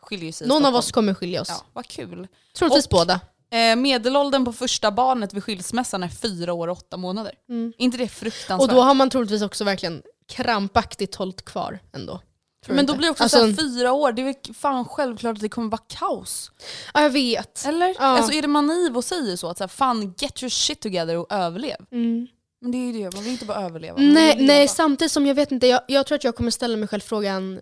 skiljer 0.00 0.32
sig 0.32 0.46
Någon 0.48 0.64
av 0.64 0.74
oss 0.74 0.92
kommer 0.92 1.14
skilja 1.14 1.40
oss. 1.40 1.48
Ja, 1.48 1.64
vad 1.72 1.86
kul. 1.86 2.28
Troligtvis 2.54 2.86
Och- 2.86 2.90
båda. 2.90 3.20
Eh, 3.54 3.76
medelåldern 3.76 4.44
på 4.44 4.52
första 4.52 4.90
barnet 4.90 5.34
vid 5.34 5.44
skilsmässan 5.44 6.02
är 6.02 6.08
fyra 6.08 6.52
år 6.52 6.68
och 6.68 6.76
åtta 6.76 6.96
månader. 6.96 7.32
Mm. 7.48 7.72
inte 7.78 7.98
det 7.98 8.08
fruktansvärt? 8.08 8.70
Och 8.70 8.74
då 8.76 8.82
har 8.82 8.94
man 8.94 9.10
troligtvis 9.10 9.42
också 9.42 9.64
verkligen 9.64 10.02
krampaktigt 10.28 11.14
hållit 11.14 11.44
kvar 11.44 11.78
ändå. 11.92 12.20
Tror 12.64 12.76
Men 12.76 12.86
då 12.86 12.92
inte? 12.92 12.98
blir 12.98 13.06
det 13.06 13.10
också 13.10 13.22
alltså, 13.22 13.38
så 13.38 13.46
här, 13.46 13.54
fyra 13.54 13.92
år, 13.92 14.12
det 14.12 14.22
är 14.22 14.24
väl 14.24 14.54
fan 14.54 14.84
självklart 14.84 15.36
att 15.36 15.40
det 15.40 15.48
kommer 15.48 15.70
vara 15.70 15.82
kaos. 15.88 16.50
Ja 16.94 17.02
jag 17.02 17.10
vet. 17.10 17.64
Eller? 17.66 17.88
Ja. 17.88 17.94
Alltså 17.98 18.32
är 18.32 18.42
det 18.42 18.48
man 18.48 18.66
naiv 18.66 18.96
och 18.96 19.04
säger 19.04 19.36
så? 19.36 19.48
Att 19.48 19.58
så 19.58 19.64
här, 19.64 19.68
fan 19.68 20.14
get 20.18 20.42
your 20.42 20.50
shit 20.50 20.80
together 20.80 21.16
och 21.16 21.26
överlev. 21.32 21.76
Mm. 21.92 22.26
Men 22.60 22.70
det 22.70 22.78
är 22.78 22.92
ju 22.92 22.92
det, 22.92 23.14
man 23.14 23.24
vill 23.24 23.32
inte 23.32 23.44
bara 23.44 23.64
överleva. 23.64 23.98
Nej, 23.98 24.36
nej 24.40 24.68
samtidigt 24.68 25.12
som 25.12 25.26
jag 25.26 25.34
vet 25.34 25.52
inte, 25.52 25.66
jag, 25.66 25.80
jag 25.88 26.06
tror 26.06 26.16
att 26.16 26.24
jag 26.24 26.36
kommer 26.36 26.50
ställa 26.50 26.76
mig 26.76 26.88
själv 26.88 27.00
frågan 27.00 27.60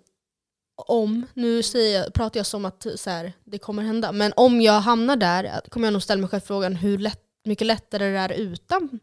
om, 0.76 1.26
nu 1.35 1.62
säger 1.62 2.00
jag, 2.00 2.12
pratar 2.14 2.38
jag 2.40 2.46
som 2.46 2.64
att 2.64 2.87
så 2.96 3.11
här, 3.11 3.32
det 3.44 3.58
kommer 3.58 3.82
hända, 3.82 4.12
men 4.12 4.32
om 4.37 4.61
jag 4.61 4.80
hamnar 4.80 5.16
där 5.16 5.61
kommer 5.70 5.87
jag 5.87 5.92
nog 5.92 6.02
ställa 6.02 6.20
mig 6.20 6.30
själv 6.30 6.40
frågan 6.40 6.76
hur 6.76 6.98
lätt, 6.98 7.20
mycket 7.44 7.66
lättare 7.66 8.04
det 8.11 8.18
är 8.18 8.32
utan 8.32 9.00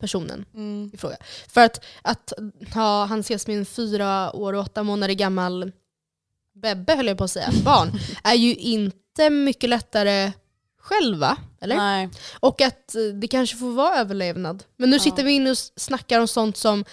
personen 0.00 0.44
Mm. 0.54 0.90
i 0.94 0.96
fråga. 0.96 1.16
För 1.48 1.60
att, 1.60 1.84
att 2.02 2.32
ha, 2.74 3.04
han 3.04 3.20
ses 3.20 3.48
en 3.48 3.66
fyra 3.66 4.36
år 4.36 4.52
och 4.52 4.60
åtta 4.60 4.82
månader 4.82 5.14
gammal 5.14 5.72
bebbe, 6.54 6.94
höll 6.94 7.06
jag 7.06 7.18
på 7.18 7.24
att 7.24 7.30
säga, 7.30 7.50
barn, 7.64 7.90
är 8.24 8.34
ju 8.34 8.54
inte 8.54 9.30
mycket 9.30 9.70
lättare 9.70 10.32
själva. 10.80 11.36
Eller? 11.60 11.76
Nej. 11.76 12.08
Och 12.40 12.60
att 12.60 12.94
det 13.20 13.28
kanske 13.28 13.56
får 13.56 13.70
vara 13.72 13.96
överlevnad. 13.96 14.64
Men 14.76 14.90
nu 14.90 14.96
Ja. 14.96 15.00
sitter 15.02 15.24
vi 15.24 15.32
inne 15.32 15.50
och 15.50 15.56
snackar 15.56 16.20
om 16.20 16.28
sånt 16.28 16.56
som, 16.56 16.84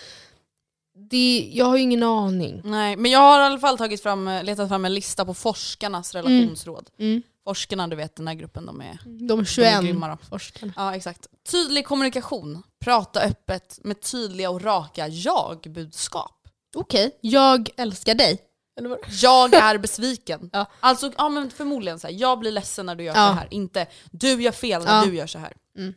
det, 0.96 1.52
jag 1.54 1.66
har 1.66 1.76
ju 1.78 1.82
ingen 1.84 2.04
aning. 2.04 2.62
nej, 2.66 2.96
men 2.96 3.12
jag 3.12 3.20
har 3.20 3.42
i 3.42 3.44
alla 3.44 3.60
fall 3.60 3.78
tagit 3.78 4.04
fram, 4.04 4.28
eh, 4.28 4.44
letat 4.44 4.70
fram 4.70 4.86
en 4.86 4.94
lista 4.94 5.26
på 5.26 5.34
forskarnas 5.34 6.14
relationsråd. 6.16 6.90
Mm. 7.00 7.22
Forskarna, 7.44 7.88
du 7.88 7.96
vet 7.96 8.16
den 8.16 8.28
här 8.28 8.36
gruppen, 8.36 8.66
de 8.66 8.82
är, 8.82 9.00
De 9.06 9.28
de 9.28 9.40
är 9.40 9.46
21 9.46 9.82
grymma 9.84 10.08
då. 10.08 10.18
forskarna. 10.30 10.74
Ja 10.76 10.96
exakt. 10.96 11.28
Tydlig 11.52 11.86
kommunikation, 11.88 12.64
prata 12.80 13.22
öppet 13.22 13.80
med 13.84 14.02
tydliga 14.02 14.50
och 14.50 14.62
raka 14.62 15.08
jag-budskap. 15.08 16.48
Okej, 16.76 17.18
jag 17.22 17.70
älskar 17.78 18.16
dig. 18.16 18.40
Eller 18.78 18.90
vad? 18.90 19.00
Jag 19.22 19.54
är 19.54 19.78
besviken. 19.78 20.50
Ja. 20.54 20.66
Alltså 20.80 21.12
ja, 21.18 21.30
men 21.30 21.52
förmodligen 21.52 22.00
så 22.00 22.08
här, 22.08 22.14
jag 22.14 22.40
blir 22.40 22.52
ledsen 22.52 22.86
när 22.86 22.96
du 22.96 23.04
gör 23.04 23.16
Ja. 23.16 23.28
så 23.28 23.34
här. 23.34 23.48
Inte 23.52 23.88
du 24.12 24.42
gör 24.42 24.52
fel 24.52 24.84
när 24.84 24.98
Ja. 25.00 25.06
du 25.06 25.16
gör 25.16 25.28
så 25.28 25.40
här. 25.40 25.54
Mm. 25.78 25.94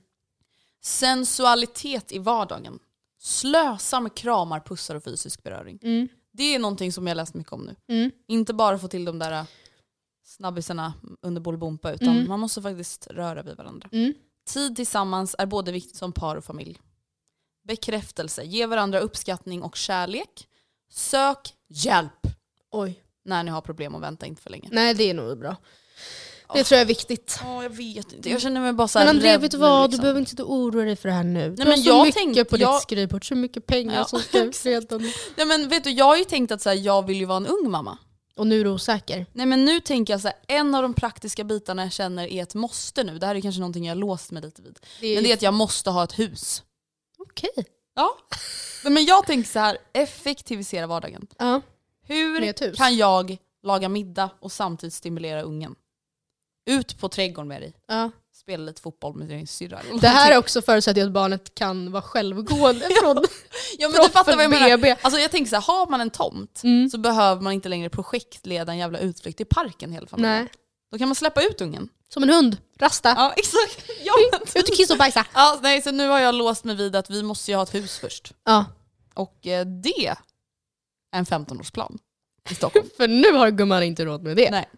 Sensualitet 0.82 2.12
i 2.12 2.18
vardagen. 2.18 2.78
Slösa 3.18 4.00
med 4.00 4.14
kramar, 4.14 4.60
pussar 4.60 4.94
och 4.94 5.04
fysisk 5.04 5.42
beröring. 5.42 5.78
Mm. 5.82 6.08
Det 6.32 6.54
är 6.54 6.58
någonting 6.58 6.92
som 6.92 7.06
jag 7.06 7.16
läst 7.16 7.34
mycket 7.34 7.52
om 7.52 7.60
nu. 7.66 7.76
Mm. 7.96 8.10
Inte 8.28 8.54
bara 8.54 8.78
få 8.78 8.88
till 8.88 9.04
de 9.04 9.18
där 9.18 9.32
äh, 9.32 9.44
snabbisarna 10.24 10.92
under 11.22 11.40
Bolibompa 11.40 11.92
utan 11.92 12.08
Mm. 12.08 12.28
man 12.28 12.40
måste 12.40 12.62
faktiskt 12.62 13.06
röra 13.06 13.42
vid 13.42 13.56
varandra. 13.56 13.88
Mm. 13.92 14.14
Tid 14.46 14.76
tillsammans 14.76 15.34
är 15.38 15.46
både 15.46 15.72
viktigt 15.72 15.96
som 15.96 16.12
par 16.12 16.36
och 16.36 16.44
familj. 16.44 16.80
Bekräftelse, 17.64 18.42
ge 18.44 18.66
varandra 18.66 19.00
uppskattning 19.00 19.62
och 19.62 19.76
kärlek. 19.76 20.48
Sök 20.90 21.54
hjälp 21.68 22.26
Oj. 22.70 23.02
när 23.24 23.42
ni 23.42 23.50
har 23.50 23.60
problem 23.60 23.94
och 23.94 24.02
vänta 24.02 24.26
inte 24.26 24.42
för 24.42 24.50
länge. 24.50 24.68
Nej 24.72 24.94
det 24.94 25.10
är 25.10 25.14
nog 25.14 25.38
bra. 25.38 25.56
Det 26.54 26.64
tror 26.64 26.76
jag 26.76 26.80
är 26.82 26.88
viktigt. 26.88 27.38
Ja, 27.42 27.62
jag 27.62 27.70
vet 27.70 28.12
inte. 28.12 28.30
Jag 28.30 28.40
känner 28.40 28.60
mig 28.60 28.72
bara 28.72 28.88
så 28.88 28.98
här 28.98 29.06
Men 29.06 29.16
André, 29.16 29.36
vet 29.38 29.50
du 29.50 29.56
vad? 29.58 29.82
Du 29.82 29.88
liksom. 29.88 30.00
behöver 30.02 30.20
inte 30.20 30.42
oroa 30.42 30.84
dig 30.84 30.96
för 30.96 31.08
det 31.08 31.14
här 31.14 31.24
nu. 31.24 31.50
Du 31.50 31.56
men 31.64 31.66
har 31.66 31.76
så 31.76 31.88
jag 31.88 32.06
mycket 32.06 32.14
tänkte- 32.22 32.44
på 32.44 32.56
jag- 32.58 32.74
ditt 32.74 32.82
skrivbord, 32.82 33.28
så 33.28 33.34
mycket 33.34 33.66
pengar 33.66 33.94
Ja, 33.96 34.04
som 34.04 34.20
ska 34.20 34.38
redan... 34.70 35.12
Nej, 35.36 35.46
men 35.46 35.68
vet 35.68 35.84
du, 35.84 35.90
jag 35.90 36.04
har 36.04 36.16
ju 36.16 36.24
tänkt 36.24 36.52
att 36.52 36.62
så 36.62 36.68
här, 36.68 36.76
jag 36.76 37.06
vill 37.06 37.16
ju 37.16 37.24
vara 37.24 37.36
en 37.36 37.46
ung 37.46 37.70
mamma. 37.70 37.98
Och 38.36 38.46
nu 38.46 38.60
är 38.60 38.64
du 38.64 38.70
osäker. 38.70 39.26
Nej 39.32 39.46
men 39.46 39.64
nu 39.64 39.80
tänker 39.80 40.12
jag 40.12 40.20
så 40.20 40.28
här, 40.28 40.36
en 40.48 40.74
av 40.74 40.82
de 40.82 40.94
praktiska 40.94 41.44
bitarna 41.44 41.82
jag 41.82 41.92
känner 41.92 42.26
är 42.32 42.42
ett 42.42 42.54
måste 42.54 43.04
nu. 43.04 43.18
Det 43.18 43.26
här 43.26 43.34
är 43.34 43.40
kanske 43.40 43.60
någonting 43.60 43.84
jag 43.86 43.90
har 43.94 44.00
låst 44.00 44.32
mig 44.32 44.42
lite 44.42 44.62
vid. 44.62 44.78
Det 45.00 45.06
är, 45.06 45.14
Men 45.14 45.24
det 45.24 45.30
är 45.30 45.34
att 45.34 45.42
jag 45.42 45.54
måste 45.54 45.90
ha 45.90 46.04
ett 46.04 46.18
hus. 46.18 46.62
Okej. 47.18 47.50
Ja. 47.94 48.18
Nej, 48.84 48.92
men 48.92 49.04
jag 49.04 49.26
tänker 49.26 49.50
så 49.50 49.58
här, 49.58 49.78
effektivisera 49.92 50.86
vardagen. 50.86 51.26
Ja. 51.38 51.60
Hur 52.06 52.72
kan 52.76 52.96
jag 52.96 53.36
laga 53.62 53.88
middag 53.88 54.30
och 54.40 54.52
samtidigt 54.52 54.94
stimulera 54.94 55.42
ungen? 55.42 55.74
Ut 56.66 56.98
på 56.98 57.08
trädgården 57.08 57.48
med 57.48 57.62
dig. 57.62 57.74
ja. 57.88 58.10
Spela 58.42 58.64
lite 58.64 58.82
fotboll 58.82 59.14
med 59.16 59.28
din 59.28 59.46
syrra. 59.46 59.80
Det 60.00 60.08
här 60.08 60.32
är 60.32 60.38
också 60.38 60.62
förutsätter 60.62 61.04
att 61.04 61.12
barnet 61.12 61.54
kan 61.54 61.92
vara 61.92 62.02
självgående 62.02 62.88
från 63.02 63.24
ja, 63.78 63.88
men 63.88 64.02
du 64.02 64.08
fattar 64.08 64.34
vad 64.36 64.44
jag 64.44 64.50
menar. 64.50 64.76
BB. 64.76 64.96
Alltså 65.02 65.20
jag 65.20 65.30
tänker 65.30 65.48
så 65.50 65.56
här, 65.56 65.62
har 65.62 65.86
man 65.86 66.00
en 66.00 66.10
tomt 66.10 66.60
Mm. 66.64 66.90
så 66.90 66.98
behöver 66.98 67.42
man 67.42 67.52
inte 67.52 67.68
längre 67.68 67.90
projektleda 67.90 68.72
en 68.72 68.78
jävla 68.78 68.98
utflykt 68.98 69.36
till 69.36 69.46
parken 69.46 69.92
hela 69.92 70.06
familjen. 70.06 70.32
Nej. 70.42 70.48
Då 70.92 70.98
kan 70.98 71.08
man 71.08 71.14
släppa 71.14 71.42
ut 71.42 71.60
ungen. 71.60 71.88
Som 72.08 72.22
en 72.22 72.28
hund. 72.30 72.56
Rasta. 72.78 73.14
Ja 73.16 73.32
exakt. 73.36 73.90
Ja, 74.04 74.12
men- 74.32 74.40
Ut 74.62 74.68
och 74.68 74.76
kissa 74.76 74.94
och 74.94 74.98
bajsa. 74.98 75.26
ja, 75.34 75.58
nej, 75.62 75.82
så 75.82 75.90
nu 75.90 76.08
har 76.08 76.20
jag 76.20 76.34
låst 76.34 76.64
mig 76.64 76.76
vid 76.76 76.96
att 76.96 77.10
vi 77.10 77.22
måste 77.22 77.50
ju 77.50 77.56
ha 77.56 77.62
ett 77.62 77.74
hus 77.74 77.98
först. 77.98 78.32
Ja. 78.44 78.64
Och 79.14 79.46
eh, 79.46 79.66
det 79.66 80.06
är 80.06 80.16
en 81.16 81.24
15-årsplan 81.26 81.98
i 82.50 82.54
Stockholm. 82.54 82.86
För 82.96 83.08
nu 83.08 83.32
har 83.32 83.50
gumman 83.50 83.82
inte 83.82 84.04
råd 84.04 84.22
med 84.22 84.36
det. 84.36 84.50
nej. 84.50 84.68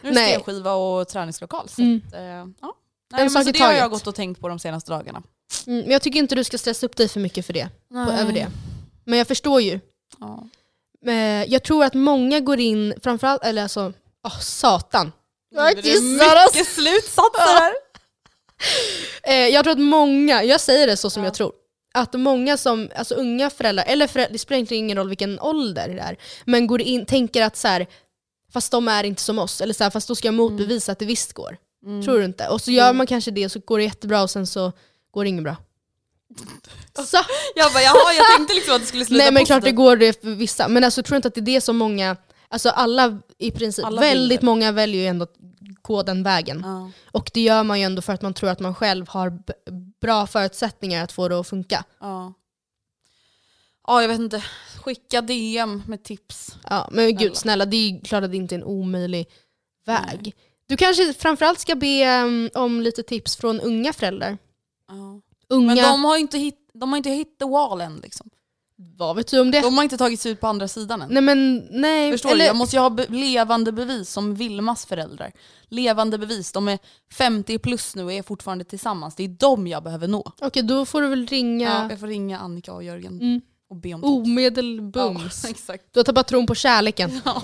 Nu 0.00 0.08
är 0.10 0.14
det 0.14 0.20
stenskiva 0.20 0.72
och 0.74 1.08
träningslokal. 1.08 1.68
Så 1.68 1.82
Mm. 1.82 2.02
att, 2.08 2.14
eh, 2.14 2.20
ja. 2.22 2.44
En 2.44 2.52
Nej, 3.12 3.30
men 3.30 3.44
så 3.44 3.50
det 3.50 3.58
har 3.58 3.72
jag 3.72 3.90
gått 3.90 4.06
och 4.06 4.14
tänkt 4.14 4.40
på 4.40 4.48
de 4.48 4.58
senaste 4.58 4.90
dagarna. 4.90 5.22
Mm, 5.66 5.80
men 5.80 5.90
jag 5.90 6.02
tycker 6.02 6.18
inte 6.18 6.34
du 6.34 6.44
ska 6.44 6.58
stressa 6.58 6.86
upp 6.86 6.96
dig 6.96 7.08
för 7.08 7.20
mycket 7.20 7.46
för 7.46 7.52
det. 7.52 7.68
På, 7.92 7.98
över 8.12 8.32
det. 8.32 8.46
Men 9.04 9.18
jag 9.18 9.26
förstår 9.28 9.60
ju. 9.60 9.80
Ja. 10.20 10.44
Eh, 11.06 11.44
Jag 11.52 11.62
tror 11.62 11.84
att 11.84 11.94
många 11.94 12.40
går 12.40 12.60
in, 12.60 12.94
framförallt, 13.02 13.44
eller 13.44 13.62
alltså, 13.62 13.92
åh 14.26 14.38
satan. 14.40 15.12
Jag 15.54 15.70
är 15.78 15.82
kissar 15.82 16.36
oss. 16.46 16.54
mycket 16.54 16.68
slutsatser 16.68 17.60
här. 17.60 17.72
Eh, 19.22 19.34
Jag 19.48 19.64
tror 19.64 19.72
att 19.72 19.78
många, 19.78 20.42
jag 20.44 20.60
säger 20.60 20.86
det 20.86 20.96
så 20.96 21.10
som 21.10 21.22
Ja. 21.22 21.26
jag 21.26 21.34
tror, 21.34 21.52
att 21.94 22.14
många 22.14 22.56
som, 22.56 22.90
alltså 22.96 23.14
unga 23.14 23.50
föräldrar, 23.50 23.84
eller 23.88 24.06
föräldrar, 24.06 24.32
det 24.32 24.38
spelar 24.38 24.72
ingen 24.72 24.96
roll 24.96 25.08
vilken 25.08 25.40
ålder 25.40 25.88
det 25.88 26.00
är, 26.00 26.16
men 26.44 26.66
går 26.66 26.80
in, 26.82 27.06
tänker 27.06 27.42
att 27.42 27.56
så 27.56 27.68
här, 27.68 27.86
fast 28.52 28.72
de 28.72 28.88
är 28.88 29.04
inte 29.04 29.22
som 29.22 29.38
oss, 29.38 29.60
eller 29.60 29.74
så 29.74 29.84
här, 29.84 29.90
fast 29.90 30.08
då 30.08 30.14
ska 30.14 30.28
jag 30.28 30.34
motbevisa 30.34 30.92
att 30.92 30.98
det 30.98 31.04
visst 31.04 31.32
går. 31.32 31.56
Mm. 31.84 32.02
Tror 32.02 32.18
du 32.18 32.24
inte? 32.24 32.48
Och 32.48 32.60
så 32.60 32.70
gör 32.70 32.92
man 32.92 33.06
kanske 33.06 33.30
det 33.30 33.48
så 33.48 33.58
går 33.58 33.78
det 33.78 33.84
jättebra 33.84 34.22
och 34.22 34.30
sen 34.30 34.46
så 34.46 34.72
går 35.10 35.24
det 35.24 35.28
inget 35.28 35.44
bra. 35.44 35.56
Så. 37.06 37.18
Jag 37.54 37.72
bara, 37.72 37.82
jaha, 37.82 38.14
jag 38.16 38.36
tänkte 38.36 38.54
liksom 38.54 38.74
att 38.74 38.80
det 38.80 38.86
skulle 38.86 39.04
sluta 39.04 39.24
Nej 39.24 39.32
men 39.32 39.46
klart 39.46 39.64
det 39.64 39.72
går 39.72 39.96
det 39.96 40.20
för 40.20 40.30
vissa, 40.30 40.68
men 40.68 40.84
alltså 40.84 41.02
tror 41.02 41.16
inte 41.16 41.28
att 41.28 41.34
det 41.34 41.40
är 41.40 41.42
det 41.42 41.60
som 41.60 41.76
många, 41.76 42.16
alltså 42.48 42.68
alla 42.68 43.18
i 43.38 43.50
princip, 43.50 43.84
Alla 43.84 44.00
väldigt 44.00 44.42
många 44.42 44.72
väljer 44.72 45.00
ju 45.00 45.06
ändå 45.06 45.22
att 45.22 45.34
gå 45.82 46.02
den 46.02 46.22
vägen. 46.22 46.62
Ja. 46.64 46.90
Och 47.10 47.30
det 47.34 47.40
gör 47.40 47.62
man 47.62 47.78
ju 47.78 47.84
ändå 47.84 48.02
för 48.02 48.12
att 48.12 48.22
man 48.22 48.34
tror 48.34 48.50
att 48.50 48.60
man 48.60 48.74
själv 48.74 49.08
har 49.08 49.38
bra 50.00 50.26
förutsättningar 50.26 51.04
att 51.04 51.12
få 51.12 51.28
det 51.28 51.40
att 51.40 51.48
funka. 51.48 51.84
Ja. 52.00 52.32
ja, 53.86 54.00
jag 54.02 54.08
vet 54.08 54.20
inte. 54.20 54.44
Skicka 54.78 55.20
DM 55.22 55.82
med 55.86 56.02
tips. 56.04 56.56
Ja, 56.70 56.88
men 56.92 57.16
gud 57.16 57.36
Snälla. 57.36 57.66
det 57.66 57.76
är 57.76 57.88
ju 57.90 58.00
klart 58.00 58.24
att 58.24 58.30
det 58.30 58.36
inte 58.36 58.54
är 58.54 58.58
en 58.58 58.64
omöjlig 58.64 59.26
väg. 59.86 60.34
Du 60.68 60.76
kanske 60.76 61.12
framförallt 61.14 61.58
ska 61.58 61.74
be 61.74 62.22
um, 62.24 62.50
om 62.54 62.80
lite 62.80 63.02
tips 63.02 63.36
från 63.36 63.60
unga 63.60 63.92
föräldrar. 63.92 64.38
Ja. 64.88 65.20
Unga, 65.48 65.74
Men 65.74 65.84
de 65.84 66.04
har 66.04 66.16
inte 66.16 66.38
hit, 66.38 66.70
de 66.74 66.90
har 66.90 66.96
inte 66.96 67.10
hit 67.10 67.38
the 67.38 67.44
wall 67.44 67.80
än 67.80 67.96
liksom. 67.96 68.30
vad 68.76 69.16
vet 69.16 69.28
du 69.30 69.40
om 69.40 69.50
det? 69.50 69.60
De 69.60 69.76
har 69.76 69.84
inte 69.84 69.96
tagit 69.96 70.20
sig 70.20 70.32
ut 70.32 70.40
på 70.40 70.46
andra 70.46 70.68
sidan 70.68 71.02
än. 71.02 71.08
Nej 71.10 71.22
men 71.22 71.66
nej. 71.70 72.12
Förstår 72.12 72.30
eller, 72.30 72.38
du? 72.38 72.46
Jag 72.46 72.56
måste 72.56 72.76
ju 72.76 72.80
ha 72.80 72.90
be- 72.90 73.06
levande 73.08 73.72
bevis 73.72 74.10
som 74.10 74.34
Vilmas 74.34 74.86
föräldrar. 74.86 75.32
Levande 75.68 76.18
bevis. 76.18 76.52
De 76.52 76.68
är 76.68 76.78
50 77.12 77.58
plus 77.58 77.96
nu 77.96 78.04
och 78.04 78.12
är 78.12 78.22
fortfarande 78.22 78.64
tillsammans. 78.64 79.14
Det 79.14 79.24
är 79.24 79.28
dem 79.28 79.66
jag 79.66 79.82
behöver 79.82 80.08
nå. 80.08 80.32
Okej 80.40 80.62
då 80.62 80.84
får 80.86 81.02
du 81.02 81.08
väl 81.08 81.26
ringa 81.26 81.68
Ja. 81.68 81.90
Jag 81.90 82.00
får 82.00 82.06
ringa 82.06 82.38
Annika 82.38 82.72
och 82.72 82.84
Jörgen 82.84 83.20
mm, 83.20 83.40
och 83.70 83.76
be 83.76 83.94
om 83.94 84.00
tips. 84.00 84.08
omedelbums. 84.10 85.40
Ja, 85.44 85.50
exakt. 85.50 85.84
Du 85.92 85.98
har 86.00 86.04
tappat 86.04 86.28
tron 86.28 86.46
på 86.46 86.54
kärleken. 86.54 87.20
Ja. 87.24 87.42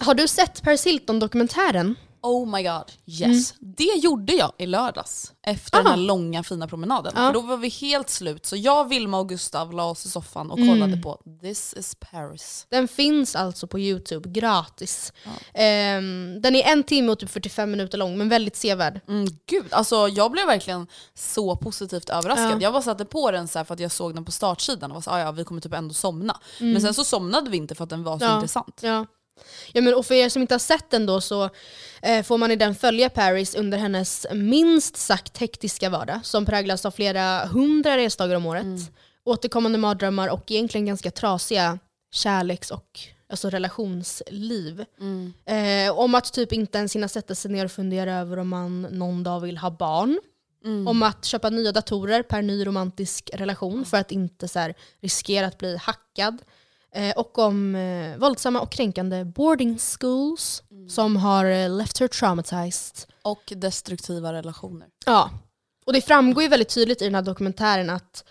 Har 0.00 0.14
du 0.14 0.28
sett 0.28 0.62
Paris 0.62 0.86
Hilton-dokumentären? 0.86 1.94
Oh 2.22 2.46
my 2.56 2.62
god, 2.62 2.92
yes. 3.06 3.54
Det 3.60 3.84
gjorde 4.02 4.32
jag 4.32 4.52
i 4.58 4.66
lördags 4.66 5.32
efter 5.42 5.76
den 5.78 5.86
Aha. 5.86 5.96
här 5.96 6.02
långa 6.02 6.42
fina 6.42 6.68
promenaden. 6.68 7.12
Ja. 7.16 7.26
För 7.26 7.32
då 7.32 7.40
var 7.40 7.56
vi 7.56 7.68
helt 7.68 8.10
slut. 8.10 8.46
Så 8.46 8.56
jag, 8.56 8.88
Vilma 8.88 9.18
och 9.18 9.28
Gustav 9.28 9.72
la 9.72 9.84
oss 9.84 10.06
i 10.06 10.08
soffan 10.10 10.50
och 10.50 10.58
Mm. 10.58 10.70
kollade 10.70 10.96
på 11.02 11.20
This 11.40 11.74
is 11.76 11.94
Paris. 12.10 12.66
Den 12.70 12.88
finns 12.88 13.36
alltså 13.36 13.66
på 13.66 13.78
Youtube, 13.78 14.28
gratis. 14.28 15.12
Ehm, 15.54 16.40
den 16.42 16.56
är 16.56 16.72
en 16.72 16.82
timme 16.82 17.12
och 17.12 17.18
typ 17.18 17.30
45 17.30 17.70
minuter 17.70 17.98
lång, 17.98 18.18
men 18.18 18.28
väldigt 18.28 18.56
sevärd. 18.56 19.00
Mm, 19.08 19.26
gud, 19.46 19.66
alltså 19.70 20.08
jag 20.08 20.30
blev 20.32 20.46
verkligen 20.46 20.86
så 21.14 21.56
positivt 21.56 22.10
överraskad. 22.10 22.52
Ja. 22.52 22.58
Jag 22.60 22.72
bara 22.72 22.82
satte 22.82 23.04
på 23.04 23.30
den 23.30 23.48
så 23.48 23.64
för 23.64 23.74
att 23.74 23.80
jag 23.80 23.92
såg 23.92 24.14
den 24.14 24.24
på 24.24 24.32
startsidan 24.32 24.90
och 24.90 24.94
var 24.94 25.00
så, 25.02 25.10
"Ah, 25.10 25.18
ja 25.20 25.32
vi 25.32 25.44
kommer 25.44 25.60
typ 25.60 25.74
ändå 25.74 25.94
somna. 25.94 26.40
Mm. 26.60 26.72
Men 26.72 26.82
sen 26.82 26.94
så 26.94 27.04
somnade 27.04 27.50
vi 27.50 27.56
inte 27.56 27.74
för 27.74 27.84
att 27.84 27.90
den 27.90 28.02
var 28.04 28.18
så 28.18 28.24
Ja. 28.24 28.34
intressant. 28.34 28.80
Ja. 29.72 29.80
Men, 29.80 29.94
och 29.94 30.06
för 30.06 30.14
er 30.14 30.28
som 30.28 30.42
inte 30.42 30.54
har 30.54 30.58
sett 30.58 30.90
den 30.90 31.06
då 31.06 31.20
så 31.20 31.50
eh, 32.02 32.22
får 32.22 32.38
man 32.38 32.50
i 32.50 32.56
den 32.56 32.74
följa 32.74 33.10
Paris 33.10 33.54
under 33.54 33.78
hennes 33.78 34.26
minst 34.32 34.96
sagt 34.96 35.38
hektiska 35.38 35.90
vardag 35.90 36.20
som 36.22 36.46
präglas 36.46 36.86
av 36.86 36.90
flera 36.90 37.46
hundra 37.46 37.96
resdagar 37.96 38.36
om 38.36 38.46
året, 38.46 38.64
återkommande 39.24 39.78
mardrömmar 39.78 40.28
och 40.28 40.50
egentligen 40.50 40.86
ganska 40.86 41.10
trasiga 41.10 41.78
kärleks 42.12 42.70
och 42.70 43.00
alltså 43.30 43.50
relationsliv. 43.50 44.84
Eh, 45.46 45.98
om 45.98 46.14
att 46.14 46.32
typ 46.32 46.52
inte 46.52 46.78
ens 46.78 46.94
hinna 46.94 47.08
sätta 47.08 47.34
sig 47.34 47.50
ner 47.50 47.64
och 47.64 47.72
fundera 47.72 48.14
över 48.14 48.36
om 48.38 48.48
man 48.48 48.82
någon 48.82 49.22
dag 49.22 49.40
vill 49.40 49.58
ha 49.58 49.70
barn. 49.70 50.20
Om 50.88 51.02
att 51.02 51.24
köpa 51.24 51.50
nya 51.50 51.72
datorer 51.72 52.22
per 52.22 52.42
ny 52.42 52.66
romantisk 52.66 53.30
relation 53.34 53.84
för 53.84 53.96
att 53.96 54.12
inte 54.12 54.48
så 54.48 54.58
här, 54.58 54.74
riskera 55.00 55.46
att 55.46 55.58
bli 55.58 55.76
hackad. 55.76 56.42
Eh, 56.92 57.16
och 57.16 57.38
om 57.38 57.74
eh, 57.74 58.16
våldsamma 58.18 58.60
och 58.60 58.72
kränkande 58.72 59.24
boarding 59.24 59.78
schools 59.78 60.62
som 60.88 61.16
har 61.16 61.44
eh, 61.44 61.70
left 61.70 61.98
her 61.98 62.08
traumatized. 62.08 62.96
Och 63.22 63.52
destruktiva 63.56 64.32
relationer. 64.32 64.88
Ja, 65.06 65.30
och 65.86 65.92
det 65.92 66.00
framgår 66.00 66.42
ju 66.42 66.48
väldigt 66.48 66.68
tydligt 66.68 67.02
i 67.02 67.04
den 67.04 67.14
här 67.14 67.22
dokumentären 67.22 67.90
att 67.90 68.24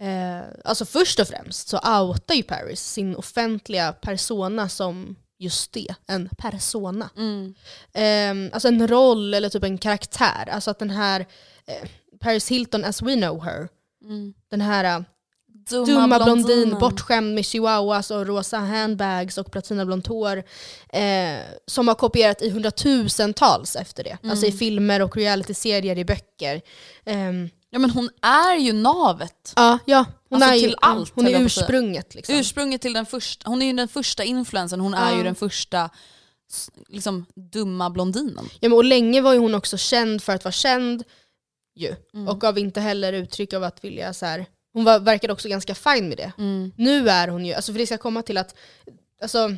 eh, 0.00 0.40
alltså 0.64 0.84
först 0.84 1.20
och 1.20 1.28
främst 1.28 1.68
så 1.68 1.76
outar 1.76 2.34
ju 2.34 2.42
Paris 2.42 2.80
sin 2.80 3.16
offentliga 3.16 3.92
persona 3.92 4.68
som 4.68 5.16
just 5.38 5.72
det, 5.72 5.94
en 6.06 6.28
persona. 6.38 7.10
Eh, 7.92 8.52
alltså 8.52 8.68
en 8.68 8.88
roll 8.88 9.34
eller 9.34 9.48
typ 9.48 9.64
en 9.64 9.78
karaktär. 9.78 10.48
Alltså 10.48 10.70
att 10.70 10.78
den 10.78 10.90
här 10.90 11.20
eh, 11.66 11.88
Paris 12.20 12.48
Hilton 12.48 12.84
as 12.84 13.02
we 13.02 13.14
know 13.14 13.44
her, 13.44 13.68
den 14.50 14.60
här 14.60 15.04
eh, 15.72 15.84
dumma, 15.84 16.24
blondin, 16.24 16.76
bortskämd 16.80 17.34
med 17.34 17.44
chihuahuas 17.44 18.10
och 18.10 18.26
rosa 18.26 18.58
handbags 18.58 19.38
och 19.38 19.52
platinablont 19.52 20.06
hår. 20.06 20.36
Eh, 20.92 21.38
som 21.66 21.88
har 21.88 21.94
kopierat 21.94 22.42
i 22.42 22.50
hundratusentals 22.50 23.76
efter 23.76 24.04
det. 24.04 24.18
Alltså 24.30 24.46
i 24.46 24.52
filmer 24.52 25.02
och 25.02 25.16
realityserier, 25.16 25.98
i 25.98 26.04
böcker. 26.04 26.60
Ehm, 27.04 27.48
Ja 27.70 27.78
men 27.78 27.90
hon 27.90 28.10
är 28.22 28.56
ju 28.56 28.72
navet. 28.72 29.52
ja, 29.56 29.78
ja, 29.84 30.04
hon 30.28 30.42
Alltså 30.42 30.54
är 30.54 30.58
ju 30.58 30.66
till 30.68 30.76
allt, 30.80 31.12
hon 31.14 31.26
är 31.26 31.40
ursprunget. 31.40 32.14
Liksom. 32.14 32.34
Ursprunget 32.34 32.80
till 32.82 32.92
den 32.92 33.06
första, 33.06 33.50
hon 33.50 33.62
är 33.62 33.66
ju 33.66 33.72
den 33.72 33.88
första 33.88 34.24
influensen, 34.24 34.80
hon 34.80 34.94
är 34.94 35.10
Ja. 35.10 35.16
ju 35.16 35.22
den 35.22 35.34
första 35.34 35.90
liksom, 36.88 37.26
dumma 37.52 37.90
blondinen. 37.90 38.44
Ja, 38.60 38.68
men 38.68 38.72
och 38.72 38.84
länge 38.84 39.20
var 39.20 39.32
ju 39.32 39.38
hon 39.38 39.54
också 39.54 39.76
känd 39.76 40.22
för 40.22 40.32
att 40.34 40.44
vara 40.44 40.52
känd. 40.52 41.04
Ju. 41.74 41.94
Mm. 42.14 42.28
Och 42.28 42.40
gav 42.40 42.58
inte 42.58 42.80
heller 42.80 43.12
uttryck 43.12 43.52
av 43.52 43.64
att 43.64 43.84
vilja 43.84 44.12
så 44.14 44.26
här. 44.26 44.46
Hon 44.78 44.84
var, 44.84 45.00
verkade 45.00 45.32
också 45.32 45.48
ganska 45.48 45.74
fin 45.74 46.08
med 46.08 46.16
det. 46.16 46.32
Mm. 46.38 46.72
Nu 46.76 47.08
är 47.08 47.28
hon 47.28 47.46
ju, 47.46 47.54
alltså 47.54 47.72
för 47.72 47.78
det 47.78 47.86
ska 47.86 47.98
komma 47.98 48.22
till 48.22 48.38
att, 48.38 48.54
alltså, 49.22 49.56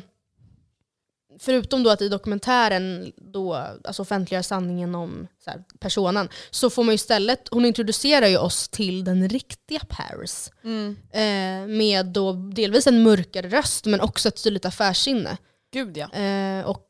förutom 1.39 1.83
då 1.83 1.89
att 1.89 2.01
i 2.01 2.09
dokumentären 2.09 3.11
då, 3.17 3.53
alltså 3.83 4.01
offentliggör 4.01 4.41
sanningen 4.41 4.95
om 4.95 5.27
så 5.43 5.49
här, 5.49 5.63
personen, 5.79 6.29
så 6.51 6.69
får 6.69 6.83
man 6.83 6.91
ju 6.91 6.95
istället, 6.95 7.47
hon 7.51 7.65
introducerar 7.65 8.27
ju 8.27 8.37
oss 8.37 8.69
till 8.69 9.03
den 9.03 9.29
riktiga 9.29 9.79
Paris. 9.89 10.51
Mm. 10.63 10.97
Eh, 11.11 11.75
med 11.77 12.05
då 12.05 12.33
delvis 12.33 12.87
en 12.87 13.03
mörkare 13.03 13.49
röst 13.49 13.85
men 13.85 14.01
också 14.01 14.27
ett 14.27 14.43
tydligt 14.43 14.65
affärssinne. 14.65 15.37
Gud 15.73 15.97
ja. 15.97 16.11
Eh, 16.11 16.65
och 16.65 16.87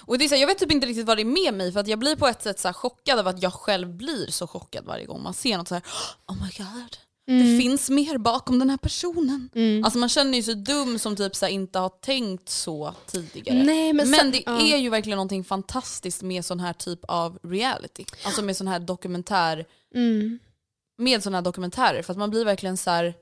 Och 0.00 0.18
det 0.18 0.24
är 0.24 0.28
så 0.28 0.34
här, 0.34 0.40
jag 0.42 0.48
vet 0.48 0.58
typ 0.58 0.72
inte 0.72 0.86
riktigt 0.86 1.06
vad 1.06 1.16
det 1.18 1.22
är 1.22 1.44
med 1.44 1.54
mig 1.54 1.72
för 1.72 1.80
att 1.80 1.88
jag 1.88 1.98
blir 1.98 2.16
på 2.16 2.26
ett 2.26 2.42
sätt 2.42 2.60
så 2.60 2.72
chockad 2.72 3.18
av 3.18 3.28
att 3.28 3.42
jag 3.42 3.52
själv 3.52 3.88
blir 3.96 4.26
så 4.30 4.46
chockad 4.46 4.84
varje 4.84 5.06
gång 5.06 5.22
man 5.22 5.34
ser 5.34 5.58
något 5.58 5.68
så 5.68 5.74
här. 5.74 5.84
oh 6.26 6.34
my 6.42 6.50
god. 6.58 6.96
Det 7.30 7.60
finns 7.62 7.90
mer 7.90 8.18
bakom 8.18 8.58
den 8.58 8.70
här 8.70 8.76
personen. 8.76 9.50
Alltså 9.84 9.98
man 9.98 10.08
känner 10.08 10.36
ju 10.38 10.42
sig 10.42 10.54
dum 10.54 10.98
som 10.98 11.16
typ 11.16 11.36
så 11.36 11.46
inte 11.46 11.78
har 11.78 11.88
tänkt 11.88 12.48
så 12.48 12.94
tidigare. 13.06 13.62
Nej, 13.62 13.92
men 13.92 14.10
men 14.10 14.30
det 14.30 14.42
ja. 14.46 14.60
är 14.60 14.76
ju 14.76 14.88
verkligen 14.90 15.16
någonting 15.16 15.44
fantastiskt 15.44 16.22
med 16.22 16.44
sån 16.44 16.60
här 16.60 16.72
typ 16.72 17.00
av 17.08 17.38
reality. 17.42 18.04
Alltså 18.24 18.42
med 18.42 18.56
sån 18.56 18.68
här 18.68 18.78
dokumentär, 18.80 19.64
mm, 19.94 20.38
med 20.98 21.22
såna 21.22 21.36
här 21.36 21.42
dokumentärer. 21.42 22.02
För 22.02 22.12
att 22.12 22.18
man 22.18 22.30
blir 22.30 22.44
verkligen 22.44 22.76
så 22.76 22.90
här 22.90 23.14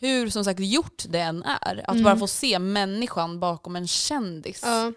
hur 0.00 0.30
som 0.30 0.44
sagt 0.44 0.60
gjort 0.60 1.04
det 1.08 1.20
än 1.20 1.42
är. 1.42 1.80
Att 1.86 1.94
Mm. 1.94 2.02
bara 2.04 2.16
få 2.16 2.26
se 2.26 2.58
människan 2.58 3.40
bakom 3.40 3.76
en 3.76 3.86
kändis. 3.88 4.60
ja. 4.64 4.92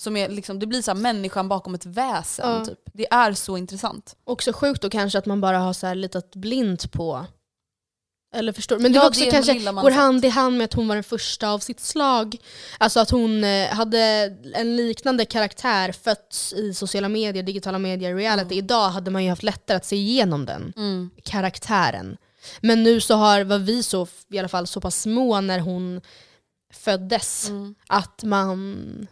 Som 0.00 0.16
är 0.16 0.28
liksom, 0.28 0.58
det 0.58 0.66
blir 0.66 0.82
så 0.82 0.90
här 0.90 0.98
människan 0.98 1.48
bakom 1.48 1.74
ett 1.74 1.86
väsen. 1.86 2.50
Ja. 2.50 2.64
Typ. 2.64 2.78
Det 2.92 3.06
är 3.12 3.32
så 3.32 3.56
intressant. 3.56 4.16
Också 4.24 4.52
sjukt 4.52 4.82
då 4.82 4.90
kanske 4.90 5.18
att 5.18 5.26
man 5.26 5.40
bara 5.40 5.58
har 5.58 5.72
så 5.72 5.86
här 5.86 5.94
litat 5.94 6.36
blint 6.36 6.92
på 6.92 7.26
eller 8.34 8.52
förstår 8.52 8.78
Men 8.78 8.92
det 8.92 8.96
Ja, 8.96 9.02
var 9.02 9.08
också 9.08 9.24
det 9.24 9.30
kanske 9.30 9.58
går 9.58 9.90
hand 9.90 10.24
i 10.24 10.28
hand 10.28 10.58
med 10.58 10.64
att 10.64 10.74
hon 10.74 10.88
var 10.88 10.94
den 10.96 11.04
första 11.04 11.48
av 11.48 11.58
sitt 11.58 11.80
slag. 11.80 12.36
Alltså 12.78 13.00
att 13.00 13.10
hon 13.10 13.44
eh, 13.44 13.68
hade 13.68 13.98
en 14.54 14.76
liknande 14.76 15.24
karaktär 15.24 15.92
fötts 15.92 16.52
i 16.52 16.74
sociala 16.74 17.08
medier, 17.08 17.42
digitala 17.42 17.78
medier, 17.78 18.14
reality. 18.14 18.54
Idag 18.54 18.88
hade 18.88 19.10
man 19.10 19.24
ju 19.24 19.30
haft 19.30 19.42
lättare 19.42 19.76
att 19.76 19.86
se 19.86 19.96
igenom 19.96 20.46
den 20.46 20.72
karaktären. 21.24 22.16
Men 22.60 22.82
nu 22.82 23.00
så 23.00 23.14
har, 23.14 23.44
var 23.44 23.58
vi 23.58 23.82
så, 23.82 24.06
i 24.30 24.38
alla 24.38 24.48
fall 24.48 24.66
så 24.66 24.80
pass 24.80 25.00
små 25.00 25.40
när 25.40 25.58
hon 25.58 26.00
föddes 26.72 27.50
att 27.88 28.22
man 28.22 29.06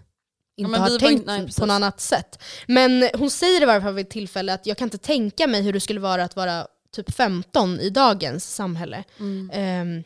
inte 0.58 0.70
men 0.70 0.80
har 0.80 0.98
tänkt 0.98 1.26
nej, 1.26 1.52
på 1.58 1.66
något 1.66 1.74
annat 1.74 2.00
sätt. 2.00 2.42
Men 2.66 3.10
hon 3.14 3.30
säger 3.30 3.62
i 3.62 3.64
varje 3.64 3.80
fall 3.80 3.94
vid 3.94 4.06
ett 4.06 4.12
tillfälle 4.12 4.54
att 4.54 4.66
jag 4.66 4.76
kan 4.78 4.86
inte 4.86 4.98
tänka 4.98 5.46
mig 5.46 5.62
hur 5.62 5.72
det 5.72 5.80
skulle 5.80 6.00
vara 6.00 6.24
att 6.24 6.36
vara 6.36 6.66
typ 6.92 7.14
15 7.14 7.80
i 7.80 7.90
dagens 7.90 8.54
samhälle. 8.54 9.04
Ehm, 9.52 10.02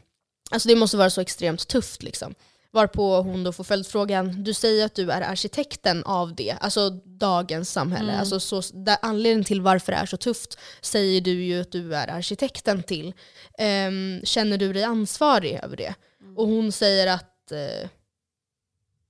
alltså 0.51 0.69
det 0.69 0.77
måste 0.77 0.97
vara 0.97 1.11
så 1.11 1.21
extremt 1.21 1.69
tufft 1.69 2.03
liksom. 2.03 2.35
Varpå 2.75 3.21
hon 3.21 3.45
då 3.45 3.53
får 3.53 3.65
följdfrågan, 3.65 4.45
du 4.45 4.55
säger 4.55 4.85
att 4.85 4.95
du 4.95 5.11
är 5.11 5.21
arkitekten 5.21 6.05
av 6.05 6.35
det, 6.35 6.57
alltså 6.61 6.91
dagens 6.91 7.73
samhälle. 7.73 8.19
Alltså 8.19 8.41
så, 8.41 8.63
där, 8.75 8.97
anledningen 9.03 9.45
till 9.45 9.61
varför 9.61 9.93
det 9.93 9.99
är 9.99 10.07
så 10.07 10.17
tufft 10.17 10.59
säger 10.81 11.21
du 11.21 11.45
ju 11.45 11.61
att 11.61 11.73
du 11.73 11.95
är 11.95 12.09
arkitekten 12.09 12.83
till. 12.83 13.15
Ehm, 13.59 14.21
känner 14.25 14.59
du 14.59 14.73
dig 14.73 14.85
ansvarig 14.85 15.61
över 15.63 15.77
det? 15.77 15.95
Och 16.37 16.47
hon 16.47 16.73
säger 16.73 17.07
att 17.07 17.53
eh, 17.53 17.89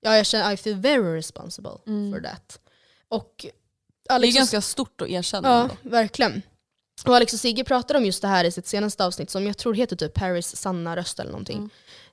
ja, 0.03 0.17
jag 0.17 0.27
känner 0.27 0.53
I 0.53 0.57
feel 0.57 0.77
very 0.77 1.17
responsible 1.17 1.79
for 1.85 2.21
that. 2.23 2.61
Och 3.09 3.33
Det 3.39 3.49
är 4.11 4.15
Alex 4.15 4.37
ganska 4.37 4.61
stort 4.61 5.01
att 5.01 5.09
erkänna. 5.09 5.49
Ja, 5.49 5.63
ändå. 5.63 5.75
verkligen. 5.83 6.43
Och 7.07 7.17
Alex 7.17 7.33
och 7.33 7.41
Sigge 7.41 7.65
pratade 7.65 7.99
om 7.99 8.05
just 8.05 8.23
det 8.23 8.29
här 8.29 8.45
i 8.45 8.51
sitt 8.51 8.67
senaste 8.67 9.05
avsnitt 9.05 9.31
som 9.31 9.47
jag 9.47 9.59
tror 9.59 9.75
heter 9.75 9.97
typ 9.97 10.15
Paris 10.15 10.57
sanna 10.57 10.97
röst 10.97 11.21
eller 11.21 11.31
någonting. 11.31 11.71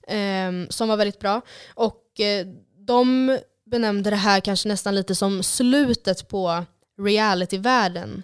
Ehm, 0.07 0.67
som 0.69 0.87
var 0.87 0.97
väldigt 0.97 1.19
bra. 1.19 1.41
Och 1.75 2.19
eh, 2.19 2.47
de 2.77 3.37
benämnde 3.65 4.09
det 4.09 4.15
här 4.15 4.39
kanske 4.39 4.69
nästan 4.69 4.95
lite 4.95 5.15
som 5.15 5.43
slutet 5.43 6.27
på 6.27 6.65
realityvärlden. 7.01 8.23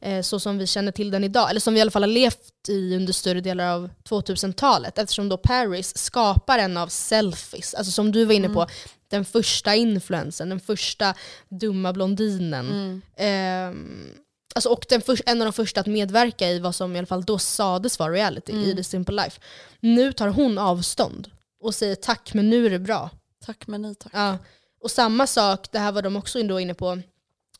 Eh, 0.00 0.22
så 0.22 0.40
som 0.40 0.58
vi 0.58 0.66
känner 0.66 0.92
till 0.92 1.10
den 1.10 1.24
idag, 1.24 1.50
eller 1.50 1.60
som 1.60 1.74
vi 1.74 1.78
i 1.78 1.80
alla 1.80 1.90
fall 1.90 2.02
har 2.02 2.08
levt 2.08 2.68
i 2.68 2.96
under 2.96 3.12
större 3.12 3.40
delar 3.40 3.74
av 3.74 3.90
2000-talet. 4.08 4.98
Eftersom 4.98 5.28
då 5.28 5.36
Paris 5.36 5.98
skapar 5.98 6.58
en 6.58 6.76
av 6.76 6.88
selfies, 6.88 7.74
alltså 7.74 7.92
som 7.92 8.12
du 8.12 8.24
var 8.24 8.34
inne 8.34 8.48
på, 8.48 8.66
den 9.08 9.24
första 9.24 9.74
influensen, 9.74 10.48
den 10.48 10.60
första 10.60 11.14
dumma 11.48 11.92
blondinen. 11.92 13.02
Ehm, 13.16 14.10
alltså, 14.54 14.68
och 14.68 14.86
den 14.88 15.00
för, 15.00 15.18
en 15.26 15.42
av 15.42 15.46
de 15.46 15.52
första 15.52 15.80
att 15.80 15.86
medverka 15.86 16.48
i 16.48 16.58
vad 16.58 16.74
som 16.74 16.96
i 16.96 16.98
alla 16.98 17.06
fall 17.06 17.24
då 17.24 17.38
sades 17.38 17.98
vara 17.98 18.12
reality 18.12 18.52
i 18.52 18.76
The 18.76 18.84
Simple 18.84 19.22
Life. 19.24 19.40
Nu 19.80 20.12
tar 20.12 20.28
hon 20.28 20.58
avstånd 20.58 21.30
och 21.60 21.74
säger 21.74 21.94
tack 21.94 22.34
men 22.34 22.50
nu 22.50 22.66
är 22.66 22.70
det 22.70 22.78
bra. 22.78 23.10
Tack 23.44 23.66
men 23.66 23.82
nej 23.82 23.94
tack. 23.94 24.12
Ja. 24.14 24.38
Och 24.80 24.90
samma 24.90 25.26
sak, 25.26 25.68
det 25.72 25.78
här 25.78 25.92
var 25.92 26.02
de 26.02 26.16
också 26.16 26.42
då 26.42 26.60
inne 26.60 26.74
på, 26.74 27.02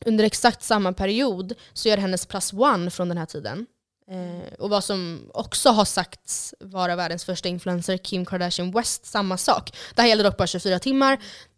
under 0.05 0.23
exakt 0.23 0.63
samma 0.63 0.93
period 0.93 1.53
så 1.73 1.89
gör 1.89 1.97
hennes 1.97 2.25
plus 2.25 2.53
one 2.53 2.91
från 2.91 3.09
den 3.09 3.17
här 3.17 3.25
tiden. 3.25 3.65
Eh, 4.11 4.53
och 4.59 4.69
vad 4.69 4.83
som 4.83 5.29
också 5.33 5.69
har 5.69 5.85
sagts 5.85 6.53
vara 6.59 6.95
världens 6.95 7.25
första 7.25 7.49
influencer, 7.49 7.97
Kim 7.97 8.25
Kardashian 8.25 8.71
West, 8.71 9.05
samma 9.05 9.37
sak. 9.37 9.77
Det 9.95 10.01
här 10.01 10.09
gällde 10.09 10.23
dock 10.23 10.37
bara 10.37 10.47
24 10.47 10.79
timmar, 10.79 11.17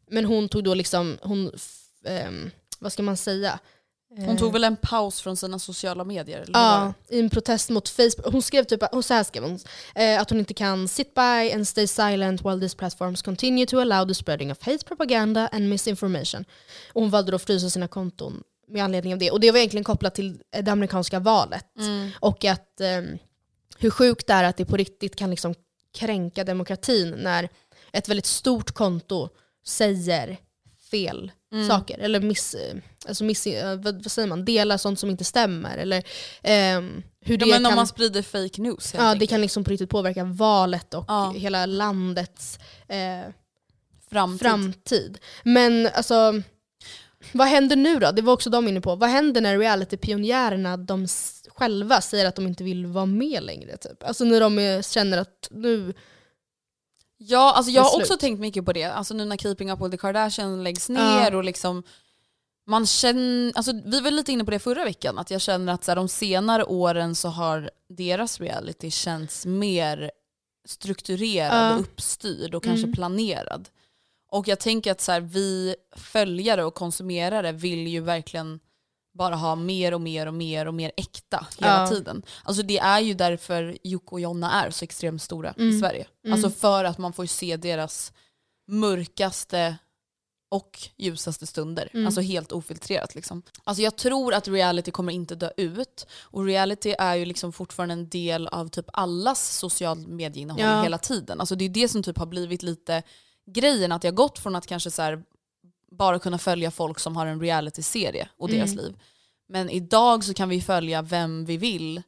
men 0.10 0.26
hon 0.26 0.50
tog 0.50 0.64
då 0.64 0.74
liksom, 0.74 1.18
hon, 1.22 1.52
eh, 2.06 2.32
vad 2.80 2.94
ska 2.94 3.04
man 3.04 3.18
säga? 3.18 3.60
Hon 4.18 4.38
tog 4.38 4.54
väl 4.54 4.64
en 4.64 4.76
paus 4.78 5.22
från 5.22 5.38
sina 5.38 5.60
sociala 5.60 6.04
medier? 6.04 6.42
Eller 6.42 6.60
Ja, 6.60 6.94
i 7.10 7.20
en 7.20 7.30
protest 7.30 7.70
mot 7.70 7.90
Facebook. 7.90 8.34
Hon 8.34 8.42
skrev 8.42 8.64
typ, 8.64 8.84
och 8.84 9.06
så 9.06 9.14
här 9.14 9.24
skrev 9.24 9.44
hon, 9.44 9.60
eh, 9.96 10.22
att 10.22 10.30
hon 10.30 10.40
inte 10.40 10.54
kan 10.54 10.88
sit 10.88 11.14
by 11.14 11.52
and 11.54 11.68
stay 11.68 11.88
silent 11.88 12.46
while 12.46 12.60
these 12.60 12.78
platforms 12.78 13.22
continue 13.22 13.66
to 13.66 13.80
allow 13.80 14.08
the 14.08 14.14
spreading 14.14 14.52
of 14.52 14.58
hate 14.62 14.86
propaganda 14.86 15.48
and 15.48 15.70
misinformation. 15.70 16.46
Och 16.94 17.02
hon 17.02 17.10
valde 17.10 17.32
då 17.32 17.36
att 17.36 17.42
frysa 17.42 17.70
sina 17.70 17.88
konton 17.88 18.44
med 18.68 18.84
anledning 18.84 19.14
av 19.14 19.20
det. 19.20 19.32
Och 19.32 19.40
det 19.40 19.52
var 19.52 19.58
egentligen 19.58 19.84
kopplat 19.84 20.16
till 20.16 20.42
eh, 20.56 20.64
det 20.64 20.72
amerikanska 20.72 21.20
valet. 21.20 21.66
Och 22.20 22.46
att 22.46 22.82
ehm, 22.82 23.18
hur 23.78 23.90
sjukt 23.90 24.28
det 24.28 24.34
är 24.34 24.44
att 24.44 24.58
det 24.58 24.66
på 24.66 24.78
riktigt 24.78 25.16
kan 25.16 25.30
liksom 25.30 25.56
kränka 25.94 26.44
demokratin 26.44 27.10
när 27.18 27.50
ett 27.92 28.10
väldigt 28.10 28.26
stort 28.26 28.72
konto 28.72 29.30
säger 29.66 30.38
fel 30.92 31.32
saker. 31.68 32.00
Eller 32.00 32.20
miss, 32.20 32.54
eh, 32.54 32.76
alltså 33.08 33.24
miss, 33.24 33.48
eh, 33.48 33.76
vad, 33.80 34.12
säger 34.12 34.28
man? 34.28 34.46
delar 34.46 34.78
sånt 34.78 35.00
som 35.00 35.10
inte 35.10 35.24
stämmer. 35.24 35.78
Eller 35.78 36.04
ehm, 36.44 37.04
hur 37.22 37.38
det 37.38 37.46
Ja, 37.46 37.56
men 37.56 37.66
om 37.66 37.70
kan, 37.70 37.76
man 37.76 37.88
sprider 37.88 38.22
fake 38.22 38.62
news 38.62 38.94
ja, 38.98 39.16
det 39.16 39.28
kan 39.28 39.42
liksom 39.42 39.64
på 39.64 39.72
riktigt 39.72 39.90
påverka 39.90 40.24
valet 40.24 40.94
och 40.94 41.06
Ja. 41.08 41.34
hela 41.38 41.66
landets... 41.66 42.60
Eh, 42.88 43.32
Framtid. 44.10 44.40
framtid. 44.40 45.18
Men 45.44 45.90
alltså, 45.94 46.42
vad 47.32 47.48
händer 47.48 47.76
nu 47.76 48.00
då? 48.00 48.12
Det 48.12 48.22
var 48.22 48.34
också 48.34 48.50
de 48.50 48.68
inne 48.68 48.82
på. 48.82 48.96
Vad 48.96 49.10
händer 49.10 49.42
när 49.42 49.58
realitypionjärerna 49.58 50.78
de 50.78 51.08
själva 51.48 52.02
säger 52.02 52.26
att 52.26 52.36
de 52.36 52.48
inte 52.48 52.64
vill 52.64 52.86
vara 52.86 53.06
med 53.06 53.44
längre? 53.44 53.78
Typ? 53.78 54.04
Alltså 54.04 54.24
när 54.24 54.40
de 54.40 54.60
är, 54.60 54.82
känner 54.82 55.18
att 55.18 55.48
nu... 55.52 55.94
Ja, 57.24 57.54
alltså 57.54 57.72
jag 57.72 57.82
har 57.84 57.98
också 58.00 58.18
tänkt 58.18 58.40
mycket 58.40 58.66
på 58.66 58.74
det. 58.74 58.84
Alltså 58.84 59.14
nu 59.14 59.26
när 59.26 59.38
Keeping 59.38 59.72
Up 59.72 59.80
With 59.82 59.92
The 59.92 59.98
Kardashians 59.98 60.64
läggs 60.64 60.90
ner 60.90 61.36
och 61.36 61.44
liksom 61.44 61.84
man 62.68 62.86
känner, 62.86 63.52
alltså 63.56 63.72
vi 63.86 64.00
var 64.02 64.12
lite 64.12 64.32
inne 64.32 64.46
på 64.46 64.52
det 64.52 64.60
förra 64.60 64.84
veckan, 64.86 65.18
att 65.18 65.32
jag 65.32 65.42
känner 65.42 65.74
att 65.74 65.84
så 65.84 65.92
här, 65.92 65.96
de 65.96 66.08
senare 66.10 66.64
åren 66.64 67.16
så 67.16 67.28
har 67.30 67.72
deras 67.90 68.40
reality 68.40 68.92
känts 68.92 69.46
mer 69.46 70.12
strukturerad 70.66 71.72
Ja. 71.72 71.74
och 71.76 71.80
uppstyrd 71.82 72.56
och 72.56 72.64
kanske 72.64 72.84
Mm. 72.84 72.94
planerad. 72.96 73.70
Och 74.32 74.48
jag 74.48 74.60
tänker 74.60 74.92
att 74.92 75.02
så 75.02 75.12
här, 75.12 75.22
vi 75.22 75.76
följare 75.96 76.64
och 76.64 76.74
konsumerare 76.76 77.52
vill 77.52 77.88
ju 77.88 78.00
verkligen 78.02 78.60
bara 79.14 79.36
ha 79.36 79.56
mer 79.56 79.94
och 79.94 80.02
mer 80.02 80.26
och 80.28 80.34
mer 80.34 80.66
och 80.66 80.74
mer 80.74 80.92
äkta 80.98 81.48
hela 81.60 81.82
Ja. 81.82 81.88
tiden. 81.88 82.24
Alltså 82.44 82.64
det 82.64 82.80
är 82.80 83.00
ju 83.00 83.14
därför 83.14 83.78
Jocke 83.84 84.08
och 84.12 84.20
Jonna 84.20 84.52
är 84.66 84.70
så 84.72 84.84
extremt 84.86 85.22
stora 85.22 85.54
i 85.58 85.62
Mm. 85.62 85.80
Sverige. 85.80 86.06
Mm. 86.26 86.34
Alltså 86.34 86.50
för 86.50 86.84
att 86.84 86.98
man 86.98 87.14
får 87.14 87.26
se 87.26 87.58
deras 87.58 88.14
mörkaste 88.68 89.76
och 90.52 90.80
ljusaste 90.98 91.48
stunder. 91.48 91.90
Mm. 91.94 92.06
Alltså 92.06 92.22
helt 92.22 92.52
ofiltrerat 92.52 93.16
liksom. 93.16 93.44
Alltså 93.64 93.84
jag 93.84 93.96
tror 93.96 94.34
att 94.34 94.48
reality 94.48 94.92
kommer 94.92 95.14
inte 95.14 95.36
dö 95.36 95.52
ut. 95.58 96.06
Och 96.22 96.46
reality 96.46 96.96
är 97.00 97.16
ju 97.16 97.26
liksom 97.26 97.54
fortfarande 97.54 97.94
en 97.94 98.10
del 98.10 98.48
av 98.48 98.68
typ 98.68 98.86
allas 98.94 99.58
social 99.58 100.08
medieinnehåll 100.08 100.62
Ja. 100.62 100.84
hela 100.84 100.98
tiden. 100.98 101.40
Alltså 101.40 101.56
det 101.56 101.66
är 101.66 101.70
det 101.70 101.88
som 101.88 102.04
typ 102.04 102.18
har 102.18 102.26
blivit 102.26 102.64
lite 102.64 103.04
grejen, 103.52 103.92
att 103.92 104.04
jag 104.04 104.12
har 104.12 104.16
gått 104.18 104.40
från 104.40 104.56
att 104.56 104.68
kanske 104.68 104.92
så 104.92 105.02
här 105.02 105.24
bara 105.92 106.20
kunna 106.20 106.38
följa 106.38 106.72
folk 106.72 107.00
som 107.00 107.16
har 107.16 107.26
en 107.26 107.40
reality-serie 107.42 108.30
och 108.38 108.50
deras 108.50 108.72
Mm. 108.72 108.86
liv. 108.86 108.96
Men 109.50 109.70
idag 109.70 110.24
så 110.24 110.34
kan 110.34 110.50
vi 110.50 110.62
följa 110.62 111.02
vem 111.02 111.46
vi 111.46 111.58
vill 111.58 112.02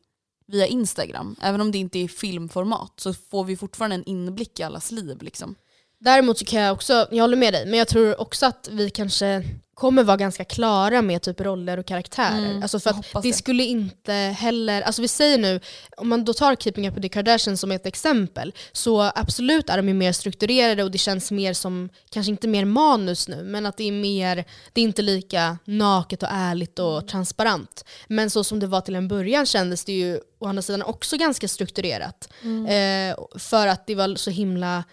via 0.47 0.67
Instagram. 0.67 1.35
Även 1.41 1.61
om 1.61 1.71
det 1.71 1.77
inte 1.77 1.99
är 1.99 2.07
filmformat 2.07 2.93
så 2.99 3.13
får 3.13 3.43
vi 3.43 3.57
fortfarande 3.57 3.95
en 3.95 4.03
inblick 4.03 4.59
i 4.59 4.63
allas 4.63 4.91
liv. 4.91 5.21
Liksom. 5.21 5.55
Däremot 6.03 6.37
så 6.37 6.45
kan 6.45 6.61
jag 6.61 6.73
också, 6.73 7.07
jag 7.11 7.23
håller 7.23 7.37
med 7.37 7.53
dig, 7.53 7.65
men 7.65 7.79
jag 7.79 7.87
tror 7.87 8.21
också 8.21 8.45
att 8.45 8.69
vi 8.71 8.89
kanske 8.89 9.43
kommer 9.73 10.03
vara 10.03 10.17
ganska 10.17 10.45
klara 10.45 11.01
med 11.01 11.21
typ 11.21 11.41
roller 11.41 11.79
och 11.79 11.85
karaktärer. 11.85 12.37
Mm, 12.49 12.61
alltså 12.63 12.79
för 12.79 12.89
att 12.89 13.23
det 13.23 13.33
skulle 13.33 13.63
inte 13.63 14.13
heller, 14.13 14.81
alltså 14.81 15.01
vi 15.01 15.07
säger 15.07 15.37
nu, 15.37 15.59
om 15.97 16.09
man 16.09 16.25
då 16.25 16.33
tar 16.33 16.55
Keeping 16.55 16.87
Up 16.87 16.93
With 16.93 17.01
The 17.01 17.09
Kardashians 17.09 17.61
som 17.61 17.71
ett 17.71 17.85
exempel, 17.85 18.53
så 18.71 19.01
absolut 19.15 19.69
är 19.69 19.77
de 19.77 19.87
ju 19.87 19.93
mer 19.93 20.11
strukturerade 20.11 20.83
och 20.83 20.91
det 20.91 20.97
känns 20.97 21.31
mer 21.31 21.53
som, 21.53 21.89
kanske 22.09 22.31
inte 22.31 22.47
mer 22.47 22.65
manus 22.65 23.27
nu, 23.27 23.43
men 23.43 23.65
att 23.65 23.77
det 23.77 23.83
är 23.83 23.91
mer, 23.91 24.45
det 24.73 24.81
är 24.81 24.85
inte 24.85 25.01
lika 25.01 25.57
naket 25.65 26.23
och 26.23 26.29
ärligt 26.31 26.79
och 26.79 26.93
Mm. 26.97 27.07
transparent. 27.07 27.85
Men 28.07 28.29
så 28.29 28.43
som 28.43 28.59
det 28.59 28.67
var 28.67 28.81
till 28.81 28.95
en 28.95 29.07
början 29.07 29.45
kändes 29.45 29.85
det 29.85 29.93
ju 29.93 30.19
å 30.39 30.47
andra 30.47 30.61
sidan 30.61 30.81
också 30.81 31.17
ganska 31.17 31.47
strukturerat. 31.47 32.29
Eh, 32.43 33.39
för 33.39 33.67
att 33.67 33.87
det 33.87 33.95
var 33.95 34.15
så 34.15 34.29
himla 34.29 34.83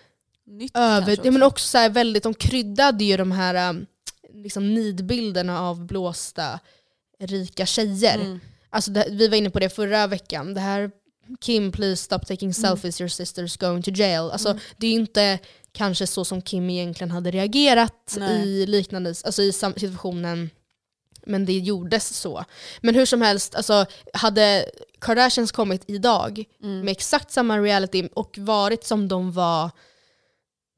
Nytt 0.51 0.77
över, 0.77 1.19
ja, 1.25 1.31
men 1.31 1.43
också. 1.43 1.67
så 1.69 1.89
väldigt, 1.89 2.23
de 2.23 2.35
kryddade 2.35 3.05
ju 3.05 3.17
de 3.17 3.33
här 3.33 3.71
um, 3.71 3.87
liksom 4.35 4.75
nidbilderna 4.75 5.61
av 5.61 5.87
blåsta 5.87 6.61
rika 7.19 7.67
tjejer. 7.67 8.15
Mm. 8.19 8.41
Alltså 8.71 8.91
det, 8.91 9.07
vi 9.11 9.29
var 9.29 9.37
inne 9.37 9.51
på 9.51 9.59
det 9.61 9.69
förra 9.69 10.07
veckan, 10.07 10.55
det 10.55 10.61
här 10.61 10.91
Kim 11.41 11.73
please 11.73 12.03
stop 12.05 12.19
taking 12.19 12.39
Mm. 12.49 12.53
selfies, 12.55 13.01
your 13.01 13.09
sister's 13.09 13.61
going 13.61 13.83
to 13.83 13.91
jail. 13.91 14.31
Alltså, 14.31 14.59
Det 14.77 14.87
är 14.87 14.91
ju 14.91 14.97
inte 15.01 15.39
kanske 15.73 16.07
så 16.07 16.25
som 16.25 16.43
Kim 16.43 16.71
egentligen 16.71 17.11
hade 17.11 17.31
reagerat 17.31 18.17
Nej. 18.19 18.49
i 18.49 18.67
liknande 18.67 19.15
alltså 19.25 19.43
i 19.43 19.53
situationen 19.53 20.51
men 21.27 21.45
det 21.47 21.53
gjordes 21.53 22.17
så. 22.17 22.45
Men 22.81 22.95
hur 22.95 23.07
som 23.07 23.23
helst, 23.23 23.55
alltså, 23.55 23.87
hade 24.15 24.71
Kardashians 25.01 25.53
kommit 25.53 25.85
idag 25.87 26.45
Mm. 26.63 26.81
med 26.81 26.93
exakt 26.93 27.31
samma 27.31 27.59
reality 27.59 28.09
och 28.15 28.39
varit 28.39 28.85
som 28.85 29.09
de 29.09 29.33
var 29.33 29.71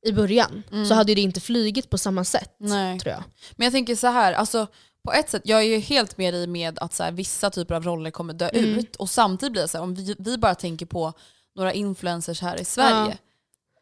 i 0.07 0.13
början 0.13 0.63
Mm. 0.73 0.87
så 0.87 0.95
hade 0.95 1.15
det 1.15 1.21
inte 1.21 1.41
flygit 1.41 1.91
på 1.91 1.99
samma 1.99 2.25
sätt. 2.25 2.55
Nej. 2.59 2.99
tror 2.99 3.13
jag. 3.15 3.23
Men 3.57 3.65
jag 3.65 3.73
tänker 3.73 3.97
så 3.97 4.07
här, 4.07 4.33
alltså, 4.33 4.67
på 5.05 5.13
ett 5.13 5.31
sätt, 5.31 5.43
jag 5.45 5.59
är 5.59 5.65
ju 5.67 5.79
helt 5.79 6.19
med 6.19 6.35
i 6.35 6.47
med 6.47 6.79
att 6.79 6.93
så 6.95 7.03
här, 7.03 7.13
vissa 7.13 7.51
typer 7.51 7.75
av 7.75 7.85
roller 7.85 8.11
kommer 8.11 8.35
dö 8.35 8.49
Mm. 8.49 8.79
ut. 8.79 8.97
Och 8.97 9.11
samtidigt 9.11 9.53
blir 9.53 9.63
det 9.63 9.69
så 9.69 9.79
här, 9.79 9.83
om 9.85 9.95
vi, 9.95 10.15
vi 10.19 10.39
bara 10.39 10.55
tänker 10.55 10.87
på 10.87 11.13
några 11.55 11.73
influencers 11.73 12.41
här 12.43 12.61
i 12.61 12.65
Sverige 12.65 13.19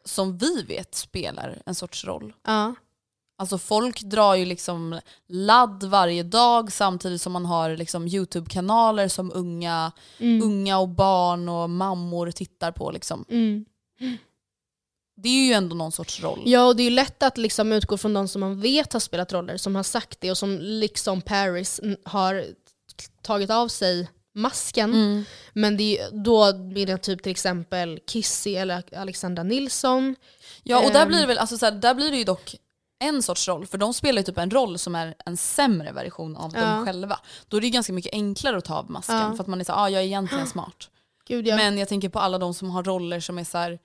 som 0.05 0.37
vi 0.37 0.63
vet 0.63 0.95
spelar 0.95 1.61
en 1.65 1.75
sorts 1.75 2.05
roll. 2.05 2.33
Ja. 2.47 2.75
Alltså 3.37 3.57
folk 3.57 4.01
drar 4.01 4.35
ju 4.35 4.45
liksom 4.45 4.99
ladd 5.27 5.83
varje 5.83 6.23
dag 6.23 6.71
samtidigt 6.71 7.21
som 7.21 7.31
man 7.33 7.45
har 7.45 7.75
liksom 7.77 8.07
YouTube-kanaler 8.07 9.07
som 9.07 9.31
unga, 9.35 9.91
Mm. 10.19 10.43
unga 10.43 10.77
och 10.77 10.89
barn 10.89 11.49
och 11.49 11.69
mammor 11.69 12.31
tittar 12.31 12.71
på. 12.71 12.91
Liksom. 12.91 13.25
Mm. 13.29 13.65
Det 15.15 15.29
är 15.29 15.45
ju 15.47 15.53
ändå 15.53 15.75
någon 15.75 15.91
sorts 15.91 16.21
roll. 16.23 16.41
Ja, 16.45 16.65
och 16.67 16.75
det 16.75 16.83
är 16.83 16.89
ju 16.89 16.89
lätt 16.89 17.23
att 17.23 17.37
liksom 17.37 17.71
utgå 17.73 17.97
från 17.97 18.13
de 18.13 18.27
som 18.27 18.39
man 18.41 18.61
vet 18.61 18.93
har 18.93 18.99
spelat 18.99 19.33
roller, 19.33 19.57
som 19.57 19.75
har 19.75 19.83
sagt 19.83 20.21
det 20.21 20.31
och 20.31 20.37
som 20.37 20.57
liksom 20.61 21.21
Paris 21.21 21.81
har 22.05 22.45
tagit 23.21 23.49
av 23.49 23.67
sig 23.67 24.09
masken. 24.35 24.93
Mm. 24.93 25.23
Men 25.53 25.77
det 25.77 25.99
är, 25.99 26.11
då 26.23 26.53
blir 26.53 26.85
det 26.87 26.97
typ 26.97 27.23
till 27.23 27.31
exempel 27.31 27.99
Kissy 28.07 28.55
eller 28.55 28.83
Alexandra 28.95 29.43
Nilsson. 29.43 30.15
Ja 30.63 30.85
och 30.85 30.91
där 30.91 31.01
Ehm. 31.01 31.07
blir 31.07 31.19
det 31.21 31.27
väl, 31.27 31.37
alltså, 31.37 31.57
så 31.57 31.65
här, 31.65 31.71
där 31.71 31.93
blir 31.93 32.11
det 32.11 32.17
ju 32.17 32.23
dock 32.23 32.55
en 33.03 33.23
sorts 33.23 33.47
roll, 33.47 33.65
för 33.67 33.77
de 33.77 33.93
spelar 33.93 34.19
ju 34.19 34.23
typ 34.23 34.37
en 34.37 34.51
roll 34.51 34.77
som 34.77 34.95
är 34.95 35.15
en 35.25 35.37
sämre 35.37 35.91
version 35.91 36.37
av 36.37 36.51
Ja. 36.55 36.61
dem 36.61 36.85
själva. 36.85 37.19
Då 37.47 37.57
är 37.57 37.61
det 37.61 37.67
ju 37.67 37.71
ganska 37.73 37.93
mycket 37.93 38.13
enklare 38.13 38.57
att 38.57 38.65
ta 38.65 38.75
av 38.75 38.91
masken, 38.91 39.15
Ja. 39.17 39.33
för 39.35 39.43
att 39.43 39.47
man 39.47 39.59
är 39.59 39.65
såhär, 39.65 39.79
ah, 39.83 39.89
jag 39.89 40.01
är 40.01 40.05
egentligen 40.05 40.47
smart. 40.55 40.89
Gud, 41.27 41.47
ja. 41.47 41.55
Men 41.55 41.77
jag 41.77 41.87
tänker 41.89 42.09
på 42.09 42.19
alla 42.19 42.37
de 42.37 42.53
som 42.53 42.69
har 42.69 42.83
roller 42.83 43.19
som 43.19 43.37
är 43.39 43.43
så 43.43 43.57
här, 43.57 43.79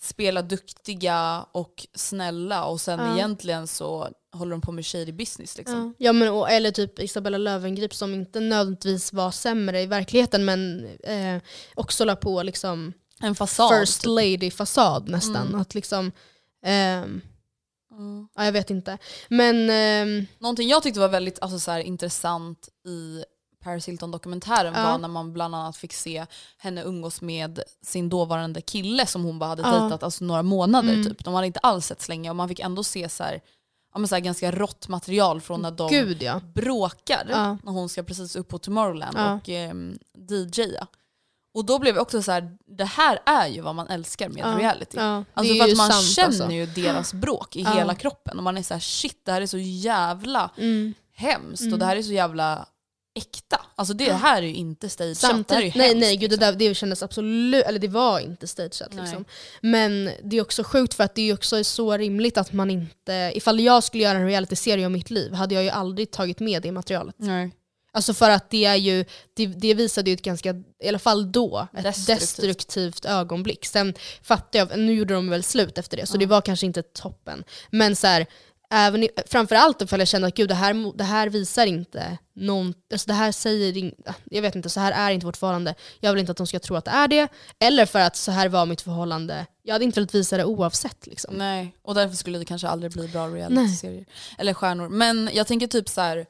spelar 0.00 0.42
duktiga 0.42 1.46
och 1.52 1.86
snälla 1.94 2.64
och 2.64 2.80
sen 2.80 3.00
Ja. 3.00 3.14
egentligen 3.14 3.66
så 3.66 4.08
håller 4.32 4.50
de 4.50 4.60
på 4.60 4.72
med 4.72 4.86
shady 4.86 5.12
business. 5.12 5.58
Liksom. 5.58 5.94
Ja, 5.98 6.06
ja 6.06 6.12
men, 6.12 6.28
och, 6.32 6.50
eller 6.50 6.70
typ 6.70 6.98
Isabella 6.98 7.38
Löwengrip 7.38 7.94
som 7.94 8.14
inte 8.14 8.40
nödvändigtvis 8.40 9.12
var 9.12 9.30
sämre 9.30 9.80
i 9.82 9.86
verkligheten 9.86 10.44
men 10.44 10.86
eh, 11.02 11.42
också 11.74 12.04
la 12.04 12.16
på 12.16 12.42
liksom 12.42 12.92
En 13.20 13.34
fasad. 13.34 13.80
first 13.80 14.00
typ. 14.00 14.08
lady-fasad 14.08 15.08
nästan. 15.08 15.46
Mm. 15.46 15.60
Att 15.60 15.74
liksom, 15.74 16.12
ehm, 16.64 17.20
Mm. 17.90 18.28
ja, 18.34 18.44
jag 18.44 18.52
vet 18.52 18.70
inte. 18.70 18.98
Men 19.28 19.70
ehm, 19.70 20.26
Någonting 20.38 20.68
jag 20.68 20.82
tyckte 20.82 21.00
var 21.00 21.08
väldigt 21.08 21.38
alltså, 21.42 21.58
så 21.58 21.70
här, 21.70 21.80
intressant 21.80 22.68
i 22.86 23.24
Paris 23.66 23.88
Hilton-dokumentären 23.88 24.74
Ja. 24.76 24.82
var 24.82 24.98
när 24.98 25.08
man 25.08 25.32
bland 25.32 25.54
annat 25.54 25.76
fick 25.76 25.92
se 25.92 26.26
henne 26.58 26.82
umgås 26.82 27.20
med 27.20 27.60
sin 27.82 28.08
dåvarande 28.08 28.60
kille 28.60 29.06
som 29.06 29.24
hon 29.24 29.38
bara 29.38 29.46
hade 29.46 29.62
Ja. 29.62 29.70
dejtat 29.80 30.02
alltså, 30.02 30.24
några 30.24 30.42
månader. 30.42 30.92
Mm. 30.92 31.04
Typ. 31.06 31.24
De 31.24 31.34
hade 31.34 31.46
inte 31.46 31.58
alls 31.60 31.86
sett 31.86 32.08
länge 32.08 32.30
och 32.30 32.36
man 32.36 32.48
fick 32.48 32.60
ändå 32.60 32.84
se 32.84 33.08
så 33.08 33.22
här, 33.24 33.40
ja, 33.92 33.98
men 33.98 34.08
så 34.08 34.18
ganska 34.20 34.50
rått 34.52 34.88
material 34.88 35.40
från 35.40 35.62
när 35.62 35.70
de 35.70 35.88
gud 35.90 36.22
ja. 36.22 36.40
bråkar 36.54 37.26
Ja. 37.30 37.58
när 37.62 37.72
hon 37.72 37.88
ska 37.88 38.02
precis 38.02 38.36
upp 38.36 38.48
på 38.48 38.58
Tomorrowland 38.58 39.16
Ja. 39.18 39.32
och 39.34 39.48
ehm, 39.48 39.98
DJa. 40.30 40.86
Och 41.54 41.64
då 41.64 41.78
blev 41.78 41.94
jag 41.94 42.02
också 42.02 42.22
så 42.22 42.32
här, 42.32 42.56
det 42.66 42.84
här 42.84 43.18
är 43.26 43.46
ju 43.46 43.60
vad 43.60 43.74
man 43.74 43.88
älskar 43.88 44.28
med 44.28 44.56
reality. 44.58 44.98
Alltså 44.98 45.54
för 45.54 45.64
att 45.70 45.76
man 45.76 45.92
sant, 45.92 46.06
känner 46.06 46.26
alltså. 46.28 46.50
ju 46.50 46.66
deras 46.66 47.14
bråk 47.14 47.56
i 47.56 47.64
hela 47.64 47.94
kroppen 47.94 48.36
och 48.38 48.44
man 48.44 48.56
är 48.58 48.62
så 48.62 48.74
här, 48.74 48.80
shit 48.80 49.20
det 49.24 49.32
här 49.32 49.40
är 49.40 49.46
så 49.46 49.58
jävla 49.58 50.50
Mm. 50.56 50.94
hemskt 51.14 51.60
och 51.62 51.66
Mm. 51.66 51.78
det 51.78 51.86
här 51.86 51.96
är 51.96 52.02
så 52.02 52.12
jävla 52.12 52.66
äkta. 53.16 53.60
Alltså 53.74 53.94
det 53.94 54.12
här 54.12 54.42
är 54.42 54.46
ju 54.46 54.54
inte 54.54 54.88
stageat, 54.88 55.20
det 55.20 55.26
här 55.26 55.34
är 55.34 55.38
ju 55.38 55.44
Samtidigt, 55.44 55.74
nej 55.74 55.88
hemskt, 55.88 56.00
nej 56.00 56.16
gud 56.16 56.30
det, 56.30 56.36
liksom. 56.36 56.58
där, 56.58 56.68
det 56.68 56.74
kändes 56.74 57.02
absolut, 57.02 57.64
eller 57.64 57.78
det 57.78 57.88
var 57.88 58.20
inte 58.20 58.46
stageat 58.46 58.94
liksom. 58.94 59.24
Men 59.60 60.10
det 60.22 60.36
är 60.36 60.40
också 60.40 60.64
sjukt 60.64 60.94
för 60.94 61.04
att 61.04 61.14
det 61.14 61.30
är 61.30 61.34
också 61.34 61.64
så 61.64 61.96
rimligt 61.96 62.38
att 62.38 62.52
man 62.52 62.70
inte, 62.70 63.32
ifall 63.34 63.60
jag 63.60 63.84
skulle 63.84 64.02
göra 64.02 64.18
en 64.18 64.26
realityserie 64.26 64.86
om 64.86 64.92
mitt 64.92 65.10
liv 65.10 65.32
hade 65.32 65.54
jag 65.54 65.64
ju 65.64 65.70
aldrig 65.70 66.10
tagit 66.10 66.40
med 66.40 66.62
det 66.62 66.72
materialet. 66.72 67.14
Nej. 67.18 67.50
Alltså 67.92 68.14
för 68.14 68.30
att 68.30 68.50
det 68.50 68.64
är 68.64 68.74
ju, 68.74 69.04
det, 69.34 69.46
det 69.46 69.74
visade 69.74 70.10
ju 70.10 70.14
ett 70.14 70.22
ganska, 70.22 70.54
i 70.84 70.88
alla 70.88 70.98
fall 70.98 71.32
då, 71.32 71.68
ett 71.76 71.82
Destruktivt. 71.82 72.20
destruktivt, 72.20 73.04
ögonblick. 73.04 73.64
Sen 73.64 73.94
fattar 74.22 74.58
jag, 74.58 74.78
nu 74.78 74.94
gjorde 74.94 75.14
de 75.14 75.30
väl 75.30 75.42
slut 75.42 75.78
efter 75.78 75.96
det 75.96 76.06
så 76.06 76.16
det 76.16 76.26
var 76.26 76.40
kanske 76.40 76.66
inte 76.66 76.82
toppen. 76.82 77.44
Men 77.70 77.96
så 77.96 78.06
här, 78.06 78.26
även 78.76 79.02
i, 79.02 79.08
framförallt 79.26 79.82
ifall 79.82 79.98
jag 79.98 80.08
känner 80.08 80.28
att 80.28 80.34
gud 80.34 80.48
det 80.48 80.54
här, 80.54 80.96
det 80.98 81.04
här 81.04 81.28
visar 81.28 81.66
inte 81.66 82.18
någon, 82.34 82.74
alltså 82.92 83.06
det 83.06 83.14
här 83.14 83.32
säger 83.32 83.76
in, 83.76 83.94
jag 84.24 84.42
vet 84.42 84.54
inte, 84.54 84.70
så 84.70 84.80
här 84.80 84.92
är 84.92 85.10
inte 85.10 85.26
vårt 85.26 85.36
förhållande. 85.36 85.74
Jag 86.00 86.12
vill 86.12 86.20
inte 86.20 86.32
att 86.32 86.38
de 86.38 86.46
ska 86.46 86.58
tro 86.58 86.76
att 86.76 86.84
det 86.84 86.90
är 86.90 87.08
det. 87.08 87.28
Eller 87.58 87.86
för 87.86 87.98
att 88.00 88.16
så 88.16 88.32
här 88.32 88.48
var 88.48 88.66
mitt 88.66 88.80
förhållande. 88.80 89.46
Jag 89.62 89.74
hade 89.74 89.84
inte 89.84 90.00
velat 90.00 90.14
visa 90.14 90.36
det 90.36 90.44
oavsett. 90.44 91.06
Liksom. 91.06 91.34
Nej, 91.34 91.76
och 91.82 91.94
därför 91.94 92.16
skulle 92.16 92.38
det 92.38 92.44
kanske 92.44 92.68
aldrig 92.68 92.92
bli 92.92 93.08
bra 93.08 93.28
reality-serier. 93.28 94.04
Eller 94.38 94.54
stjärnor. 94.54 94.88
Men 94.88 95.30
jag 95.32 95.46
tänker 95.46 95.66
typ 95.66 95.88
så 95.88 96.00
här. 96.00 96.26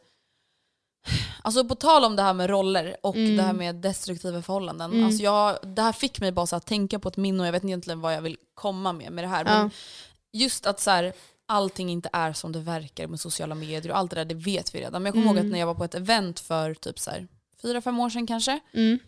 Alltså 1.43 1.65
på 1.65 1.75
tal 1.75 2.05
om 2.05 2.17
det 2.17 2.23
här 2.23 2.33
med 2.35 2.51
roller 2.51 2.97
och 3.03 3.17
Mm. 3.17 3.37
det 3.37 3.43
här 3.43 3.53
med 3.53 3.75
destruktiva 3.75 4.43
förhållanden. 4.43 4.93
Mm. 4.93 5.07
Alltså 5.07 5.23
jag, 5.23 5.59
det 5.63 5.83
här 5.83 5.93
fick 5.93 6.21
mig 6.21 6.33
bara 6.33 6.57
att 6.57 6.67
tänka 6.67 6.99
på 6.99 7.09
ett 7.09 7.17
minne 7.17 7.41
och 7.41 7.47
jag 7.47 7.53
vet 7.53 7.63
inte 7.63 7.71
egentligen 7.71 8.01
vad 8.01 8.15
jag 8.15 8.23
vill 8.23 8.37
komma 8.55 8.93
med 8.93 9.13
med 9.13 9.25
det 9.25 9.29
här. 9.29 9.45
Ja. 9.45 9.59
Men 9.59 9.71
just 10.33 10.67
att 10.67 10.81
så 10.81 10.91
här, 10.91 11.13
allting 11.47 11.91
inte 11.91 12.09
är 12.13 12.33
som 12.33 12.53
det 12.53 12.59
verkar 12.61 13.07
med 13.07 13.21
sociala 13.21 13.55
medier 13.55 13.91
och 13.93 13.99
allt 13.99 14.11
det 14.11 14.17
där, 14.17 14.25
det 14.25 14.35
vet 14.35 14.75
vi 14.75 14.81
redan. 14.81 15.03
Men 15.03 15.07
jag 15.07 15.15
kommer 15.15 15.27
ihåg 15.27 15.39
att 15.47 15.53
när 15.53 15.59
jag 15.59 15.67
var 15.67 15.75
på 15.75 15.85
ett 15.85 15.95
event 15.95 16.41
för 16.41 16.75
typ 16.75 16.99
så 16.99 17.11
här, 17.11 17.29
fyra, 17.63 17.81
fem 17.81 18.01
år 18.01 18.11
sedan 18.11 18.27
kanske, 18.27 18.61
Mm. 18.73 18.99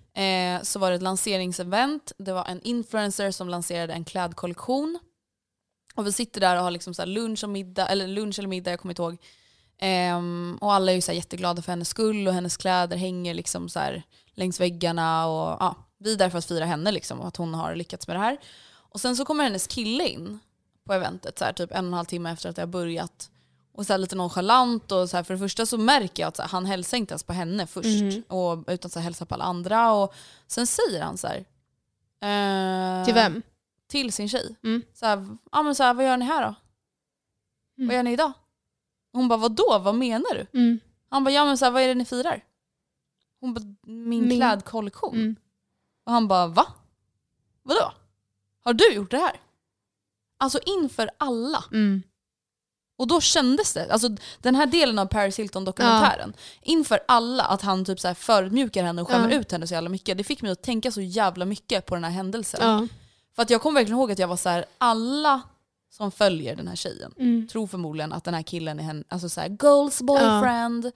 eh, 0.58 0.62
så 0.64 0.78
var 0.78 0.90
det 0.90 0.96
ett 0.96 1.02
lanseringsevent. 1.02 2.12
Det 2.18 2.32
var 2.32 2.44
en 2.44 2.60
influencer 2.62 3.30
som 3.30 3.48
lanserade 3.48 3.92
en 3.92 4.04
klädkollektion. 4.04 4.98
Och 5.94 6.06
vi 6.06 6.12
sitter 6.12 6.40
där 6.40 6.56
och 6.56 6.62
har 6.62 6.70
liksom 6.70 6.94
så 6.94 7.04
lunch, 7.04 7.44
och 7.44 7.50
middag, 7.50 7.86
eller 7.88 8.06
lunch 8.06 8.38
eller 8.38 8.48
middag, 8.48 8.70
jag 8.70 8.80
kommer 8.80 8.92
inte 8.92 9.02
ihåg. 9.02 9.16
Ehm, 9.80 10.58
och 10.60 10.72
alla 10.72 10.92
är 10.92 10.96
ju 10.96 11.00
så 11.00 11.12
jätteglada 11.12 11.62
för 11.62 11.72
hennes 11.72 11.88
skull 11.88 12.28
och 12.28 12.34
hennes 12.34 12.56
kläder 12.56 12.96
hänger 12.96 13.34
liksom 13.34 13.68
så 13.68 13.80
längs 14.34 14.60
väggarna. 14.60 15.26
Och, 15.26 15.56
ja, 15.60 15.76
vi 15.98 16.12
är 16.12 16.16
där 16.16 16.30
för 16.30 16.38
att 16.38 16.44
fira 16.44 16.64
henne 16.64 16.92
liksom, 16.92 17.20
och 17.20 17.28
att 17.28 17.36
hon 17.36 17.54
har 17.54 17.74
lyckats 17.74 18.06
med 18.06 18.16
det 18.16 18.20
här. 18.20 18.38
Och 18.70 19.00
sen 19.00 19.16
så 19.16 19.24
kommer 19.24 19.44
hennes 19.44 19.66
kille 19.66 20.08
in 20.08 20.38
på 20.88 20.94
eventet, 20.94 21.38
så 21.38 21.44
här, 21.44 21.52
typ 21.52 21.70
en 21.72 21.84
och 21.84 21.88
en 21.88 21.92
halv 21.94 22.04
timme 22.04 22.30
efter 22.32 22.48
att 22.48 22.56
det 22.56 22.62
har 22.62 22.66
börjat. 22.66 23.30
Och 23.72 23.86
så 23.86 23.92
här, 23.92 23.98
lite 23.98 24.16
nonchalant 24.16 24.92
och 24.92 25.10
så 25.10 25.16
här, 25.16 25.24
för 25.24 25.34
det 25.34 25.38
första 25.40 25.66
så 25.66 25.78
märker 25.78 26.22
jag 26.22 26.28
att 26.28 26.38
här, 26.38 26.48
han 26.48 26.66
hälsar 26.66 26.96
inte 26.98 27.12
ens 27.12 27.22
på 27.22 27.32
henne 27.32 27.66
först. 27.66 27.86
Och, 28.28 28.64
utan 28.66 28.90
så 28.90 28.98
här, 28.98 29.04
hälsar 29.04 29.26
på 29.26 29.34
alla 29.34 29.44
andra. 29.44 29.92
Och 29.92 30.14
sen 30.46 30.66
säger 30.66 31.02
han 31.02 31.18
så 31.18 31.26
här. 31.26 31.36
eh, 32.20 33.04
Till 33.04 33.14
vem? 33.14 33.42
Till 33.86 34.12
sin 34.12 34.28
tjej. 34.28 34.56
Mm. 34.64 34.82
Så 34.94 35.06
här, 35.06 35.36
ja, 35.52 35.62
men 35.62 35.74
så 35.74 35.92
vad 35.94 36.04
gör 36.04 36.16
ni 36.16 36.24
här 36.24 36.42
då? 36.46 36.54
Vad 37.86 37.96
gör 37.96 38.02
ni 38.02 38.12
idag? 38.12 38.32
Hon 39.12 39.28
bara, 39.28 39.36
vadå? 39.38 39.78
Vad 39.82 39.94
menar 39.94 40.34
du? 40.34 40.58
Mm. 40.58 40.80
Han 41.10 41.24
bara, 41.24 41.30
ja 41.30 41.44
men 41.44 41.58
så 41.58 41.64
här, 41.64 41.72
vad 41.72 41.82
är 41.82 41.88
det 41.88 41.94
ni 41.94 42.04
firar? 42.04 42.44
Hon 43.40 43.54
bara, 43.54 43.64
min, 43.82 44.08
Min- 44.28 44.38
klädkollektion. 44.40 45.14
Mm. 45.14 45.36
Och 46.04 46.12
han 46.12 46.28
bara, 46.28 46.46
va? 46.46 46.66
Vadå? 47.62 47.92
Har 48.64 48.72
du 48.72 48.92
gjort 48.92 49.10
det 49.10 49.18
här? 49.18 49.40
Alltså 50.38 50.58
inför 50.66 51.10
alla. 51.18 51.64
Mm. 51.72 52.02
Och 52.98 53.06
då 53.08 53.20
kändes 53.20 53.74
det, 53.74 53.92
alltså 53.92 54.08
den 54.38 54.54
här 54.54 54.66
delen 54.66 54.98
av 54.98 55.06
Paris 55.06 55.38
Hilton-dokumentären, 55.38 56.32
inför 56.62 57.00
alla 57.08 57.44
att 57.44 57.62
han 57.62 57.84
typ 57.84 58.00
så 58.00 58.08
här 58.08 58.14
förödmjukar 58.14 58.82
henne 58.84 59.02
och 59.02 59.08
skämmer 59.08 59.30
Ja. 59.30 59.38
ut 59.40 59.52
henne 59.52 59.66
så 59.66 59.74
jävla 59.74 59.88
mycket. 59.88 60.18
Det 60.18 60.24
fick 60.24 60.42
mig 60.42 60.50
att 60.50 60.62
tänka 60.62 60.90
så 60.90 61.00
jävla 61.00 61.44
mycket 61.44 61.86
på 61.86 61.94
den 61.94 62.04
här 62.04 62.10
händelsen. 62.10 62.60
Ja. 62.62 62.86
För 63.36 63.42
att 63.42 63.50
jag 63.50 63.62
kommer 63.62 63.80
verkligen 63.80 63.98
ihåg 63.98 64.12
att 64.12 64.18
jag 64.18 64.28
var 64.28 64.36
så 64.36 64.48
här, 64.48 64.64
alla 64.78 65.40
som 65.90 66.10
följer 66.12 66.56
den 66.56 66.68
här 66.68 66.76
tjejen 66.76 67.12
Mm. 67.18 67.48
tror 67.48 67.66
förmodligen 67.66 68.12
att 68.12 68.24
den 68.24 68.34
här 68.34 68.42
killen 68.42 68.78
är 68.78 68.82
hen, 68.82 69.04
alltså 69.08 69.28
så 69.28 69.40
här, 69.40 69.48
goals 69.48 70.02
boyfriend, 70.02 70.90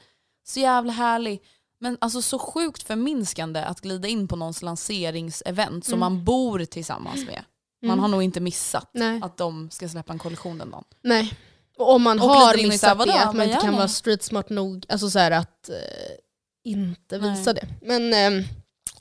så 0.46 0.60
jävla 0.60 0.92
härlig. 0.92 1.42
Men 1.80 1.98
alltså 2.00 2.22
så 2.22 2.38
sjukt 2.38 2.82
förminskande 2.82 3.60
att 3.64 3.80
glida 3.80 4.08
in 4.08 4.28
på 4.28 4.36
någons 4.36 4.62
lanseringsevent 4.62 5.84
som 5.84 5.98
man 6.00 6.24
bor 6.24 6.64
tillsammans 6.64 7.26
med. 7.26 7.44
Man 7.82 7.98
har 7.98 8.08
nog 8.08 8.22
inte 8.22 8.40
missat 8.40 8.90
Nej. 8.94 9.20
att 9.22 9.36
de 9.36 9.70
ska 9.70 9.88
släppa 9.88 10.12
en 10.12 10.18
kollektion 10.18 10.58
den 10.58 10.70
dagen. 10.70 10.84
Nej. 11.02 11.34
Och 11.78 11.94
om 11.94 12.02
man 12.02 12.20
Och 12.20 12.28
har 12.28 12.68
missat 12.68 13.06
det, 13.06 13.22
att 13.22 13.36
man 13.36 13.46
inte 13.46 13.60
kan 13.60 13.76
vara 13.76 13.88
street 13.88 14.22
smart 14.22 14.50
nog 14.50 14.86
alltså 14.88 15.10
så 15.10 15.18
här, 15.18 15.30
att 15.30 15.68
eh, 15.68 15.74
inte 16.64 17.18
Nej. 17.18 17.30
visa 17.30 17.52
det. 17.52 17.68
Men 17.82 18.14
ehm, 18.14 18.44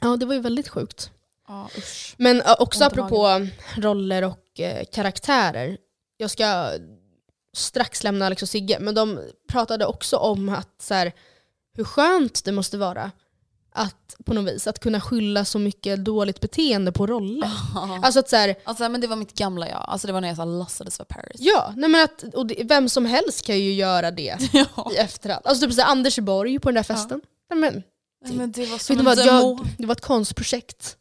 ja, 0.01 0.17
det 0.17 0.25
var 0.25 0.33
ju 0.33 0.39
väldigt 0.39 0.69
sjukt. 0.69 1.11
Ja. 1.47 1.69
Men 2.17 2.41
eh, 2.41 2.55
också 2.59 2.83
Ont 2.83 2.93
apropå 2.93 3.47
roller 3.77 4.23
och 4.23 4.59
eh, 4.59 4.85
karaktärer. 4.91 5.77
Jag 6.17 6.31
ska 6.31 6.71
strax 7.53 8.03
lämna 8.03 8.25
Alex 8.25 8.43
och 8.43 8.49
Sigge, 8.49 8.77
men 8.79 8.95
de 8.95 9.19
pratade 9.47 9.85
också 9.85 10.17
om 10.17 10.49
att 10.49 10.81
så 10.81 10.93
här, 10.93 11.11
hur 11.73 11.83
skönt 11.83 12.45
det 12.45 12.51
måste 12.51 12.77
vara 12.77 13.11
att 13.73 14.15
på 14.25 14.33
något 14.33 14.53
vis 14.53 14.67
att 14.67 14.79
kunna 14.79 15.01
skylla 15.01 15.45
så 15.45 15.59
mycket 15.59 16.05
dåligt 16.05 16.39
beteende 16.41 16.91
på 16.91 17.07
roller. 17.07 17.51
Alltså 18.03 18.19
att 18.19 18.29
så 18.29 18.35
här, 18.35 18.55
Alltså, 18.63 18.89
men 18.89 19.01
det 19.01 19.07
var 19.07 19.15
mitt 19.15 19.33
gamla 19.33 19.69
jag. 19.69 19.85
Alltså, 19.87 20.07
det 20.07 20.13
var 20.13 20.21
när 20.21 20.27
jag 20.27 20.37
så 20.37 20.45
låtsades 20.45 20.99
vara 20.99 21.05
Paris. 21.09 21.35
ja, 21.39 21.73
nej 21.77 21.89
men 21.89 22.03
att, 22.03 22.23
och 22.33 22.45
det, 22.45 22.63
vem 22.63 22.89
som 22.89 23.05
helst 23.05 23.45
kan 23.45 23.59
ju 23.59 23.73
göra 23.73 24.11
det 24.11 24.37
Ja. 24.53 24.91
i 24.93 24.95
efterhand. 24.97 25.41
Alltså 25.45 25.65
typ 25.65 25.75
så 25.75 25.81
här, 25.81 25.91
Anders 25.91 26.19
Borg 26.19 26.59
på 26.59 26.69
den 26.69 26.75
där 26.75 26.83
festen. 26.83 27.21
Nej, 27.49 27.59
men, 27.59 27.83
Nej, 28.25 28.33
men 28.33 28.51
det 28.51 28.65
var 28.65 28.77
som 28.77 28.99
en 28.99 29.05
vad, 29.05 29.17
jag, 29.25 29.59
det 29.77 29.85
var 29.85 29.95
ett 29.95 30.01
konstprojekt. 30.01 30.95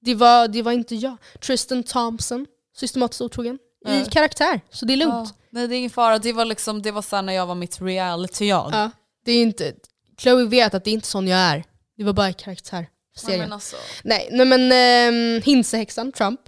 Det 0.00 0.14
var, 0.14 0.48
det 0.48 0.62
var 0.62 0.72
inte 0.72 0.94
jag. 0.94 1.16
Tristan 1.46 1.82
Thompson, 1.82 2.46
systematiskt 2.76 3.20
otrogen. 3.20 3.58
I 3.88 3.98
Ja. 3.98 4.04
karaktär, 4.10 4.60
så 4.70 4.84
det 4.86 4.92
är 4.92 4.96
lugnt. 4.96 5.14
Ja. 5.14 5.30
Nej 5.50 5.68
det 5.68 5.74
är 5.74 5.78
ingen 5.78 5.90
fara, 5.90 6.18
det 6.18 6.32
var, 6.32 6.44
liksom, 6.44 6.82
det 6.82 6.90
var 6.90 7.02
så 7.02 7.22
när 7.22 7.32
jag 7.32 7.46
var 7.46 7.54
mitt 7.54 7.80
reality-jag. 7.80 8.70
Ja. 8.72 8.90
Det 9.24 9.32
är 9.32 9.42
inte, 9.42 9.72
Chloe 10.18 10.44
vet 10.44 10.74
att 10.74 10.84
det 10.84 10.90
är 10.90 10.92
inte 10.92 11.06
sån 11.08 11.28
jag 11.28 11.38
är. 11.38 11.64
Det 11.96 12.04
var 12.04 12.12
bara 12.12 12.32
karaktär. 12.32 12.86
Nej, 13.28 13.38
men 13.38 13.52
alltså. 13.52 13.76
Nej, 14.04 14.28
nej 14.32 14.46
men 14.46 14.72
ähm, 14.72 15.42
Hinsehäxan, 15.42 16.12
Trump. 16.12 16.40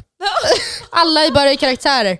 Alla 0.91 1.21
är 1.25 1.31
bara 1.31 1.57
karaktärer. 1.57 2.19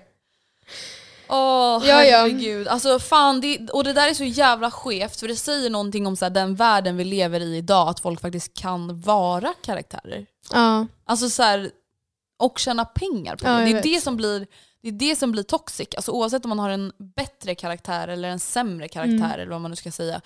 Åh 1.31 1.83
Ja, 1.87 2.03
ja. 2.03 2.17
herregud. 2.17 2.67
Alltså 2.67 2.99
fan, 2.99 3.41
det, 3.41 3.69
och 3.69 3.83
det 3.83 3.93
där 3.93 4.07
är 4.09 4.13
så 4.13 4.23
jävla 4.23 4.71
skevt 4.71 5.19
för 5.19 5.27
det 5.27 5.35
säger 5.35 5.69
någonting 5.69 6.07
om 6.07 6.15
så 6.15 6.25
här, 6.25 6.29
den 6.29 6.55
världen 6.55 6.97
vi 6.97 7.03
lever 7.03 7.39
i 7.39 7.57
idag, 7.57 7.87
att 7.89 7.99
folk 7.99 8.21
faktiskt 8.21 8.53
kan 8.53 9.01
vara 9.01 9.53
karaktärer. 9.65 10.25
Ja. 10.53 10.87
Alltså 11.05 11.29
så 11.29 11.43
här, 11.43 11.71
och 12.39 12.59
tjäna 12.59 12.85
pengar 12.85 13.35
på 13.35 13.45
Ja, 13.47 13.51
det. 13.51 13.57
jag 13.59 13.65
Det 13.67 13.71
är 13.71 13.73
vet. 13.73 13.83
det, 13.83 14.01
som 14.01 14.17
blir, 14.17 14.47
det 14.81 14.87
är 14.87 14.91
det 14.91 15.15
som 15.15 15.31
blir 15.31 15.43
toxic. 15.43 15.87
Alltså 15.95 16.11
oavsett 16.11 16.45
om 16.45 16.49
man 16.49 16.59
har 16.59 16.69
en 16.69 16.91
bättre 17.15 17.55
karaktär 17.55 18.07
eller 18.07 18.29
en 18.29 18.39
sämre 18.39 18.87
karaktär 18.87 19.13
Mm. 19.15 19.31
eller 19.39 19.51
vad 19.51 19.61
man 19.61 19.71
nu 19.71 19.75
ska 19.77 19.91
säga. 19.91 20.21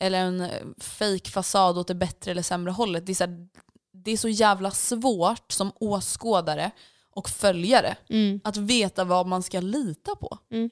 Eller 0.00 0.18
en 0.18 0.48
fake 0.78 1.30
fasad 1.30 1.78
åt 1.78 1.88
det 1.88 1.94
bättre 1.94 2.30
eller 2.30 2.42
sämre 2.42 2.70
hållet. 2.70 3.06
Det 3.06 3.12
är, 3.12 3.14
så 3.14 3.24
här, 3.24 3.48
det 3.92 4.10
är 4.10 4.16
så 4.16 4.28
jävla 4.28 4.70
svårt 4.70 5.52
som 5.52 5.72
åskådare 5.74 6.70
och 7.10 7.28
följare 7.28 7.96
Mm. 8.08 8.40
att 8.44 8.56
veta 8.56 9.04
vad 9.04 9.26
man 9.26 9.42
ska 9.42 9.60
lita 9.60 10.16
på. 10.16 10.38
Mm. 10.50 10.70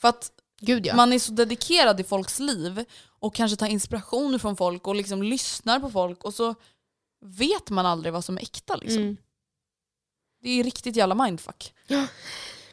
För 0.00 0.08
att 0.08 0.30
Gud 0.60 0.86
ja. 0.86 0.94
man 0.96 1.12
är 1.12 1.18
så 1.18 1.32
dedikerad 1.32 2.00
i 2.00 2.04
folks 2.04 2.38
liv 2.38 2.84
och 3.04 3.34
kanske 3.34 3.56
tar 3.56 3.66
inspiration 3.66 4.38
från 4.40 4.56
folk 4.56 4.86
och 4.86 4.94
liksom 4.94 5.22
lyssnar 5.22 5.80
på 5.80 5.90
folk 5.90 6.24
och 6.24 6.34
så 6.34 6.54
vet 7.24 7.70
man 7.70 7.86
aldrig 7.86 8.12
vad 8.12 8.24
som 8.24 8.36
är 8.36 8.42
äkta. 8.42 8.76
Liksom. 8.76 9.02
Mm. 9.02 9.16
Det 10.42 10.48
är 10.50 10.64
riktigt 10.64 10.96
jävla 10.96 11.14
mindfuck. 11.14 11.74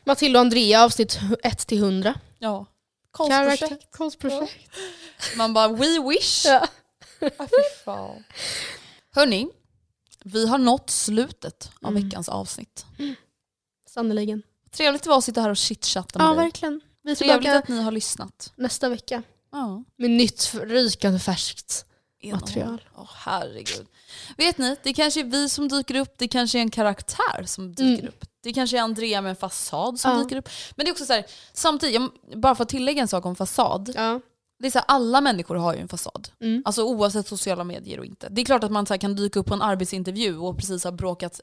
Matilda 0.04 0.40
och 0.40 0.42
Andrea 0.42 0.84
avsnitt 0.84 1.20
1-100. 1.44 2.14
Ja. 2.40 2.66
Konstprojekt. 3.12 3.92
Konstprojekt. 3.92 4.70
Man 5.38 5.54
bara 5.54 5.68
we 5.68 6.00
wish. 6.10 6.46
Ja. 6.46 6.68
Ah, 7.38 7.48
fy 7.48 7.84
fan. 7.86 8.24
Hörni, 9.16 9.48
vi 10.24 10.48
har 10.48 10.58
nått 10.58 10.90
slutet 10.90 11.72
av 11.82 11.90
Mm. 11.92 12.04
veckans 12.04 12.30
avsnitt. 12.30 12.86
Sannerligen. 13.90 14.44
Trevligt 14.72 15.04
det 15.04 15.10
var 15.10 15.18
att 15.18 15.24
sitta 15.24 15.42
här 15.42 15.50
och 15.50 15.58
chitchatta 15.58 16.20
med 16.20 16.26
Ja, 16.28 16.34
dig. 16.34 16.44
verkligen. 16.44 16.82
Vi 17.04 17.16
Trevligt 17.16 17.50
att 17.54 17.68
ni 17.68 17.82
har 17.82 17.92
lyssnat. 17.92 18.54
nästa 18.56 18.90
vecka 18.90 19.24
Ja. 19.52 19.84
med 19.98 20.10
nytt 20.10 20.54
rykande 20.54 21.20
färskt. 21.20 21.86
Material. 22.24 22.82
Åh 22.98 23.10
herregud. 23.16 23.88
Vet 24.38 24.58
ni, 24.58 24.76
det 24.84 24.94
kanske 24.94 25.20
är 25.20 25.24
vi 25.24 25.50
som 25.50 25.68
dyker 25.68 25.96
upp, 25.96 26.14
det 26.18 26.28
kanske 26.28 26.58
är 26.58 26.62
en 26.62 26.72
karaktär 26.72 27.44
som 27.46 27.76
dyker 27.76 27.94
Mm. 28.04 28.08
upp. 28.08 28.26
Det 28.44 28.54
kanske 28.54 28.78
är 28.78 28.82
Andrea 28.82 29.22
med 29.22 29.30
en 29.30 29.36
fasad 29.36 30.00
som 30.00 30.12
Ja. 30.12 30.18
dyker 30.24 30.36
upp. 30.36 30.50
Men 30.76 30.86
det 30.86 30.90
är 30.90 30.92
också 30.94 31.06
så 31.06 31.14
här, 31.14 31.26
samtidigt, 31.54 32.02
bara 32.36 32.56
för 32.56 32.64
att 32.64 32.70
tillägga 32.70 33.02
en 33.02 33.08
sak 33.08 33.26
om 33.26 33.36
fasad. 33.36 33.92
Ja. 33.96 34.20
Det 34.60 34.68
är 34.68 34.72
så 34.72 34.78
här, 34.80 34.86
alla 34.88 35.22
människor 35.22 35.56
har 35.56 35.74
ju 35.74 35.80
en 35.80 35.88
fasad. 35.88 36.30
Mm. 36.42 36.62
Alltså 36.66 36.84
oavsett 36.84 37.28
sociala 37.28 37.64
medier 37.64 38.00
och 38.00 38.06
inte. 38.06 38.30
Det 38.30 38.42
är 38.42 38.46
klart 38.46 38.64
att 38.64 38.72
man 38.72 38.86
så 38.86 38.94
här, 38.94 39.00
kan 39.00 39.16
dyka 39.16 39.40
upp 39.40 39.46
på 39.48 39.54
en 39.54 39.62
arbetsintervju 39.62 40.38
och 40.38 40.58
precis 40.58 40.84
ha 40.84 40.92
bråkat 40.92 41.42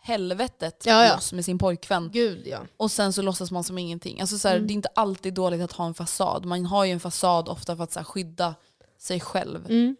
helvetet 0.00 0.82
Ja, 0.86 1.04
ja. 1.04 1.14
loss 1.14 1.32
med 1.32 1.44
sin 1.44 1.58
pojkvän. 1.58 2.10
Gud 2.12 2.46
ja. 2.46 2.58
Och 2.76 2.90
sen 2.90 3.12
så 3.12 3.22
låtsas 3.22 3.50
man 3.50 3.64
som 3.64 3.78
ingenting. 3.78 4.20
Alltså 4.20 4.38
så 4.38 4.48
här, 4.48 4.54
Mm. 4.56 4.66
Det 4.66 4.72
är 4.72 4.74
inte 4.74 4.88
alltid 4.94 5.34
dåligt 5.34 5.62
att 5.62 5.72
ha 5.72 5.86
en 5.86 5.94
fasad. 5.94 6.44
Man 6.44 6.66
har 6.66 6.84
ju 6.84 6.92
en 6.92 7.00
fasad 7.00 7.48
ofta 7.48 7.76
för 7.76 7.84
att 7.84 7.92
så 7.92 8.04
skydda 8.04 8.54
sig 8.98 9.20
själv. 9.20 9.66
Mm. 9.70 9.96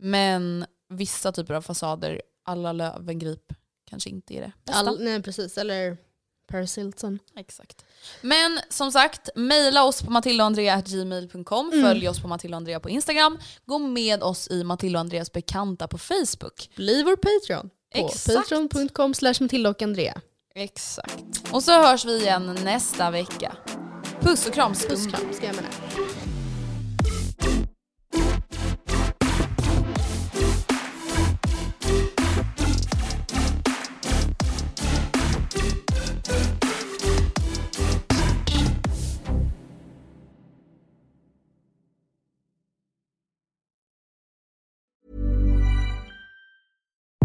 Men 0.00 0.66
vissa 0.88 1.32
typer 1.32 1.54
av 1.54 1.62
fasader, 1.62 2.22
alla 2.44 2.72
lövengrip, 2.72 3.52
kanske 3.90 4.10
inte 4.10 4.34
är 4.34 4.40
det 4.40 4.52
bästa. 4.64 4.80
All, 4.80 5.04
nej 5.04 5.22
precis, 5.22 5.58
eller 5.58 5.96
Paris 6.50 6.78
Hilton. 6.78 7.18
Exakt. 7.36 7.84
Men 8.20 8.58
som 8.68 8.92
sagt, 8.92 9.28
mejla 9.34 9.84
oss 9.84 10.02
på 10.02 10.10
matildaandrea.gmail.com, 10.10 11.70
Mm. 11.72 11.84
följ 11.84 12.08
oss 12.08 12.20
på 12.20 12.28
Matilda 12.28 12.56
och 12.56 12.60
Andrea 12.60 12.80
på 12.80 12.90
Instagram, 12.90 13.38
gå 13.66 13.78
med 13.78 14.22
oss 14.22 14.48
i 14.50 14.64
Matilda 14.64 14.98
och 14.98 15.00
Andreas 15.00 15.32
bekanta 15.32 15.88
på 15.88 15.98
Facebook. 15.98 16.70
Bli 16.76 17.02
vår 17.02 17.16
Patreon 17.16 17.70
på 17.94 18.08
patreon.com 18.34 19.14
slash 19.14 19.34
Matilda 19.40 19.70
och 19.70 19.82
Andrea. 19.82 20.20
Exakt. 20.54 21.24
Och 21.52 21.62
så 21.62 21.72
hörs 21.82 22.04
vi 22.04 22.20
igen 22.20 22.58
nästa 22.64 23.10
vecka. 23.10 23.56
Puss 24.20 24.46
och 24.46 24.54
kram 24.54 24.72
Puss 24.74 24.82
skum. 25.02 25.10
kram 25.12 25.32
ska 25.32 25.46
jag 25.46 25.56
med 25.56 25.64